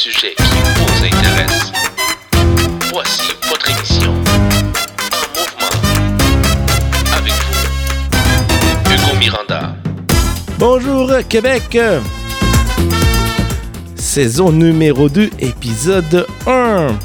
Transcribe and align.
sujets 0.00 0.34
qui 0.34 0.44
vous 0.76 1.04
intéressent. 1.04 1.72
Voici 2.90 3.20
votre 3.50 3.70
émission 3.70 4.10
en 4.12 4.38
mouvement. 5.36 5.68
Avec 7.14 7.34
vous, 7.34 8.94
Hugo 8.94 9.18
Miranda. 9.18 9.76
Bonjour 10.58 11.12
Québec! 11.28 11.78
Saison 13.94 14.50
numéro 14.50 15.10
2, 15.10 15.28
épisode 15.38 16.26
1. 16.46 16.98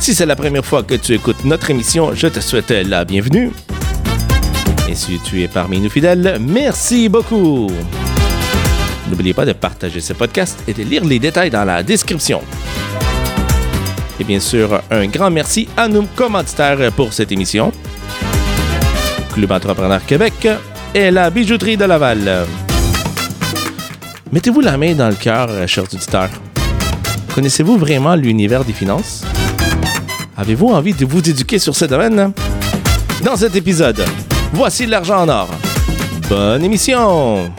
Si 0.00 0.14
c'est 0.14 0.24
la 0.24 0.36
première 0.36 0.64
fois 0.64 0.82
que 0.82 0.94
tu 0.94 1.12
écoutes 1.12 1.44
notre 1.44 1.68
émission, 1.68 2.14
je 2.14 2.28
te 2.28 2.40
souhaite 2.40 2.70
la 2.70 3.04
bienvenue. 3.04 3.50
Et 4.88 4.94
si 4.94 5.20
tu 5.22 5.42
es 5.42 5.48
parmi 5.48 5.78
nous 5.78 5.90
fidèles, 5.90 6.38
merci 6.40 7.10
beaucoup. 7.10 7.70
N'oubliez 9.10 9.34
pas 9.34 9.44
de 9.44 9.52
partager 9.52 10.00
ce 10.00 10.12
podcast 10.12 10.62
et 10.68 10.72
de 10.72 10.84
lire 10.84 11.04
les 11.04 11.18
détails 11.18 11.50
dans 11.50 11.64
la 11.64 11.82
description. 11.82 12.40
Et 14.20 14.24
bien 14.24 14.38
sûr, 14.38 14.80
un 14.90 15.06
grand 15.06 15.30
merci 15.30 15.68
à 15.76 15.88
nos 15.88 16.02
commanditaires 16.14 16.92
pour 16.92 17.12
cette 17.12 17.32
émission. 17.32 17.72
Club 19.34 19.50
Entrepreneur 19.50 20.04
Québec 20.06 20.48
et 20.94 21.10
la 21.10 21.30
bijouterie 21.30 21.76
de 21.76 21.84
Laval. 21.84 22.46
Mettez-vous 24.32 24.60
la 24.60 24.76
main 24.76 24.94
dans 24.94 25.08
le 25.08 25.16
cœur, 25.16 25.48
chers 25.66 25.84
auditeurs. 25.92 26.30
Connaissez-vous 27.34 27.78
vraiment 27.78 28.14
l'univers 28.14 28.64
des 28.64 28.72
finances? 28.72 29.24
Avez-vous 30.36 30.68
envie 30.68 30.94
de 30.94 31.04
vous 31.04 31.18
éduquer 31.18 31.58
sur 31.58 31.74
ce 31.74 31.84
domaine? 31.84 32.32
Dans 33.24 33.36
cet 33.36 33.56
épisode, 33.56 34.04
voici 34.52 34.86
l'argent 34.86 35.22
en 35.22 35.28
or. 35.28 35.48
Bonne 36.28 36.64
émission! 36.64 37.50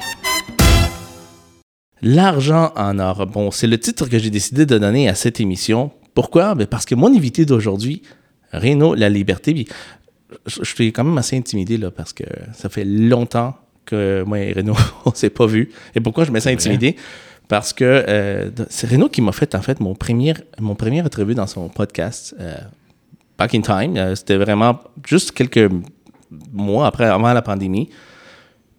L'argent 2.02 2.72
en 2.76 3.00
or. 3.00 3.28
Bon, 3.28 3.52
c'est 3.52 3.68
le 3.68 3.80
titre 3.80 4.08
que 4.08 4.18
j'ai 4.18 4.30
décidé 4.30 4.66
de 4.66 4.78
donner 4.78 5.08
à 5.08 5.16
cette 5.16 5.40
émission. 5.40 5.92
Pourquoi? 6.14 6.56
Ben 6.56 6.68
parce 6.68 6.86
que 6.86 6.96
mon 6.96 7.16
invité 7.16 7.46
d'aujourd'hui, 7.46 8.02
Renaud 8.54 8.96
La 8.96 9.10
Liberté, 9.10 9.54
puis 9.54 9.68
je 10.46 10.64
suis 10.64 10.92
quand 10.92 11.04
même 11.04 11.18
assez 11.18 11.38
intimidé 11.38 11.78
là, 11.78 11.92
parce 11.92 12.14
que 12.14 12.24
ça 12.54 12.70
fait 12.70 12.86
longtemps 12.86 13.56
que 13.86 14.24
moi 14.26 14.40
et 14.40 14.54
Renaud, 14.54 14.76
on 15.06 15.14
s'est 15.14 15.30
pas 15.30 15.46
vus. 15.46 15.70
Et 15.96 16.00
pourquoi 16.00 16.24
je 16.24 16.32
me 16.32 16.40
sens 16.40 16.52
intimidé? 16.52 16.96
Parce 17.48 17.74
que 17.74 17.84
euh, 17.84 18.50
c'est 18.70 18.90
Renaud 18.90 19.10
qui 19.10 19.22
m'a 19.22 19.34
fait 19.34 19.56
en 19.56 19.62
fait 19.62 19.80
mon 19.80 19.94
premier, 19.94 20.34
mon 20.60 20.76
premier 20.76 21.02
entrevue 21.02 21.36
dans 21.36 21.48
son 21.48 21.68
podcast 21.68 22.34
euh, 22.40 22.56
Back 23.38 23.54
in 23.56 23.62
Time. 23.62 23.98
Euh, 23.98 24.16
C'était 24.16 24.38
vraiment 24.38 24.80
juste 25.06 25.34
quelques 25.34 25.70
mois 26.54 26.88
après, 26.88 27.06
avant 27.06 27.34
la 27.34 27.42
pandémie. 27.42 27.90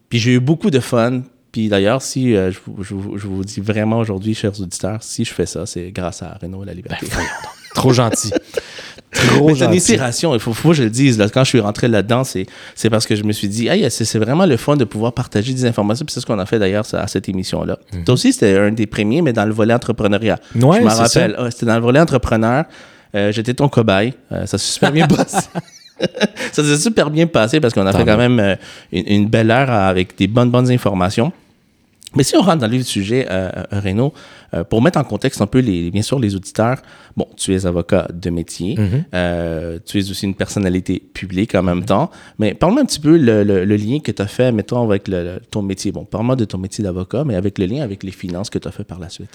Puis 0.09 0.19
j'ai 0.19 0.33
eu 0.33 0.41
beaucoup 0.41 0.71
de 0.71 0.81
fun. 0.81 1.23
Puis 1.53 1.69
d'ailleurs, 1.69 2.01
si 2.03 2.35
euh, 2.35 2.51
je, 2.51 2.59
vous- 2.67 2.83
je 2.83 3.19
je 3.19 3.27
vous 3.27 3.45
dis 3.45 3.61
vraiment 3.61 3.99
aujourd'hui, 3.99 4.35
chers 4.35 4.59
auditeurs, 4.61 5.03
si 5.03 5.25
je 5.25 5.33
fais 5.35 5.47
ça, 5.47 5.67
c'est 5.67 5.91
grâce 5.91 6.23
à 6.23 6.39
Renaud 6.41 6.65
La 6.65 6.73
Liberté. 6.75 7.07
Trop 7.75 7.93
gentil. 7.93 8.33
Trop 9.13 9.55
c'est 9.55 9.65
une 9.67 9.73
inspiration, 9.75 10.33
il 10.35 10.41
faut, 10.41 10.55
faut 10.55 10.71
que 10.71 10.75
je 10.77 10.83
le 10.85 10.91
dise. 10.91 11.19
Là, 11.19 11.29
quand 11.29 11.45
je 11.45 11.51
suis 11.51 11.61
rentré 11.61 11.87
là-dedans, 11.89 12.25
c'est, 12.25 12.47
c'est 12.75 12.89
parce 12.89 13.07
que 13.07 13.15
je 13.15 13.23
me 13.25 13.33
suis 13.33 13.49
dit, 13.49 13.69
hey, 13.69 13.91
c'est, 13.91 14.19
vraiment 14.19 14.47
le 14.47 14.57
fun 14.57 14.77
de 14.77 14.85
pouvoir 14.85 15.13
partager 15.13 15.53
des 15.53 15.67
informations. 15.67 16.07
Puis 16.07 16.15
c'est 16.15 16.21
ce 16.21 16.27
qu'on 16.27 16.39
a 16.39 16.47
fait 16.47 16.59
d'ailleurs 16.59 16.87
à 16.95 17.07
cette 17.07 17.29
émission-là. 17.29 17.79
Toi 18.07 18.15
aussi, 18.15 18.33
c'était 18.33 18.57
un 18.57 18.73
des 18.73 18.87
premiers, 18.87 19.21
mais 19.21 19.35
dans 19.35 19.45
le 19.45 19.53
volet 19.53 19.75
entrepreneuriat. 19.75 20.39
Ouais, 20.55 20.79
je 20.81 20.85
me 20.85 20.89
rappelle. 20.91 21.35
Ah, 21.39 21.51
c'était 21.51 21.67
dans 21.67 21.75
le 21.77 21.83
volet 21.83 22.01
entrepreneur. 22.01 22.65
Euh, 23.15 23.31
j'étais 23.33 23.53
ton 23.53 23.69
cobaye. 23.69 24.15
Euh, 24.33 24.47
ça 24.47 24.57
s'est 24.57 24.73
super 24.73 24.91
bien 24.93 25.07
passé. 25.09 25.47
ça 26.53 26.65
s'est 26.65 26.79
super 26.79 27.11
bien 27.11 27.27
passé 27.27 27.61
parce 27.61 27.75
qu'on 27.75 27.87
a 27.87 27.93
Tant 27.93 27.99
fait 27.99 28.05
quand 28.07 28.17
même 28.17 28.41
euh, 28.41 28.57
une, 28.93 29.05
une 29.07 29.29
belle 29.29 29.51
heure 29.51 29.71
avec 29.71 30.17
des 30.17 30.27
bonnes, 30.27 30.51
bonnes 30.51 30.71
informations. 30.71 31.33
Mais 32.15 32.23
si 32.25 32.37
on 32.37 32.43
rentre 32.43 32.59
dans 32.59 32.71
le 32.71 32.83
sujet, 32.83 33.27
euh, 33.31 33.51
euh, 33.73 33.81
Renaud, 33.81 34.13
euh, 34.55 34.65
pour 34.65 34.83
mettre 34.83 34.99
en 34.99 35.05
contexte 35.05 35.41
un 35.41 35.47
peu, 35.47 35.61
les, 35.61 35.91
bien 35.91 36.03
sûr, 36.03 36.19
les 36.19 36.35
auditeurs, 36.37 36.77
bon, 37.17 37.27
tu 37.37 37.55
es 37.55 37.65
avocat 37.67 38.07
de 38.13 38.29
métier, 38.31 38.75
Mhm. 38.79 39.05
euh, 39.15 39.79
tu 39.85 39.99
es 39.99 40.11
aussi 40.11 40.27
une 40.27 40.35
personnalité 40.35 41.03
publique 41.15 41.55
en 41.55 41.63
même 41.63 41.85
temps, 41.85 42.11
mais 42.39 42.53
parle-moi 42.55 42.83
un 42.83 42.85
petit 42.85 43.01
peu 43.01 43.17
le, 43.17 43.45
le- 43.45 43.65
le 43.65 43.77
lien 43.77 43.99
que 44.01 44.13
tu 44.13 44.21
as 44.21 44.27
fait, 44.27 44.53
mettons, 44.53 44.83
avec 44.83 45.09
le- 45.09 45.41
ton 45.51 45.63
métier. 45.63 45.91
Bon, 45.93 46.05
parle-moi 46.05 46.37
de 46.37 46.45
ton 46.45 46.59
métier 46.59 46.85
d'avocat, 46.85 47.25
mais 47.25 47.35
avec 47.35 47.59
le 47.59 47.67
lien 47.67 47.83
avec 47.83 48.03
les 48.03 48.11
finances 48.13 48.51
que 48.51 48.59
tu 48.59 48.69
as 48.69 48.73
fait 48.73 48.85
par 48.85 48.99
la 48.99 49.09
suite. 49.09 49.31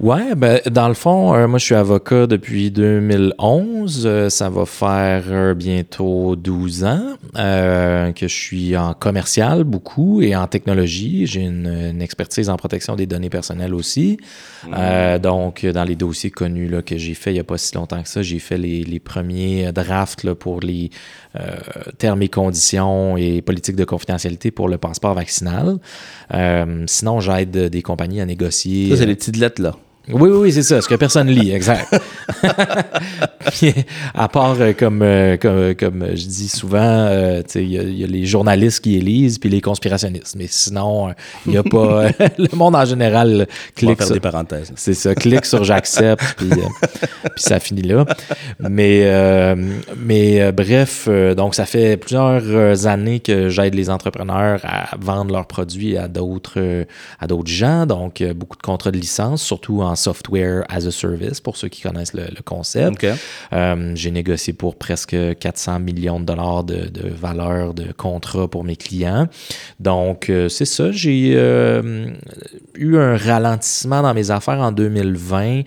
Ouais, 0.00 0.34
ben, 0.34 0.60
dans 0.70 0.88
le 0.88 0.94
fond, 0.94 1.46
moi, 1.46 1.58
je 1.58 1.64
suis 1.64 1.74
avocat 1.76 2.26
depuis 2.26 2.70
2011. 2.72 4.02
Euh, 4.06 4.28
ça 4.28 4.48
va 4.50 4.66
faire 4.66 5.54
bientôt 5.54 6.36
12 6.36 6.84
ans 6.84 7.14
que 7.34 8.12
je 8.28 8.34
suis 8.34 8.76
en 8.76 8.94
commercial 8.94 9.64
beaucoup 9.64 10.22
et 10.22 10.34
en 10.36 10.46
technologie. 10.46 11.26
J'ai 11.26 11.42
une, 11.42 11.66
une 11.94 12.02
expertise 12.16 12.48
en 12.48 12.56
protection 12.56 12.96
des 12.96 13.06
données 13.06 13.28
personnelles 13.28 13.74
aussi. 13.74 14.18
Euh, 14.72 15.18
donc, 15.18 15.66
dans 15.66 15.84
les 15.84 15.96
dossiers 15.96 16.30
connus 16.30 16.68
là, 16.68 16.80
que 16.80 16.96
j'ai 16.96 17.14
fait 17.14 17.30
il 17.30 17.34
n'y 17.34 17.40
a 17.40 17.44
pas 17.44 17.58
si 17.58 17.74
longtemps 17.74 18.02
que 18.02 18.08
ça, 18.08 18.22
j'ai 18.22 18.38
fait 18.38 18.56
les, 18.56 18.84
les 18.84 18.98
premiers 18.98 19.70
drafts 19.72 20.24
là, 20.24 20.34
pour 20.34 20.60
les 20.60 20.90
euh, 21.38 21.56
termes 21.98 22.22
et 22.22 22.28
conditions 22.28 23.16
et 23.16 23.42
politiques 23.42 23.76
de 23.76 23.84
confidentialité 23.84 24.50
pour 24.50 24.68
le 24.68 24.78
passeport 24.78 25.14
vaccinal. 25.14 25.78
Euh, 26.32 26.84
sinon, 26.86 27.20
j'aide 27.20 27.50
des 27.50 27.82
compagnies 27.82 28.20
à 28.20 28.26
négocier. 28.26 28.90
Ça, 28.90 28.96
c'est 28.96 29.06
les 29.06 29.16
petites 29.16 29.36
lettres, 29.36 29.60
là. 29.60 29.76
Oui, 30.08 30.30
oui, 30.30 30.38
oui, 30.38 30.52
c'est 30.52 30.62
ça, 30.62 30.80
ce 30.80 30.88
que 30.88 30.94
personne 30.94 31.26
lit, 31.28 31.50
exact. 31.52 31.92
Puis, 33.52 33.72
à 34.14 34.28
part, 34.28 34.56
euh, 34.60 34.72
comme, 34.72 35.02
euh, 35.02 35.36
comme, 35.36 35.74
comme 35.74 36.06
je 36.14 36.26
dis 36.26 36.48
souvent, 36.48 36.78
euh, 36.80 37.42
il 37.56 37.70
y, 37.72 37.78
a- 37.78 37.82
il 37.82 37.98
y 37.98 38.04
a 38.04 38.06
les 38.06 38.24
journalistes 38.26 38.80
qui 38.84 38.96
élisent 38.96 39.38
puis 39.38 39.48
les 39.50 39.60
conspirationnistes. 39.60 40.36
Mais 40.36 40.46
sinon, 40.48 41.08
euh, 41.08 41.12
il 41.46 41.52
n'y 41.52 41.58
a 41.58 41.62
pas... 41.64 42.04
le 42.38 42.56
monde 42.56 42.76
en 42.76 42.84
général 42.84 43.46
clique 43.74 44.02
sur... 44.02 44.12
des 44.14 44.20
parenthèses. 44.20 44.72
C'est 44.76 44.94
ça, 44.94 45.14
clique 45.14 45.44
sur 45.44 45.64
j'accepte, 45.64 46.22
puis, 46.36 46.50
euh, 46.52 46.86
ça 47.36 47.58
finit 47.58 47.82
là. 47.82 48.04
Mais, 48.60 49.02
euh, 49.06 49.56
mais 49.96 50.40
euh, 50.40 50.52
bref, 50.52 51.06
euh, 51.08 51.34
donc 51.34 51.54
ça 51.54 51.66
fait 51.66 51.96
plusieurs 51.96 52.42
euh, 52.44 52.74
années 52.86 53.20
que 53.20 53.48
j'aide 53.48 53.74
les 53.74 53.90
entrepreneurs 53.90 54.60
à 54.64 54.96
vendre 55.00 55.32
leurs 55.32 55.46
produits 55.46 55.96
à 55.96 56.06
d'autres 56.08 56.54
euh, 56.58 56.84
à 57.20 57.26
d'autres 57.26 57.50
gens. 57.50 57.86
Donc, 57.86 58.20
euh, 58.20 58.34
beaucoup 58.34 58.56
de 58.56 58.62
contrats 58.62 58.90
de 58.92 58.98
licence, 58.98 59.42
surtout 59.42 59.82
en 59.82 59.95
software 59.96 60.64
as 60.68 60.86
a 60.86 60.90
service, 60.90 61.40
pour 61.40 61.56
ceux 61.56 61.68
qui 61.68 61.82
connaissent 61.82 62.14
le, 62.14 62.24
le 62.24 62.42
concept. 62.44 63.06
Euh, 63.52 63.92
j'ai 63.94 64.10
négocié 64.10 64.52
pour 64.52 64.76
presque 64.76 65.16
400 65.38 65.80
millions 65.80 66.20
de 66.20 66.24
dollars 66.24 66.64
de, 66.64 66.88
de 66.88 67.08
valeur 67.08 67.74
de 67.74 67.92
contrat 67.92 68.48
pour 68.48 68.64
mes 68.64 68.76
clients. 68.76 69.28
Donc, 69.80 70.30
euh, 70.30 70.48
c'est 70.48 70.64
ça. 70.64 70.92
J'ai 70.92 71.32
euh, 71.34 72.10
eu 72.76 72.96
un 72.96 73.16
ralentissement 73.16 74.02
dans 74.02 74.14
mes 74.14 74.30
affaires 74.30 74.60
en 74.60 74.72
2020 74.72 75.62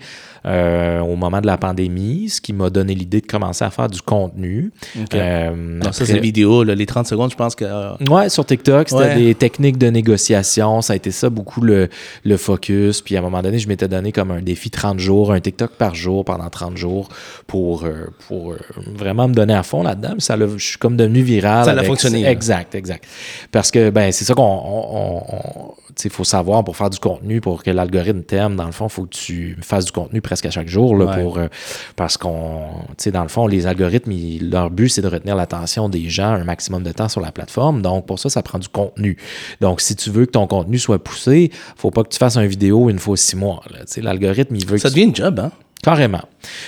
euh, 0.46 1.00
au 1.00 1.16
moment 1.16 1.40
de 1.40 1.46
la 1.46 1.56
pandémie, 1.58 2.28
ce 2.28 2.40
qui 2.40 2.52
m'a 2.52 2.70
donné 2.70 2.94
l'idée 2.94 3.20
de 3.20 3.26
commencer 3.26 3.64
à 3.64 3.70
faire 3.70 3.88
du 3.88 4.00
contenu. 4.02 4.72
OK. 4.98 5.14
Euh, 5.14 5.80
ça, 5.82 5.88
après- 5.90 6.04
c'est 6.06 6.12
les 6.14 6.20
vidéos, 6.20 6.64
là, 6.64 6.74
les 6.74 6.86
30 6.86 7.06
secondes, 7.06 7.30
je 7.30 7.36
pense 7.36 7.54
que... 7.54 7.64
euh, 7.64 7.92
Ouais, 8.08 8.28
sur 8.28 8.44
TikTok, 8.46 8.88
c'était 8.88 9.00
Ouais. 9.02 9.14
des 9.16 9.34
techniques 9.34 9.78
de 9.78 9.88
négociation. 9.88 10.80
Ça 10.82 10.94
a 10.94 10.96
été 10.96 11.10
ça 11.10 11.30
beaucoup 11.30 11.60
le, 11.60 11.88
le 12.24 12.36
focus. 12.36 13.00
Puis 13.02 13.16
à 13.16 13.20
un 13.20 13.22
moment 13.22 13.42
donné, 13.42 13.58
je 13.58 13.68
m'étais 13.68 13.88
donné 13.88 14.12
comme 14.12 14.30
un 14.30 14.40
défi 14.42 14.70
30 14.70 14.98
jours, 14.98 15.32
un 15.32 15.40
TikTok 15.40 15.72
par 15.72 15.94
jour 15.94 16.24
pendant 16.24 16.48
30 16.48 16.76
jours 16.76 17.08
pour, 17.46 17.84
euh, 17.84 18.06
pour 18.28 18.52
euh, 18.52 18.58
vraiment 18.94 19.28
me 19.28 19.34
donner 19.34 19.54
à 19.54 19.62
fond 19.62 19.82
là-dedans. 19.82 20.14
Ça 20.18 20.36
je 20.38 20.64
suis 20.64 20.78
comme 20.78 20.96
devenu 20.96 21.22
viral. 21.22 21.64
Ça 21.64 21.72
avec- 21.72 21.86
fonctionné. 21.86 22.24
Exact, 22.26 22.74
exact. 22.74 23.04
Parce 23.52 23.70
que 23.70 23.90
ben 23.90 24.10
c'est 24.12 24.24
ça 24.24 24.34
qu'on 24.34 25.74
sais, 25.96 26.08
faut 26.08 26.24
savoir 26.24 26.64
pour 26.64 26.76
faire 26.76 26.90
du 26.90 26.98
contenu, 26.98 27.40
pour 27.40 27.62
que 27.62 27.70
l'algorithme 27.70 28.22
t'aime, 28.22 28.56
dans 28.56 28.64
le 28.66 28.72
fond, 28.72 28.86
il 28.86 28.90
faut 28.90 29.02
que 29.04 29.14
tu 29.14 29.56
fasses 29.60 29.84
du 29.84 29.92
contenu 29.92 30.20
presque 30.30 30.46
à 30.46 30.50
chaque 30.52 30.68
jour. 30.68 30.94
Là, 30.96 31.06
Ouais. 31.06 31.22
pour, 31.22 31.38
euh, 31.38 31.48
parce 31.96 32.16
qu'on, 32.16 32.60
tu 32.90 32.94
sais, 33.04 33.10
dans 33.10 33.22
le 33.24 33.28
fond, 33.28 33.48
les 33.48 33.66
algorithmes, 33.66 34.12
ils- 34.12 34.48
leur 34.48 34.70
but, 34.70 34.88
c'est 34.88 35.02
de 35.02 35.08
retenir 35.08 35.34
l'attention 35.34 35.88
des 35.88 36.08
gens 36.08 36.28
un 36.28 36.44
maximum 36.44 36.84
de 36.84 36.92
temps 36.92 37.08
sur 37.08 37.20
la 37.20 37.32
plateforme. 37.32 37.82
Donc, 37.82 38.06
pour 38.06 38.20
ça, 38.20 38.28
ça 38.28 38.40
prend 38.44 38.60
du 38.60 38.68
contenu. 38.68 39.16
Donc, 39.60 39.80
si 39.80 39.96
tu 39.96 40.08
veux 40.10 40.26
que 40.26 40.30
ton 40.30 40.46
contenu 40.46 40.78
soit 40.78 41.02
poussé, 41.02 41.50
faut 41.76 41.90
pas 41.90 42.04
que 42.04 42.10
tu 42.10 42.18
fasses 42.18 42.36
une 42.36 42.46
vidéo 42.46 42.88
une 42.90 43.00
fois 43.00 43.16
six 43.16 43.34
mois. 43.34 43.60
Tu 43.70 43.74
sais, 43.86 44.00
L'algorithme, 44.02 44.54
il 44.54 44.64
veut 44.64 44.78
Ça 44.78 44.88
que 44.88 44.94
devient 44.94 45.06
une 45.06 45.16
job, 45.16 45.40
hein? 45.40 45.50
Carrément. 45.82 46.20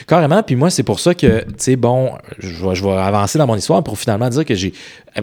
Carrément. 0.09 0.43
Puis 0.43 0.57
moi, 0.57 0.71
c'est 0.71 0.83
pour 0.83 0.99
ça 0.99 1.15
que, 1.15 1.43
tu 1.43 1.55
sais, 1.59 1.77
bon, 1.77 2.13
je 2.39 2.67
vais, 2.67 2.75
je 2.75 2.83
vais 2.83 2.93
avancer 2.93 3.39
dans 3.39 3.47
mon 3.47 3.57
histoire 3.57 3.83
pour 3.85 3.99
finalement 3.99 4.29
dire 4.31 4.45
que 4.47 4.55
j'ai 4.55 4.73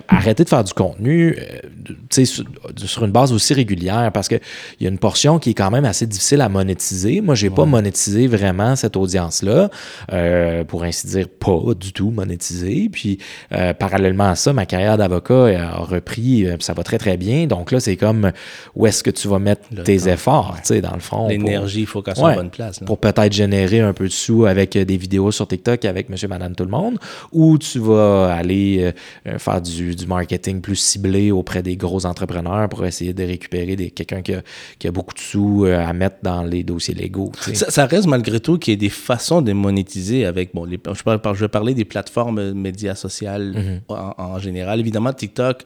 arrêté 0.08 0.44
de 0.44 0.50
faire 0.50 0.64
du 0.64 0.74
contenu, 0.74 1.36
euh, 1.38 1.94
sur, 2.24 2.44
sur 2.78 3.06
une 3.06 3.12
base 3.12 3.32
aussi 3.34 3.54
régulière 3.54 4.12
parce 4.14 4.28
qu'il 4.28 4.40
y 4.80 4.86
a 4.86 4.90
une 4.90 4.98
portion 5.00 5.40
qui 5.40 5.52
est 5.52 5.54
quand 5.54 5.72
même 5.72 5.86
assez 5.86 6.06
difficile 6.06 6.42
à 6.42 6.50
monétiser. 6.50 7.22
Moi, 7.22 7.36
j'ai 7.36 7.50
pas 7.50 7.66
monétisé 7.66 8.28
vraiment 8.28 8.76
cette 8.76 8.96
audience-là, 8.98 9.70
euh, 10.14 10.64
pour 10.64 10.84
ainsi 10.84 11.08
dire, 11.08 11.28
pas 11.28 11.74
du 11.80 11.94
tout 11.94 12.12
monétisé. 12.12 12.90
Puis, 12.92 13.18
euh, 13.52 13.74
parallèlement 13.74 14.30
à 14.30 14.36
ça, 14.36 14.54
ma 14.54 14.66
carrière 14.66 14.98
d'avocat 14.98 15.46
a 15.60 15.78
repris, 15.80 16.46
euh, 16.46 16.56
ça 16.60 16.74
va 16.74 16.84
très, 16.84 16.98
très 16.98 17.18
bien. 17.18 17.48
Donc 17.48 17.72
là, 17.72 17.80
c'est 17.80 17.96
comme, 17.98 18.32
où 18.76 18.86
est-ce 18.88 19.04
que 19.04 19.10
tu 19.12 19.28
vas 19.28 19.40
mettre 19.40 19.62
Le 19.76 19.84
tes 19.84 19.98
temps. 19.98 20.06
efforts, 20.08 20.56
tu 20.58 20.68
sais, 20.76 20.82
dans 20.82 20.94
le 20.94 21.00
fond. 21.00 21.28
L'énergie, 21.28 21.82
il 21.82 21.86
faut 21.88 22.02
qu'elle 22.02 22.16
soit 22.16 22.28
Ouais. 22.28 22.34
à 22.34 22.38
bonne 22.38 22.50
place. 22.50 22.82
là. 22.82 22.86
pour 22.88 22.98
peut-être 23.00 23.34
générer 23.34 23.80
un 23.80 23.94
peu 23.94 24.06
de 24.06 24.12
sous 24.14 24.46
avec 24.46 24.76
euh, 24.76 24.86
des 24.86 24.98
vidéos 24.98 25.32
sur 25.32 25.48
TikTok 25.48 25.86
avec 25.86 26.10
monsieur, 26.10 26.28
madame, 26.28 26.56
tout 26.56 26.64
le 26.66 26.70
monde, 26.72 26.98
ou 27.32 27.58
tu 27.58 27.80
vas 27.80 28.34
aller 28.34 28.78
euh, 28.82 28.92
euh, 29.28 29.40
faire 29.40 29.62
du, 29.62 29.79
du, 29.80 29.96
du 29.96 30.06
marketing 30.16 30.62
plus 30.68 30.76
ciblé 30.90 31.32
auprès 31.32 31.62
des 31.64 31.76
gros 31.78 32.04
entrepreneurs 32.06 32.68
pour 32.70 32.82
essayer 32.86 33.14
de 33.14 33.24
récupérer 33.36 33.76
des, 33.82 33.90
quelqu'un 33.98 34.22
qui 34.22 34.34
a, 34.34 34.42
qui 34.80 34.86
a 34.88 34.92
beaucoup 34.98 35.14
de 35.14 35.20
sous 35.32 35.66
euh, 35.66 35.80
à 35.90 35.94
mettre 35.94 36.18
dans 36.24 36.44
les 36.54 36.64
dossiers 36.72 36.94
légaux. 37.04 37.32
Ça, 37.62 37.68
ça 37.78 37.86
reste 37.94 38.08
malgré 38.08 38.40
tout 38.40 38.58
qu'il 38.60 38.72
y 38.72 38.76
ait 38.76 38.78
des 38.88 38.96
façons 39.12 39.42
de 39.42 39.54
monétiser 39.54 40.26
avec, 40.26 40.54
bon, 40.56 40.66
les, 40.66 40.80
je, 40.98 41.04
parle, 41.04 41.36
je 41.36 41.42
vais 41.46 41.48
parler 41.60 41.74
des 41.74 41.86
plateformes 41.86 42.40
euh, 42.40 42.54
médias 42.54 42.96
sociales 42.96 43.54
en, 43.88 44.14
en 44.18 44.40
général. 44.40 44.80
Évidemment, 44.80 45.14
TikTok, 45.14 45.64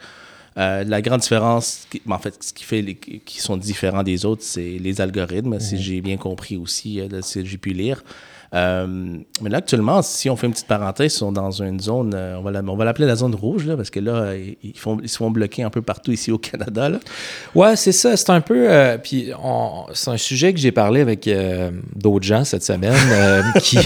euh, 0.57 0.83
la 0.83 1.01
grande 1.01 1.21
différence, 1.21 1.87
qui- 1.89 2.01
en 2.07 2.19
fait, 2.19 2.35
ce 2.47 2.53
qui 2.53 2.63
fait 2.63 2.81
les, 2.87 2.95
qui 2.95 3.41
sont 3.41 3.57
différents 3.57 4.03
des 4.03 4.25
autres, 4.25 4.43
c'est 4.43 4.77
les 4.87 5.01
algorithmes, 5.01 5.59
si 5.59 5.75
j'ai 5.85 5.99
bien 6.01 6.17
compris 6.17 6.57
aussi, 6.57 7.01
que 7.09 7.45
j'ai 7.51 7.57
pu 7.57 7.71
lire. 7.73 8.03
Euh, 8.53 8.85
mais 9.41 9.49
là, 9.49 9.57
actuellement, 9.57 10.01
si 10.01 10.29
on 10.29 10.35
fait 10.35 10.45
une 10.47 10.53
petite 10.53 10.67
parenthèse, 10.67 11.13
ils 11.13 11.17
sont 11.17 11.31
dans 11.31 11.49
une 11.51 11.79
zone, 11.79 12.13
euh, 12.15 12.37
on 12.37 12.43
va 12.43 12.51
la- 12.51 12.61
on 12.61 12.75
va 12.75 12.85
l'appeler 12.85 13.07
la 13.07 13.15
zone 13.15 13.33
rouge, 13.33 13.65
là, 13.65 13.75
parce 13.75 13.89
que 13.89 13.99
là, 13.99 14.33
ils, 14.35 14.77
font, 14.77 14.99
ils 15.01 15.09
se 15.09 15.17
font 15.17 15.31
bloquer 15.31 15.63
un 15.63 15.69
peu 15.71 15.81
partout 15.81 16.11
ici 16.11 16.31
au 16.31 16.37
Canada. 16.37 16.89
Là. 16.89 16.99
Ouais, 17.55 17.75
c'est 17.75 17.91
ça. 17.91 18.15
C'est 18.15 18.29
un 18.29 18.41
peu. 18.41 18.69
euh, 18.71 18.97
puis 18.97 19.31
on- 19.43 19.85
c'est 19.93 20.11
un 20.11 20.17
sujet 20.17 20.53
que 20.53 20.59
j'ai 20.59 20.71
parlé 20.71 21.01
avec 21.01 21.27
euh, 21.27 21.71
d'autres 21.95 22.25
gens 22.25 22.43
cette 22.43 22.63
semaine 22.63 22.93
euh, 23.11 23.41
qui. 23.59 23.77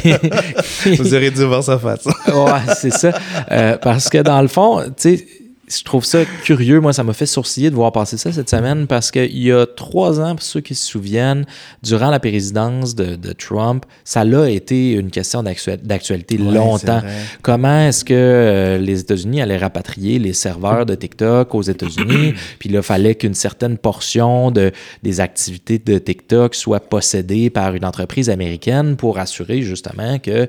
Vous 0.97 1.13
aurez 1.13 1.31
dû 1.31 1.43
voir 1.45 1.63
sa 1.63 1.79
face. 1.79 2.05
ouais, 2.05 2.73
c'est 2.75 2.91
ça. 2.93 3.11
Euh, 3.51 3.77
parce 3.77 4.09
que 4.09 4.17
dans 4.19 4.41
le 4.41 4.47
fond, 4.47 4.81
tu 4.97 5.17
sais, 5.17 5.27
je 5.67 5.83
trouve 5.83 6.05
ça 6.05 6.23
curieux. 6.43 6.79
Moi, 6.79 6.93
ça 6.93 7.03
m'a 7.03 7.13
fait 7.13 7.25
sourciller 7.25 7.69
de 7.69 7.75
voir 7.75 7.91
passer 7.91 8.17
ça 8.17 8.31
cette 8.31 8.49
semaine 8.49 8.87
parce 8.87 9.11
qu'il 9.11 9.37
y 9.37 9.51
a 9.51 9.65
trois 9.65 10.21
ans, 10.21 10.35
pour 10.35 10.43
ceux 10.43 10.61
qui 10.61 10.75
se 10.75 10.85
souviennent, 10.85 11.45
durant 11.83 12.09
la 12.09 12.19
présidence 12.19 12.95
de, 12.95 13.15
de 13.17 13.33
Trump, 13.33 13.85
ça 14.05 14.23
l'a 14.23 14.49
été 14.49 14.93
une 14.93 15.11
question 15.11 15.43
d'actualité 15.43 16.37
Ouais, 16.37 16.53
longtemps. 16.53 17.01
Comment 17.41 17.87
est-ce 17.87 18.05
que 18.05 18.13
euh, 18.13 18.77
les 18.77 19.01
États-Unis 19.01 19.41
allaient 19.41 19.57
rapatrier 19.57 20.19
les 20.19 20.33
serveurs 20.33 20.85
de 20.85 20.95
TikTok 20.95 21.53
aux 21.53 21.61
États-Unis? 21.61 22.33
Puis 22.59 22.69
là, 22.69 22.79
il 22.79 22.83
fallait 22.83 23.15
qu'une 23.15 23.33
certaine 23.33 23.77
portion 23.77 24.51
de, 24.51 24.71
des 25.03 25.19
activités 25.19 25.79
de 25.79 25.97
TikTok 25.97 26.55
soit 26.55 26.79
possédée 26.79 27.49
par 27.49 27.75
une 27.75 27.85
entreprise 27.85 28.29
américaine 28.29 28.95
pour 28.95 29.19
assurer 29.19 29.61
justement 29.61 30.19
qu'il 30.19 30.47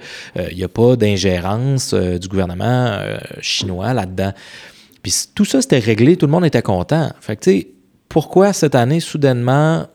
n'y 0.55 0.65
a 0.65 0.69
pas 0.69 0.97
d'ingérence 0.97 1.93
euh, 1.95 2.19
du 2.19 2.29
gouvernement 2.29 2.65
euh, 2.67 3.19
chinois 3.41 3.93
là-dedans. 3.95 4.33
Puis 5.03 5.15
tout 5.35 5.45
ça, 5.45 5.63
c'était 5.63 5.79
réglé, 5.79 6.17
tout 6.17 6.27
le 6.27 6.33
monde 6.33 6.45
était 6.45 6.63
content. 6.63 7.11
Fait 7.21 7.37
que, 7.37 7.43
tu 7.43 7.51
sais, 7.51 7.69
pourquoi 8.09 8.53
cette 8.53 8.75
année, 8.75 9.01
soudainement, 9.01 9.87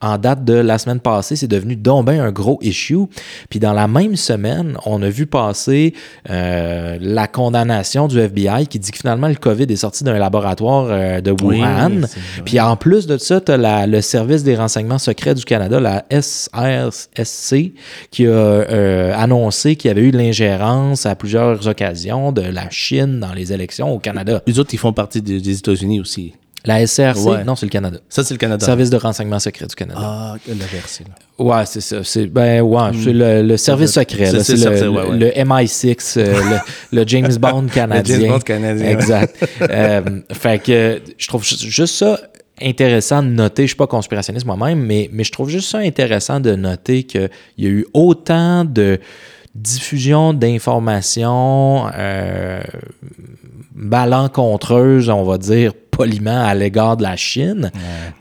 en 0.00 0.18
date 0.18 0.44
de 0.44 0.54
la 0.54 0.78
semaine 0.78 1.00
passée, 1.00 1.36
c'est 1.36 1.48
devenu 1.48 1.76
donc 1.76 2.06
ben 2.06 2.20
un 2.20 2.30
gros 2.30 2.58
issue. 2.62 3.06
Puis 3.50 3.58
dans 3.58 3.72
la 3.72 3.88
même 3.88 4.16
semaine, 4.16 4.76
on 4.86 5.02
a 5.02 5.08
vu 5.08 5.26
passer 5.26 5.94
euh, 6.30 6.98
la 7.00 7.26
condamnation 7.26 8.06
du 8.06 8.18
FBI 8.20 8.66
qui 8.68 8.78
dit 8.78 8.90
que 8.90 8.98
finalement 8.98 9.28
le 9.28 9.34
COVID 9.34 9.64
est 9.64 9.76
sorti 9.76 10.04
d'un 10.04 10.18
laboratoire 10.18 10.86
euh, 10.88 11.20
de 11.20 11.32
Wuhan. 11.32 12.02
oui. 12.02 12.42
Puis 12.44 12.60
en 12.60 12.76
plus 12.76 13.06
de 13.06 13.18
ça, 13.18 13.40
tu 13.40 13.52
as 13.52 13.86
le 13.86 14.00
service 14.00 14.44
des 14.44 14.56
renseignements 14.56 14.98
secrets 14.98 15.34
du 15.34 15.44
Canada, 15.44 15.80
la 15.80 16.04
SRSC, 16.10 17.72
qui 18.10 18.26
a 18.26 18.30
euh, 18.30 19.12
annoncé 19.16 19.76
qu'il 19.76 19.88
y 19.88 19.90
avait 19.90 20.02
eu 20.02 20.10
de 20.12 20.18
l'ingérence 20.18 21.06
à 21.06 21.14
plusieurs 21.14 21.66
occasions 21.66 22.32
de 22.32 22.42
la 22.42 22.70
Chine 22.70 23.20
dans 23.20 23.32
les 23.32 23.52
élections 23.52 23.92
au 23.92 23.98
Canada. 23.98 24.42
Les 24.46 24.58
autres, 24.58 24.70
ils 24.72 24.78
font 24.78 24.92
partie 24.92 25.22
des 25.22 25.50
États-Unis 25.50 26.00
aussi. 26.00 26.34
La 26.64 26.84
SRC, 26.86 27.24
Ouais. 27.24 27.44
non, 27.44 27.54
c'est 27.56 27.66
le 27.66 27.70
Canada. 27.70 27.98
Ça, 28.08 28.24
c'est 28.24 28.34
le 28.34 28.38
Canada. 28.38 28.66
Service 28.66 28.90
de 28.90 28.96
renseignement 28.96 29.38
secret 29.38 29.66
du 29.66 29.74
Canada. 29.76 30.00
Ah, 30.02 30.34
l'inversé. 30.48 31.04
là. 31.04 31.44
Ouais, 31.44 31.64
c'est 31.66 31.80
ça. 31.80 32.02
C'est 32.02 32.26
ben 32.26 32.60
ouais, 32.62 32.90
c'est 32.92 33.12
le, 33.12 33.42
le 33.42 33.56
service 33.56 33.92
secret. 33.92 34.26
c'est- 34.26 34.36
là. 34.36 34.42
c'est 34.44 34.56
C'est 34.56 34.64
le 34.64 34.70
le, 34.72 34.76
certain, 34.76 34.92
ouais, 34.92 35.08
ouais. 35.10 35.18
le 35.18 35.30
MI6, 35.44 36.14
euh, 36.18 36.58
le, 36.90 36.98
le 37.00 37.06
James 37.06 37.32
Bond 37.40 37.66
canadien. 37.72 38.18
James 38.20 38.28
Bond 38.30 38.38
canadien, 38.40 38.88
Exact. 38.90 39.48
Euh, 39.62 40.02
fait 40.32 40.58
que 40.62 41.00
je 41.16 41.28
trouve 41.28 41.44
ju- 41.44 41.70
juste 41.70 41.94
ça 41.94 42.18
intéressant 42.60 43.22
de 43.22 43.28
noter. 43.28 43.62
Je 43.62 43.68
suis 43.68 43.76
pas 43.76 43.86
conspirationniste 43.86 44.44
moi-même, 44.44 44.80
mais, 44.80 45.08
mais 45.12 45.22
je 45.22 45.30
trouve 45.30 45.48
juste 45.50 45.70
ça 45.70 45.78
intéressant 45.78 46.40
de 46.40 46.56
noter 46.56 47.04
qu'il 47.04 47.30
y 47.56 47.66
a 47.66 47.70
eu 47.70 47.86
autant 47.94 48.64
de 48.64 48.98
diffusion 49.54 50.34
d'informations 50.34 51.86
euh, 51.96 52.60
malencontreuses, 53.74 55.08
on 55.08 55.22
va 55.24 55.38
dire 55.38 55.72
poliment, 55.98 56.44
à 56.46 56.54
l'égard 56.54 56.96
de 56.96 57.02
la 57.02 57.16
Chine. 57.16 57.70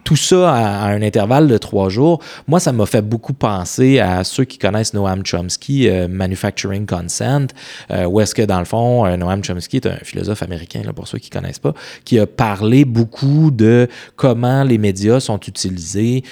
Tout 0.03 0.15
ça 0.15 0.51
à, 0.51 0.85
à 0.85 0.88
un 0.89 1.01
intervalle 1.01 1.47
de 1.47 1.57
trois 1.57 1.89
jours. 1.89 2.19
Moi, 2.47 2.59
ça 2.59 2.71
m'a 2.71 2.85
fait 2.85 3.01
beaucoup 3.03 3.33
penser 3.33 4.00
à 4.00 4.24
ceux 4.24 4.45
qui 4.45 4.57
connaissent 4.57 4.94
Noam 4.95 5.21
Chomsky, 5.24 5.88
euh, 5.88 6.07
Manufacturing 6.09 6.85
Consent, 6.88 7.47
euh, 7.91 8.06
où 8.06 8.19
est-ce 8.19 8.33
que, 8.33 8.41
dans 8.41 8.59
le 8.59 8.65
fond, 8.65 9.06
euh, 9.06 9.15
Noam 9.15 9.44
Chomsky 9.44 9.77
est 9.77 9.85
un 9.85 9.97
philosophe 10.03 10.41
américain, 10.41 10.81
là, 10.83 10.91
pour 10.91 11.07
ceux 11.07 11.19
qui 11.19 11.29
connaissent 11.29 11.59
pas, 11.59 11.74
qui 12.03 12.18
a 12.19 12.25
parlé 12.25 12.83
beaucoup 12.83 13.51
de 13.51 13.88
comment 14.15 14.63
les 14.63 14.77
médias 14.80 15.19
sont 15.19 15.39
utilisés 15.39 16.23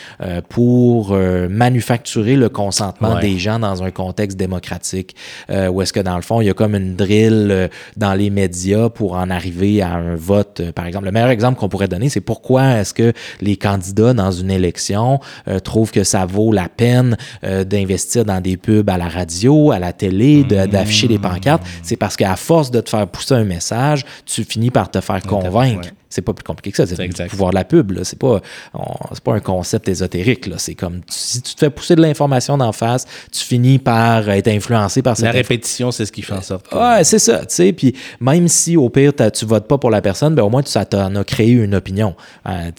pour 0.50 1.16
manufacturer 1.50 2.36
le 2.36 2.50
consentement 2.50 3.16
Ouais. 3.16 3.22
des 3.22 3.38
gens 3.38 3.60
dans 3.60 3.84
un 3.84 3.92
contexte 3.92 4.38
démocratique, 4.38 5.16
où 5.50 5.82
est-ce 5.82 5.94
que, 5.94 6.00
dans 6.00 6.16
le 6.16 6.22
fond, 6.22 6.42
il 6.42 6.48
y 6.48 6.50
a 6.50 6.54
comme 6.54 6.76
une 6.76 6.96
drill 6.96 7.70
dans 7.98 8.14
les 8.14 8.30
médias 8.30 8.90
pour 8.90 9.14
en 9.14 9.30
arriver 9.30 9.82
à 9.82 9.94
un 9.94 10.16
vote, 10.16 10.62
par 10.72 10.86
exemple. 10.88 11.06
Le 11.06 11.12
meilleur 11.12 11.30
exemple 11.36 11.60
qu'on 11.60 11.70
pourrait 11.70 11.88
donner, 11.88 12.10
c'est 12.10 12.22
pourquoi 12.22 12.64
est-ce 12.80 12.94
que 12.94 13.14
les 13.42 13.56
candidats 13.58 14.14
dans 14.14 14.32
une 14.32 14.50
élection 14.50 15.20
euh, 15.48 15.60
trouvent 15.60 15.92
que 15.92 16.04
ça 16.04 16.26
vaut 16.26 16.52
la 16.52 16.68
peine 16.70 17.16
euh, 17.44 17.64
d'investir 17.64 18.26
dans 18.26 18.42
des 18.42 18.58
pubs 18.58 18.90
à 18.90 18.98
la 18.98 19.08
radio, 19.10 19.72
à 19.72 19.80
la 19.80 19.94
télé, 19.94 20.44
de- 20.44 20.66
d'afficher 20.66 21.08
des 21.08 21.20
pancartes? 21.20 21.64
C'est 21.84 21.96
parce 21.98 22.16
qu'à 22.16 22.36
force 22.36 22.72
de 22.72 22.82
te 22.82 22.90
faire 22.90 23.08
pousser 23.08 23.36
un 23.36 23.44
message, 23.44 24.04
tu 24.26 24.44
finis 24.44 24.72
par 24.72 24.90
te 24.90 25.00
faire 25.02 25.22
convaincre. 25.22 25.82
ouais. 25.86 25.94
C'est 26.16 26.22
pas 26.22 26.34
plus 26.34 26.44
compliqué 26.44 26.72
que 26.72 26.78
ça. 26.78 26.86
C'est 26.88 26.96
le 26.96 27.28
pouvoir 27.30 27.50
de 27.52 27.56
la 27.56 27.64
pub. 27.66 27.92
là. 27.92 28.04
C'est 28.04 28.18
pas, 28.18 28.40
on- 28.74 29.16
pas 29.24 29.34
un 29.34 29.40
concept 29.40 29.90
ésotérique. 29.90 30.48
là. 30.48 30.56
C'est 30.58 30.76
comme 30.76 31.00
tu- 31.00 31.04
si 31.10 31.42
tu 31.42 31.56
te 31.56 31.60
fais 31.60 31.70
pousser 31.70 31.96
de 31.96 32.02
l'information 32.02 32.58
d'en 32.58 32.72
face, 32.72 33.06
tu 33.32 33.42
finis 33.44 33.80
par 33.80 34.30
être 34.30 34.48
influencé 34.48 35.02
par 35.02 35.16
cette 35.18 35.26
La 35.26 35.32
répétition, 35.32 35.92
c'est 35.92 36.06
ce 36.06 36.12
qui 36.12 36.22
fait 36.22 36.34
en 36.34 36.42
sorte. 36.42 36.68
que- 36.70 36.76
Ouais, 36.76 37.04
c'est 37.04 37.20
ça, 37.20 37.40
tu 37.40 37.46
sais. 37.56 37.74
Puis 37.74 37.96
même 38.22 38.48
si 38.48 38.78
au 38.78 38.90
pire, 38.90 39.12
tu 39.34 39.46
votes 39.46 39.68
pas 39.68 39.78
pour 39.78 39.90
la 39.90 40.02
personne, 40.02 40.36
ben 40.36 40.44
au 40.44 40.50
moins 40.50 40.64
tu, 40.64 40.72
ça 40.72 40.86
t'en 40.86 41.14
a 41.16 41.24
créé 41.24 41.52
une 41.52 41.76
opinion. 41.76 42.16
Euh, 42.48 42.72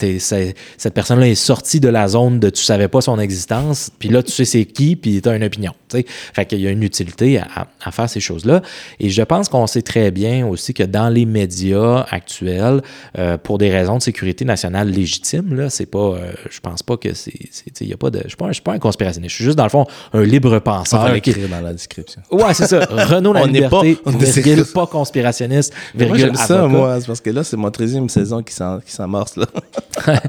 cette 0.77 0.93
personne-là 0.93 1.27
est 1.27 1.35
sortie 1.35 1.79
de 1.79 1.89
la 1.89 2.07
zone 2.07 2.39
de 2.39 2.49
tu 2.49 2.63
savais 2.63 2.87
pas 2.87 3.01
son 3.01 3.19
existence, 3.19 3.91
puis 3.99 4.09
là 4.09 4.23
tu 4.23 4.31
sais 4.31 4.45
c'est 4.45 4.65
qui, 4.65 4.95
puis 4.95 5.21
t'as 5.21 5.35
une 5.35 5.43
opinion. 5.43 5.73
tu 5.89 5.97
sais. 5.99 6.05
Fait 6.33 6.45
qu'il 6.45 6.59
y 6.61 6.67
a 6.67 6.71
une 6.71 6.83
utilité 6.83 7.39
à 7.39 7.91
faire 7.91 8.09
ces 8.09 8.19
choses-là. 8.19 8.61
Et 8.99 9.09
je 9.09 9.21
pense 9.21 9.49
qu'on 9.49 9.67
sait 9.67 9.81
très 9.81 10.11
bien 10.11 10.45
aussi 10.47 10.73
que 10.73 10.83
dans 10.83 11.09
les 11.09 11.25
médias 11.25 12.05
actuels, 12.09 12.81
euh, 13.17 13.26
pour 13.35 13.57
des 13.57 13.69
raisons 13.69 13.97
de 13.97 14.01
sécurité 14.01 14.45
nationale 14.45 14.89
légitimes, 14.89 15.53
là, 15.55 15.69
c'est 15.69 15.85
pas, 15.85 15.97
euh, 15.99 16.31
je 16.49 16.59
pense 16.61 16.83
pas 16.83 16.95
que 16.95 17.13
c'est, 17.13 17.33
il 17.81 17.87
y 17.89 17.93
a 17.93 17.97
pas 17.97 18.09
de, 18.09 18.21
je 18.23 18.29
suis 18.29 18.37
pas, 18.37 18.49
pas 18.63 18.73
un 18.73 18.79
conspirationniste. 18.79 19.31
Je 19.31 19.35
suis 19.35 19.43
juste 19.43 19.57
dans 19.57 19.63
le 19.65 19.69
fond 19.69 19.85
un 20.13 20.23
libre 20.23 20.59
penseur. 20.59 21.05
qui- 21.21 21.31
l'écrire 21.31 21.49
dans 21.49 21.61
la 21.61 21.73
description. 21.73 22.21
Ouais, 22.31 22.53
c'est 22.53 22.67
ça. 22.67 22.85
Renaud 22.89 23.33
la 23.33 23.41
On 23.43 23.47
n'est 23.47 23.53
liberté, 23.53 23.95
pas- 23.95 24.11
on 24.11 24.17
virgule, 24.17 24.63
pas 24.65 24.87
conspirationniste, 24.87 25.73
virgule, 25.95 26.37
ça, 26.37 26.67
moi. 26.67 26.99
C'est 27.01 27.07
parce 27.07 27.21
que 27.21 27.29
là, 27.31 27.43
c'est 27.43 27.57
mon 27.57 27.69
13e 27.69 28.07
saison 28.07 28.41
qui 28.43 28.53
s'amorce, 28.53 29.35
là. 29.35 29.45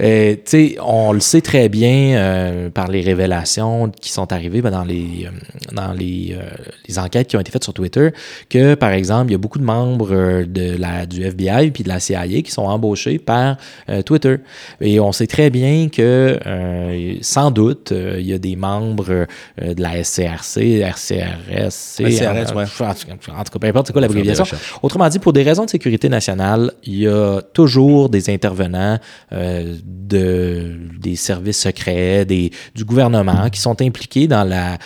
Euh, 0.00 0.34
tu 0.34 0.40
sais, 0.46 0.76
on 0.82 1.12
le 1.12 1.20
sait 1.20 1.40
très 1.40 1.68
bien 1.68 2.16
euh, 2.16 2.70
par 2.70 2.88
les 2.88 3.02
révélations 3.02 3.90
qui 4.00 4.10
sont 4.10 4.32
arrivées 4.32 4.60
ben, 4.62 4.70
dans 4.70 4.84
les 4.84 5.26
euh, 5.26 5.30
dans 5.72 5.92
les, 5.92 6.36
euh, 6.36 6.42
les 6.88 6.98
enquêtes 6.98 7.28
qui 7.28 7.36
ont 7.36 7.40
été 7.40 7.50
faites 7.52 7.62
sur 7.62 7.72
Twitter 7.74 8.10
que 8.48 8.74
par 8.74 8.90
exemple 8.90 9.28
il 9.30 9.32
y 9.32 9.34
a 9.34 9.38
beaucoup 9.38 9.58
de 9.58 9.64
membres 9.64 10.08
euh, 10.12 10.44
de 10.46 10.76
la 10.76 11.06
du 11.06 11.22
FBI 11.24 11.70
puis 11.70 11.84
de 11.84 11.88
la 11.88 12.00
CIA 12.00 12.41
qui 12.42 12.50
sont 12.50 12.62
embauchés 12.62 13.18
par 13.18 13.56
euh, 13.88 14.02
Twitter 14.02 14.36
et 14.80 15.00
on 15.00 15.12
sait 15.12 15.26
très 15.26 15.50
bien 15.50 15.88
que 15.88 16.38
euh, 16.46 17.14
sans 17.20 17.50
doute 17.50 17.92
euh, 17.92 18.16
il 18.18 18.26
y 18.26 18.32
a 18.32 18.38
des 18.38 18.56
membres 18.56 19.26
de 19.60 19.82
la 19.82 20.02
SCRC, 20.02 20.80
RCRS, 20.80 21.96
CRS, 21.96 22.52
en, 22.52 22.56
ouais. 22.56 22.64
en 22.64 23.44
tout 23.44 23.52
cas, 23.52 23.58
peu 23.60 23.66
importe 23.66 23.86
c'est 23.88 23.92
quoi 23.92 24.02
l'abréviation. 24.02 24.44
Autrement 24.82 25.08
dit, 25.08 25.18
pour 25.18 25.32
des 25.32 25.42
raisons 25.42 25.64
de 25.64 25.70
sécurité 25.70 26.08
nationale, 26.08 26.72
il 26.84 26.98
y 27.00 27.08
a 27.08 27.40
toujours 27.52 28.08
des 28.08 28.30
intervenants 28.30 28.98
de, 29.32 30.76
des 31.00 31.16
services 31.16 31.60
secrets, 31.60 32.24
des, 32.24 32.50
du 32.74 32.84
gouvernement 32.84 33.48
qui 33.50 33.60
sont 33.60 33.80
impliqués 33.80 34.26
dans 34.26 34.44
la, 34.44 34.78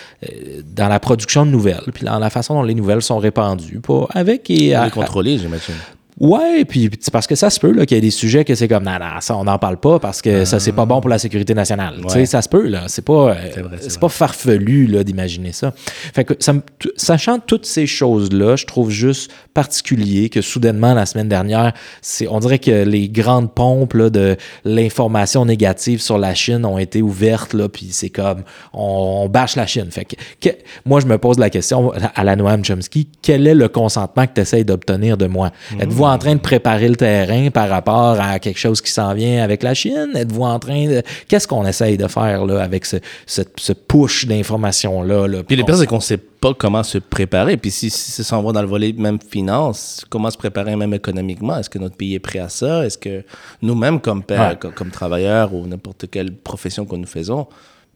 dans 0.74 0.88
la 0.88 1.00
production 1.00 1.44
de 1.46 1.50
nouvelles, 1.50 1.84
puis 1.92 2.04
dans 2.04 2.18
la 2.18 2.30
façon 2.30 2.54
dont 2.54 2.62
les 2.62 2.74
nouvelles 2.74 3.02
sont 3.02 3.18
répandues, 3.18 3.80
pas 3.80 4.06
avec 4.10 4.50
et 4.50 4.72
Pour 4.72 4.82
à- 4.82 4.90
contrôler, 4.90 5.38
j'imagine. 5.38 5.74
Ouais, 6.18 6.64
puis 6.64 6.90
c'est 6.98 7.10
parce 7.12 7.26
que 7.26 7.34
ça 7.34 7.50
se 7.50 7.60
peut 7.60 7.72
là, 7.72 7.84
qu'il 7.84 7.96
y 7.96 7.98
a 7.98 8.00
des 8.00 8.10
sujets 8.10 8.44
que 8.44 8.54
c'est 8.54 8.68
comme 8.68 8.84
non, 8.84 8.92
non, 8.98 9.20
ça 9.20 9.36
on 9.36 9.44
n'en 9.44 9.58
parle 9.58 9.76
pas 9.78 9.98
parce 9.98 10.22
que 10.22 10.46
ça 10.46 10.58
c'est 10.58 10.72
pas 10.72 10.86
bon 10.86 11.00
pour 11.02 11.10
la 11.10 11.18
sécurité 11.18 11.52
nationale. 11.52 11.96
Tu 12.04 12.08
sais, 12.08 12.24
ça 12.26 12.40
se 12.40 12.48
peut 12.48 12.66
là, 12.68 12.84
c'est 12.88 13.04
pas 13.04 13.32
euh, 13.32 13.34
C'est 13.54 13.60
vrai, 13.60 13.76
c'est 13.82 13.90
c'est 13.90 14.00
pas 14.00 14.08
farfelu 14.08 14.86
là 14.86 15.04
d'imaginer 15.04 15.52
ça. 15.52 15.74
Fait 16.14 16.24
que 16.24 16.32
ça 16.38 16.54
sachant 16.96 17.38
toutes 17.38 17.66
ces 17.66 17.86
choses 17.86 18.32
là, 18.32 18.56
je 18.56 18.64
trouve 18.64 18.90
juste 18.90 19.30
particulier 19.52 20.30
que 20.30 20.40
soudainement 20.40 20.94
la 20.94 21.04
semaine 21.04 21.28
dernière, 21.28 21.74
c'est 22.00 22.26
on 22.28 22.38
dirait 22.40 22.58
que 22.60 22.84
les 22.84 23.08
grandes 23.10 23.52
pompes 23.52 23.92
là, 23.94 24.08
de 24.08 24.36
l'information 24.64 25.44
négative 25.44 26.00
sur 26.00 26.16
la 26.18 26.34
Chine 26.34 26.64
ont 26.64 26.78
été 26.78 27.02
ouvertes 27.02 27.52
là, 27.52 27.68
puis 27.68 27.88
c'est 27.90 28.10
comme 28.10 28.42
on, 28.72 29.24
on 29.24 29.28
bâche 29.28 29.56
la 29.56 29.66
Chine. 29.66 29.90
Fait 29.90 30.04
que, 30.06 30.16
que- 30.40 30.56
moi 30.86 31.00
je 31.00 31.06
me 31.06 31.18
pose 31.18 31.38
la 31.38 31.50
question 31.50 31.92
à 32.14 32.24
la 32.24 32.36
Noam 32.36 32.64
Chomsky, 32.64 33.08
quel 33.20 33.46
est 33.46 33.54
le 33.54 33.68
consentement 33.68 34.26
que 34.26 34.32
tu 34.34 34.40
essayes 34.40 34.64
d'obtenir 34.64 35.18
de 35.18 35.26
moi? 35.26 35.50
Êtes-vous 35.78 36.05
en 36.06 36.18
train 36.18 36.34
de 36.34 36.40
préparer 36.40 36.88
le 36.88 36.96
terrain 36.96 37.50
par 37.50 37.68
rapport 37.68 38.18
à 38.20 38.38
quelque 38.38 38.58
chose 38.58 38.80
qui 38.80 38.90
s'en 38.90 39.12
vient 39.14 39.42
avec 39.42 39.62
la 39.62 39.74
Chine? 39.74 40.10
Êtes-vous 40.14 40.42
en 40.42 40.58
train 40.58 40.86
de... 40.86 41.02
Qu'est-ce 41.28 41.46
qu'on 41.48 41.66
essaye 41.66 41.96
de 41.96 42.06
faire 42.08 42.44
là, 42.46 42.62
avec 42.62 42.86
ce, 42.86 42.96
ce, 43.26 43.42
ce 43.56 43.72
push 43.72 44.26
d'informations-là? 44.26 45.26
Là, 45.28 45.42
Puis 45.42 45.56
le 45.56 45.64
pire, 45.64 45.76
c'est 45.76 45.86
qu'on 45.86 46.00
sait 46.00 46.16
pas 46.18 46.54
comment 46.54 46.82
se 46.82 46.98
préparer. 46.98 47.56
Puis 47.56 47.70
si, 47.70 47.90
si 47.90 48.10
ça 48.12 48.24
s'en 48.24 48.42
va 48.42 48.52
dans 48.52 48.62
le 48.62 48.68
volet 48.68 48.92
même 48.96 49.18
finance, 49.20 50.04
comment 50.08 50.30
se 50.30 50.38
préparer 50.38 50.76
même 50.76 50.94
économiquement? 50.94 51.58
Est-ce 51.58 51.70
que 51.70 51.78
notre 51.78 51.96
pays 51.96 52.14
est 52.14 52.18
prêt 52.20 52.38
à 52.38 52.48
ça? 52.48 52.84
Est-ce 52.86 52.98
que 52.98 53.24
nous-mêmes, 53.62 54.00
comme 54.00 54.22
pères, 54.22 54.50
Ouais. 54.50 54.56
comme, 54.56 54.72
comme 54.72 54.90
travailleurs 54.90 55.52
ou 55.54 55.66
n'importe 55.66 56.06
quelle 56.10 56.32
profession 56.32 56.84
que 56.84 56.94
nous 56.96 57.06
faisons, 57.06 57.46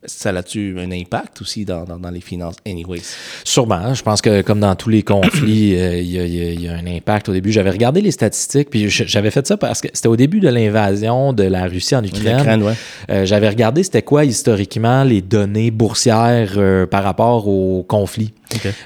ça 0.04 0.30
a-tu 0.30 0.76
un 0.78 0.90
impact 0.92 1.42
aussi 1.42 1.66
dans, 1.66 1.84
dans, 1.84 1.98
dans 1.98 2.10
les 2.10 2.22
finances? 2.22 2.56
Anyways. 2.66 3.02
Sûrement. 3.44 3.92
Je 3.92 4.02
pense 4.02 4.22
que 4.22 4.40
comme 4.40 4.60
dans 4.60 4.74
tous 4.74 4.88
les 4.88 5.02
conflits, 5.02 5.74
euh, 5.78 5.98
il 6.00 6.10
y, 6.10 6.18
a- 6.18 6.24
y 6.26 6.62
y 6.62 6.68
un 6.68 6.86
impact 6.86 7.28
au 7.28 7.32
début. 7.34 7.52
J'avais 7.52 7.68
regardé 7.70 8.00
les 8.00 8.10
statistiques, 8.10 8.70
puis 8.70 8.88
j'avais 8.88 9.30
fait 9.30 9.46
ça 9.46 9.58
parce 9.58 9.82
que 9.82 9.88
c'était 9.92 10.08
au 10.08 10.16
début 10.16 10.40
de 10.40 10.48
l'invasion 10.48 11.34
de 11.34 11.42
la 11.42 11.64
Russie 11.66 11.94
en 11.94 12.02
Ukraine. 12.02 12.62
Ouais. 12.62 12.72
Euh, 13.10 13.26
J'avais 13.26 13.48
regardé 13.50 13.82
c'était 13.82 14.00
quoi 14.00 14.24
historiquement 14.24 15.04
les 15.04 15.20
données 15.20 15.70
boursières 15.70 16.52
euh, 16.56 16.86
par 16.86 17.04
rapport 17.04 17.46
au 17.46 17.82
conflit. 17.82 18.32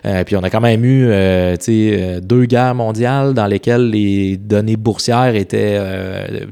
Euh, 0.05 0.25
puis 0.25 0.37
on 0.37 0.43
a 0.43 0.51
quand 0.51 0.61
même 0.61 0.85
eu 0.85 1.07
euh, 1.09 1.57
euh, 1.69 2.21
deux 2.21 2.45
guerres 2.45 2.75
mondiales 2.75 3.33
dans 3.33 3.47
lesquelles 3.47 3.89
les 3.89 4.37
données 4.37 4.77
boursières 4.77 5.35
étaient 5.37 5.81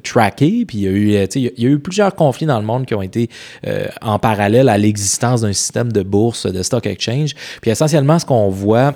trackées. 0.03 0.65
Puis 0.67 0.79
il 0.79 0.85
y, 0.85 0.87
a 0.87 0.91
eu, 0.91 1.27
il 1.35 1.53
y 1.59 1.67
a- 1.75 1.79
plusieurs 1.79 2.15
conflits 2.15 2.47
dans 2.47 2.59
le 2.61 2.65
monde 2.65 2.87
qui 2.87 2.95
ont 2.95 3.03
été 3.03 3.29
en 4.01 4.19
parallèle 4.19 4.52
à 4.61 4.79
l'existence 4.79 5.43
d'un 5.43 5.53
système 5.53 5.93
de 5.93 6.03
bourse, 6.03 6.47
de 6.47 6.63
stock 6.63 6.87
exchange. 6.87 7.35
Puis 7.61 7.71
essentiellement, 7.71 8.19
ce 8.19 8.27
qu'on 8.27 8.49
voit 8.49 8.95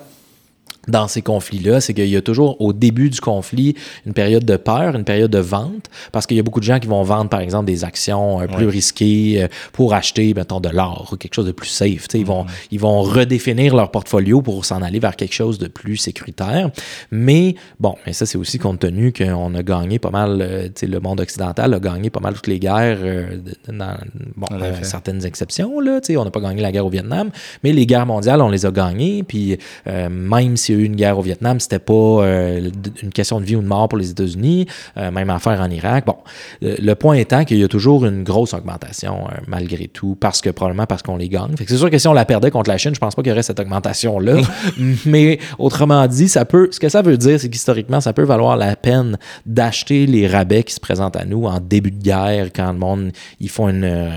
dans 0.89 1.09
ces 1.09 1.23
conflits-là, 1.23 1.81
c'est 1.81 1.95
qu'il 1.95 2.09
y 2.09 2.17
a 2.17 2.23
toujours 2.23 2.61
au 2.61 2.73
début 2.73 3.11
du 3.11 3.21
conflit 3.21 3.75
une 4.05 4.13
période 4.13 4.45
de 4.45 4.57
peur, 4.57 4.95
une 4.95 5.05
période 5.05 5.31
de 5.31 5.39
vente, 5.39 5.91
parce 6.13 6.27
qu'il 6.27 6.37
y 6.37 6.41
a 6.41 6.43
beaucoup 6.43 6.61
de 6.61 6.65
gens 6.65 6.79
qui 6.79 6.87
vont 6.87 7.03
vendre, 7.03 7.29
par 7.29 7.41
exemple, 7.41 7.67
des 7.67 7.85
actions 7.85 8.41
euh, 8.41 8.47
plus 8.47 8.67
risquées 8.67 9.43
euh, 9.43 9.49
pour 9.73 9.95
acheter, 9.95 10.33
mettons, 10.35 10.61
de 10.61 10.69
l'or 10.69 11.11
ou 11.13 11.17
quelque 11.17 11.35
chose 11.35 11.47
de 11.47 11.53
plus 11.53 11.69
safe. 11.69 12.09
Tu 12.09 12.13
sais, 12.13 12.19
Ils, 12.21 12.27
vont, 12.27 12.47
ils 12.71 12.81
vont 12.81 13.03
redéfinir 13.03 13.75
leur 13.75 13.91
portfolio 13.91 14.43
pour 14.43 14.65
s'en 14.65 14.83
aller 14.83 14.99
vers 14.99 15.17
quelque 15.17 15.35
chose 15.35 15.59
de 15.59 15.69
plus 15.69 15.97
sécuritaire. 15.97 16.71
Mais 17.11 17.57
bon, 17.81 17.97
mais 18.07 18.13
ça, 18.13 18.27
c'est 18.27 18.39
aussi 18.39 18.59
compte 18.59 18.81
tenu 18.81 19.13
qu'on 19.13 19.55
a 19.55 19.63
gagné 19.63 19.99
pas 19.99 20.11
mal, 20.11 20.39
euh, 20.41 20.65
tu 20.67 20.73
sais, 20.77 20.87
le 20.87 21.01
monde 21.01 21.21
occidental 21.21 21.75
a 21.75 21.81
gagné 21.81 22.11
pas 22.11 22.21
mal 22.21 22.35
toutes 22.35 22.47
les 22.47 22.59
guerres, 22.59 22.99
euh, 23.01 23.39
dans, 23.69 23.97
bon, 24.37 24.47
certaines 24.83 25.25
exceptions, 25.25 25.81
là, 25.81 26.01
tu 26.01 26.07
sais, 26.13 26.17
on 26.17 26.25
n'a 26.25 26.31
pas 26.31 26.41
gagné 26.41 26.63
la 26.63 26.73
guerre 26.73 26.87
au 26.87 26.91
Vietnam, 26.91 27.31
mais 27.65 27.73
les 27.73 27.87
guerres 27.87 28.07
mondiales, 28.07 28.41
on 28.41 28.49
les 28.49 28.67
a 28.67 28.71
gagnées, 28.71 29.23
puis 29.23 29.59
même 29.87 30.57
s'il 30.57 30.76
y 30.77 30.81
a 30.81 30.83
eu 30.83 30.87
une 30.87 30.97
guerre 30.97 31.19
au 31.19 31.23
Vietnam, 31.23 31.61
c'était 31.61 31.79
pas 31.79 31.93
euh, 31.93 32.71
une 33.03 33.13
question 33.13 33.41
de 33.41 33.45
vie 33.45 33.57
ou 33.57 33.63
de 33.63 33.67
mort 33.67 33.89
pour 33.89 33.99
les 33.99 34.11
États-Unis, 34.11 34.67
euh, 34.97 35.11
même 35.11 35.31
affaire 35.31 35.61
en 35.61 35.71
Irak. 35.71 36.07
Bon, 36.07 36.17
le, 36.61 36.77
le 36.79 36.95
point 36.95 37.15
étant 37.15 37.45
qu'il 37.45 37.59
y 37.59 37.65
a 37.65 37.69
toujours 37.69 38.07
une 38.07 38.25
grosse 38.25 38.55
augmentation, 38.55 39.27
euh, 39.29 39.35
malgré 39.47 39.89
tout, 39.89 40.17
parce 40.19 40.41
que 40.41 40.51
probablement 40.51 40.87
parce 40.87 41.03
qu'on 41.03 41.17
les 41.17 41.29
gagne. 41.29 41.55
C'est 41.67 41.77
sûr 41.77 41.91
que 41.91 41.99
si 41.99 42.09
on 42.09 42.13
la 42.13 42.25
perdait 42.25 42.51
contre 42.51 42.71
la 42.71 42.79
Chine, 42.79 42.95
je 42.95 43.01
pense 43.01 43.15
pas 43.15 43.23
qu'il 43.23 43.31
y 43.31 43.33
aurait 43.33 43.43
cette 43.43 43.61
augmentation-là, 43.61 44.37
mais 45.07 45.39
autrement 45.59 46.07
dit, 46.07 46.29
ça 46.29 46.45
peut, 46.45 46.69
ce 46.71 46.81
que 46.81 46.89
ça 46.89 47.03
veut 47.03 47.17
dire, 47.17 47.41
c'est 47.41 47.49
qu'historiquement, 47.49 48.01
ça 48.01 48.13
peut 48.13 48.25
valoir 48.25 48.57
la 48.57 48.77
peine 48.77 49.17
d'acheter 49.45 50.07
les 50.07 50.27
rabais 50.27 50.63
qui 50.63 50.75
se 50.75 50.81
présentent 50.81 51.17
à 51.17 51.25
nous 51.25 51.45
en 51.45 51.61
début 51.61 51.91
de 51.91 52.03
guerre, 52.03 52.51
quand 52.55 52.73
le 52.73 52.79
monde, 52.79 53.13
ils 53.41 53.51
font 53.51 53.69
une... 53.69 54.11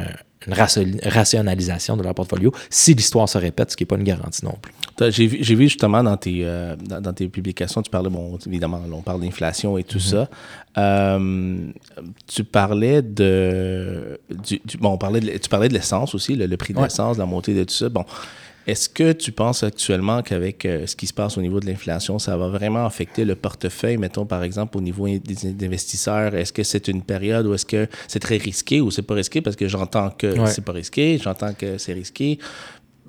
une 0.48 0.54
rationalisation 1.04 1.98
de 1.98 2.04
leur 2.04 2.14
portfolio 2.16 2.52
si 2.70 2.94
l'histoire 2.94 3.28
se 3.28 3.38
répète, 3.38 3.72
ce 3.72 3.78
qui 3.78 3.84
n'est 3.84 3.88
pas 3.88 3.98
une 3.98 4.04
garantie 4.04 4.44
non 4.46 4.56
plus. 4.62 4.72
J'ai 5.12 5.28
vu, 5.28 5.38
vu 5.56 5.64
justement 5.70 6.04
dans 6.04 6.18
tes, 6.18 6.42
euh, 6.44 6.76
dans, 6.78 7.00
dans 7.02 7.14
tes 7.14 7.28
publications, 7.30 7.82
tu 7.82 7.90
parlais, 7.90 8.10
bon, 8.10 8.38
évidemment, 8.46 8.82
on 8.92 9.02
parle 9.02 9.22
d'inflation 9.22 9.78
et 9.78 9.84
tout 9.84 10.00
ça. 10.00 10.30
Euh, 10.78 11.58
tu 12.28 12.44
parlais 12.44 13.02
de. 13.02 14.20
Du, 14.46 14.62
du- 14.66 14.78
bon, 14.78 14.90
on 14.92 14.98
parlait 14.98 15.20
de, 15.20 15.38
tu 15.38 15.50
parlais 15.50 15.68
de 15.70 15.74
l'essence 15.74 16.14
aussi, 16.16 16.36
le, 16.36 16.46
le 16.48 16.58
prix 16.58 16.74
de 16.74 16.80
Ouais. 16.80 16.86
l'essence, 16.86 17.18
la 17.18 17.26
montée 17.26 17.54
de 17.54 17.64
tout 17.64 17.74
ça. 17.74 17.90
Bon. 17.90 18.06
Est-ce 18.70 18.88
que 18.88 19.14
tu 19.14 19.32
penses 19.32 19.64
actuellement 19.64 20.22
qu'avec 20.22 20.64
euh, 20.64 20.86
ce 20.86 20.96
qui 20.96 21.08
se 21.08 21.14
passe 21.14 21.40
au 21.40 21.42
niveau 21.42 21.60
de 21.60 21.66
l'inflation, 21.66 22.20
ça 22.20 22.38
va 22.38 22.50
vraiment 22.50 22.86
affecter 22.86 23.26
le 23.26 23.34
portefeuille, 23.36 23.98
mettons 23.98 24.28
par 24.28 24.44
exemple 24.44 24.78
au 24.78 24.82
niveau 24.82 25.08
des 25.08 25.66
investisseurs? 25.66 26.36
Est-ce 26.36 26.54
que 26.54 26.62
c'est 26.62 26.88
une 26.88 27.02
période 27.02 27.48
où 27.48 27.54
est-ce 27.56 27.66
que 27.66 27.88
c'est 28.08 28.20
très 28.20 28.38
risqué 28.38 28.80
ou 28.80 28.92
c'est 28.92 29.02
pas 29.02 29.16
risqué? 29.16 29.42
Parce 29.42 29.56
que 29.56 29.68
j'entends 29.68 30.12
que 30.12 30.28
Ouais. 30.40 30.52
c'est 30.52 30.64
pas 30.64 30.74
risqué, 30.74 31.18
j'entends 31.18 31.54
que 31.56 31.80
c'est 31.80 31.94
risqué. 31.94 32.38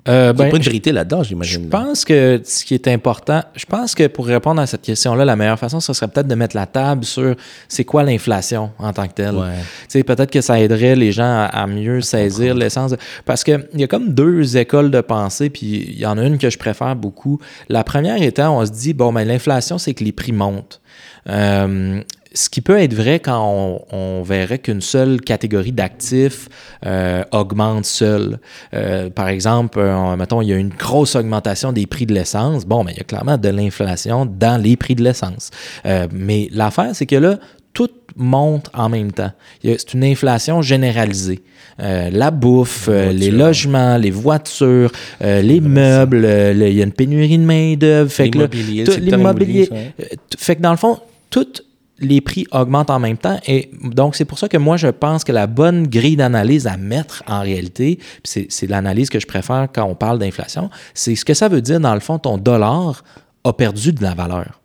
Euh, 0.07 0.31
Il 0.33 0.35
n'y 0.35 0.41
a 0.41 0.45
ben, 0.45 0.51
pas 0.51 0.57
de 0.57 0.63
vérité 0.63 0.91
là-dedans, 0.91 1.21
Je 1.21 1.29
j'imagine. 1.29 1.69
là. 1.69 1.69
pense 1.69 2.05
que 2.05 2.41
ce 2.43 2.65
qui 2.65 2.73
est 2.73 2.87
important, 2.87 3.43
je 3.55 3.65
pense 3.65 3.93
que 3.93 4.07
pour 4.07 4.25
répondre 4.25 4.59
à 4.59 4.65
cette 4.65 4.81
question-là, 4.81 5.25
la 5.25 5.35
meilleure 5.35 5.59
façon, 5.59 5.79
ce 5.79 5.93
serait 5.93 6.07
peut-être 6.07 6.27
de 6.27 6.33
mettre 6.33 6.55
la 6.55 6.65
table 6.65 7.05
sur 7.05 7.35
c'est 7.67 7.83
quoi 7.85 8.01
l'inflation 8.01 8.71
en 8.79 8.93
tant 8.93 9.07
que 9.07 9.13
telle. 9.13 9.35
Ouais. 9.35 9.53
Tu 9.83 9.85
sais, 9.89 10.03
peut-être 10.03 10.31
que 10.31 10.41
ça 10.41 10.59
aiderait 10.59 10.95
les 10.95 11.11
gens 11.11 11.23
à, 11.23 11.45
à 11.45 11.67
mieux 11.67 12.01
saisir 12.01 12.55
l'essence. 12.55 12.91
de- 12.91 12.97
Parce 13.25 13.43
qu'il 13.43 13.63
y 13.75 13.83
a 13.83 13.87
comme 13.87 14.13
deux 14.13 14.57
écoles 14.57 14.89
de 14.89 15.01
pensée, 15.01 15.51
puis 15.51 15.85
il 15.91 15.99
y 15.99 16.05
en 16.07 16.17
a 16.17 16.23
une 16.23 16.39
que 16.39 16.49
je 16.49 16.57
préfère 16.57 16.95
beaucoup. 16.95 17.39
La 17.69 17.83
première 17.83 18.19
étant, 18.23 18.57
on 18.59 18.65
se 18.65 18.71
dit, 18.71 18.93
bon, 18.93 19.13
ben, 19.13 19.27
l'inflation, 19.27 19.77
c'est 19.77 19.93
que 19.93 20.03
les 20.03 20.11
prix 20.11 20.31
montent. 20.31 20.81
Euh, 21.29 22.01
ce 22.33 22.49
qui 22.49 22.61
peut 22.61 22.79
être 22.79 22.93
vrai 22.93 23.19
quand 23.19 23.43
on, 23.45 23.81
on 23.95 24.23
verrait 24.23 24.59
qu'une 24.59 24.81
seule 24.81 25.19
catégorie 25.21 25.71
d'actifs 25.71 26.47
euh, 26.85 27.23
augmente 27.31 27.85
seule. 27.85 28.39
Euh, 28.73 29.09
par 29.09 29.27
exemple, 29.27 29.79
euh, 29.79 30.15
mettons, 30.15 30.41
il 30.41 30.47
y 30.49 30.53
a 30.53 30.57
une 30.57 30.69
grosse 30.69 31.15
augmentation 31.15 31.73
des 31.73 31.87
prix 31.87 32.05
de 32.05 32.13
l'essence. 32.13 32.65
Bon, 32.65 32.83
mais 32.83 32.93
il 32.93 32.97
y 32.97 33.01
a 33.01 33.03
clairement 33.03 33.37
de 33.37 33.49
l'inflation 33.49 34.25
dans 34.25 34.61
les 34.61 34.75
prix 34.77 34.95
de 34.95 35.03
l'essence. 35.03 35.49
Euh, 35.85 36.07
mais 36.11 36.47
l'affaire, 36.53 36.91
c'est 36.93 37.05
que 37.05 37.15
là, 37.17 37.37
tout 37.73 37.89
monte 38.15 38.69
en 38.73 38.89
même 38.89 39.11
temps. 39.11 39.31
C'est 39.63 39.93
une 39.93 40.03
inflation 40.03 40.61
généralisée. 40.61 41.41
Euh, 41.81 42.09
la 42.11 42.31
bouffe, 42.31 42.87
euh, 42.89 43.11
les 43.11 43.31
logements, 43.31 43.97
les 43.97 44.11
voitures, 44.11 44.91
euh, 45.21 45.41
les 45.41 45.61
meubles, 45.61 46.23
euh, 46.25 46.53
il 46.53 46.73
y 46.77 46.81
a 46.81 46.83
une 46.83 46.91
pénurie 46.91 47.37
de 47.37 47.43
main-d'œuvre. 47.45 48.11
Fait 48.11 48.29
que 48.29 48.37
là, 48.39 48.47
L'immobilier, 48.51 48.83
l'immobilier. 48.83 49.13
immobilier, 49.19 49.69
euh, 50.01 50.03
Fait 50.37 50.55
que 50.57 50.61
dans 50.61 50.71
le 50.71 50.77
fond, 50.77 50.99
toutes 51.29 51.63
les 52.01 52.21
prix 52.21 52.45
augmentent 52.51 52.89
en 52.89 52.99
même 52.99 53.17
temps. 53.17 53.39
Et 53.47 53.71
donc, 53.83 54.15
c'est 54.15 54.25
pour 54.25 54.39
ça 54.39 54.49
que 54.49 54.57
moi, 54.57 54.77
je 54.77 54.87
pense 54.87 55.23
que 55.23 55.31
la 55.31 55.47
bonne 55.47 55.87
grille 55.87 56.15
d'analyse 56.15 56.67
à 56.67 56.77
mettre 56.77 57.23
en 57.27 57.41
réalité, 57.41 57.99
c'est 58.23 58.67
l'analyse 58.67 59.09
que 59.09 59.19
je 59.19 59.27
préfère 59.27 59.67
quand 59.73 59.85
on 59.85 59.95
parle 59.95 60.19
d'inflation, 60.19 60.69
c'est 60.93 61.15
ce 61.15 61.25
que 61.25 61.33
ça 61.33 61.47
veut 61.47 61.61
dire, 61.61 61.79
dans 61.79 61.93
le 61.93 61.99
fond, 61.99 62.19
ton 62.19 62.37
dollar 62.37 63.03
a 63.43 63.53
perdu 63.53 63.93
de 63.93 64.03
la 64.03 64.13
valeur. 64.13 64.60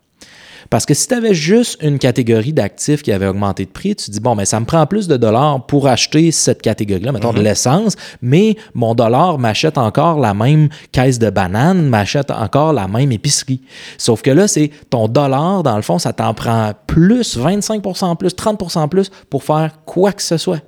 Parce 0.69 0.85
que 0.85 0.93
si 0.93 1.07
tu 1.07 1.13
avais 1.13 1.33
juste 1.33 1.81
une 1.81 1.99
catégorie 1.99 2.53
d'actifs 2.53 3.01
qui 3.01 3.11
avait 3.11 3.27
augmenté 3.27 3.65
de 3.65 3.69
prix, 3.69 3.95
tu 3.95 4.11
dis, 4.11 4.19
bon, 4.19 4.35
mais 4.35 4.45
ça 4.45 4.59
me 4.59 4.65
prend 4.65 4.85
plus 4.85 5.07
de 5.07 5.17
dollars 5.17 5.65
pour 5.65 5.87
acheter 5.87 6.31
cette 6.31 6.61
catégorie-là, 6.61 7.11
mettons 7.11 7.33
de 7.33 7.41
l'essence, 7.41 7.95
mais 8.21 8.57
mon 8.73 8.95
dollar 8.95 9.39
m'achète 9.39 9.77
encore 9.77 10.19
la 10.19 10.33
même 10.33 10.69
caisse 10.91 11.19
de 11.19 11.29
bananes, 11.29 11.87
m'achète 11.87 12.31
encore 12.31 12.73
la 12.73 12.87
même 12.87 13.11
épicerie. 13.11 13.61
Sauf 13.97 14.21
que 14.21 14.31
là, 14.31 14.47
c'est 14.47 14.71
ton 14.89 15.07
dollar, 15.07 15.63
dans 15.63 15.75
le 15.75 15.81
fond, 15.81 15.99
ça 15.99 16.13
t'en 16.13 16.33
prend 16.33 16.71
plus, 16.87 17.37
25% 17.37 18.17
plus, 18.17 18.33
30% 18.33 18.89
plus 18.89 19.11
pour 19.29 19.43
faire 19.43 19.71
quoi 19.85 20.11
que 20.11 20.21
ce 20.21 20.37
soit 20.37 20.61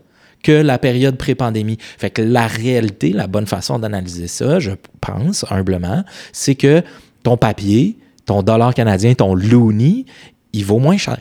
que 0.44 0.52
la 0.52 0.78
période 0.78 1.18
pré-pandémie. 1.18 1.78
Fait 1.98 2.10
que 2.10 2.22
la 2.22 2.48
réalité, 2.48 3.12
la 3.12 3.28
bonne 3.28 3.46
façon 3.46 3.80
d'analyser 3.80 4.28
ça, 4.28 4.60
je 4.60 4.72
pense 5.02 5.46
humblement, 5.50 6.04
c'est 6.32 6.56
que 6.56 6.82
ton 7.24 7.38
papier, 7.38 7.98
ton 8.30 8.44
dollar 8.44 8.76
canadien, 8.76 9.16
ton 9.16 9.34
loonie, 9.34 10.06
il 10.54 10.64
vaut 10.64 10.78
moins 10.78 10.98
cher 10.98 11.18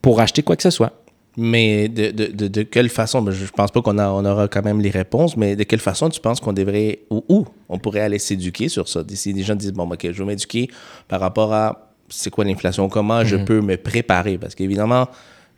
pour 0.00 0.18
acheter 0.18 0.42
quoi 0.42 0.56
que 0.56 0.62
ce 0.62 0.70
soit. 0.70 0.92
Mais 1.36 1.88
de, 1.88 2.10
de, 2.10 2.26
de, 2.26 2.48
de 2.48 2.62
quelle 2.62 2.88
façon, 2.88 3.20
ben, 3.20 3.32
je 3.32 3.44
pense 3.50 3.70
pas 3.70 3.82
qu'on 3.82 3.98
on 3.98 4.24
aura 4.24 4.48
quand 4.48 4.64
même 4.64 4.80
les 4.80 4.88
réponses, 4.88 5.36
mais 5.36 5.56
de 5.56 5.64
quelle 5.64 5.80
façon 5.80 6.08
tu 6.08 6.20
penses 6.20 6.40
qu'on 6.40 6.54
devrait, 6.54 7.00
ou 7.10 7.22
où 7.28 7.44
on 7.68 7.78
pourrait 7.78 8.00
aller 8.00 8.18
s'éduquer 8.18 8.70
sur 8.70 8.88
ça? 8.88 9.02
Si 9.12 9.34
des 9.34 9.42
gens 9.42 9.54
disent, 9.54 9.74
bon, 9.74 9.86
ok, 9.90 10.10
je 10.10 10.22
veux 10.22 10.24
m'éduquer 10.24 10.70
par 11.06 11.20
rapport 11.20 11.52
à 11.52 11.92
c'est 12.08 12.30
quoi 12.30 12.44
l'inflation, 12.46 12.88
comment 12.88 13.24
je 13.24 13.36
peux 13.36 13.60
me 13.60 13.76
préparer? 13.76 14.38
Parce 14.38 14.54
qu'évidemment, 14.54 15.08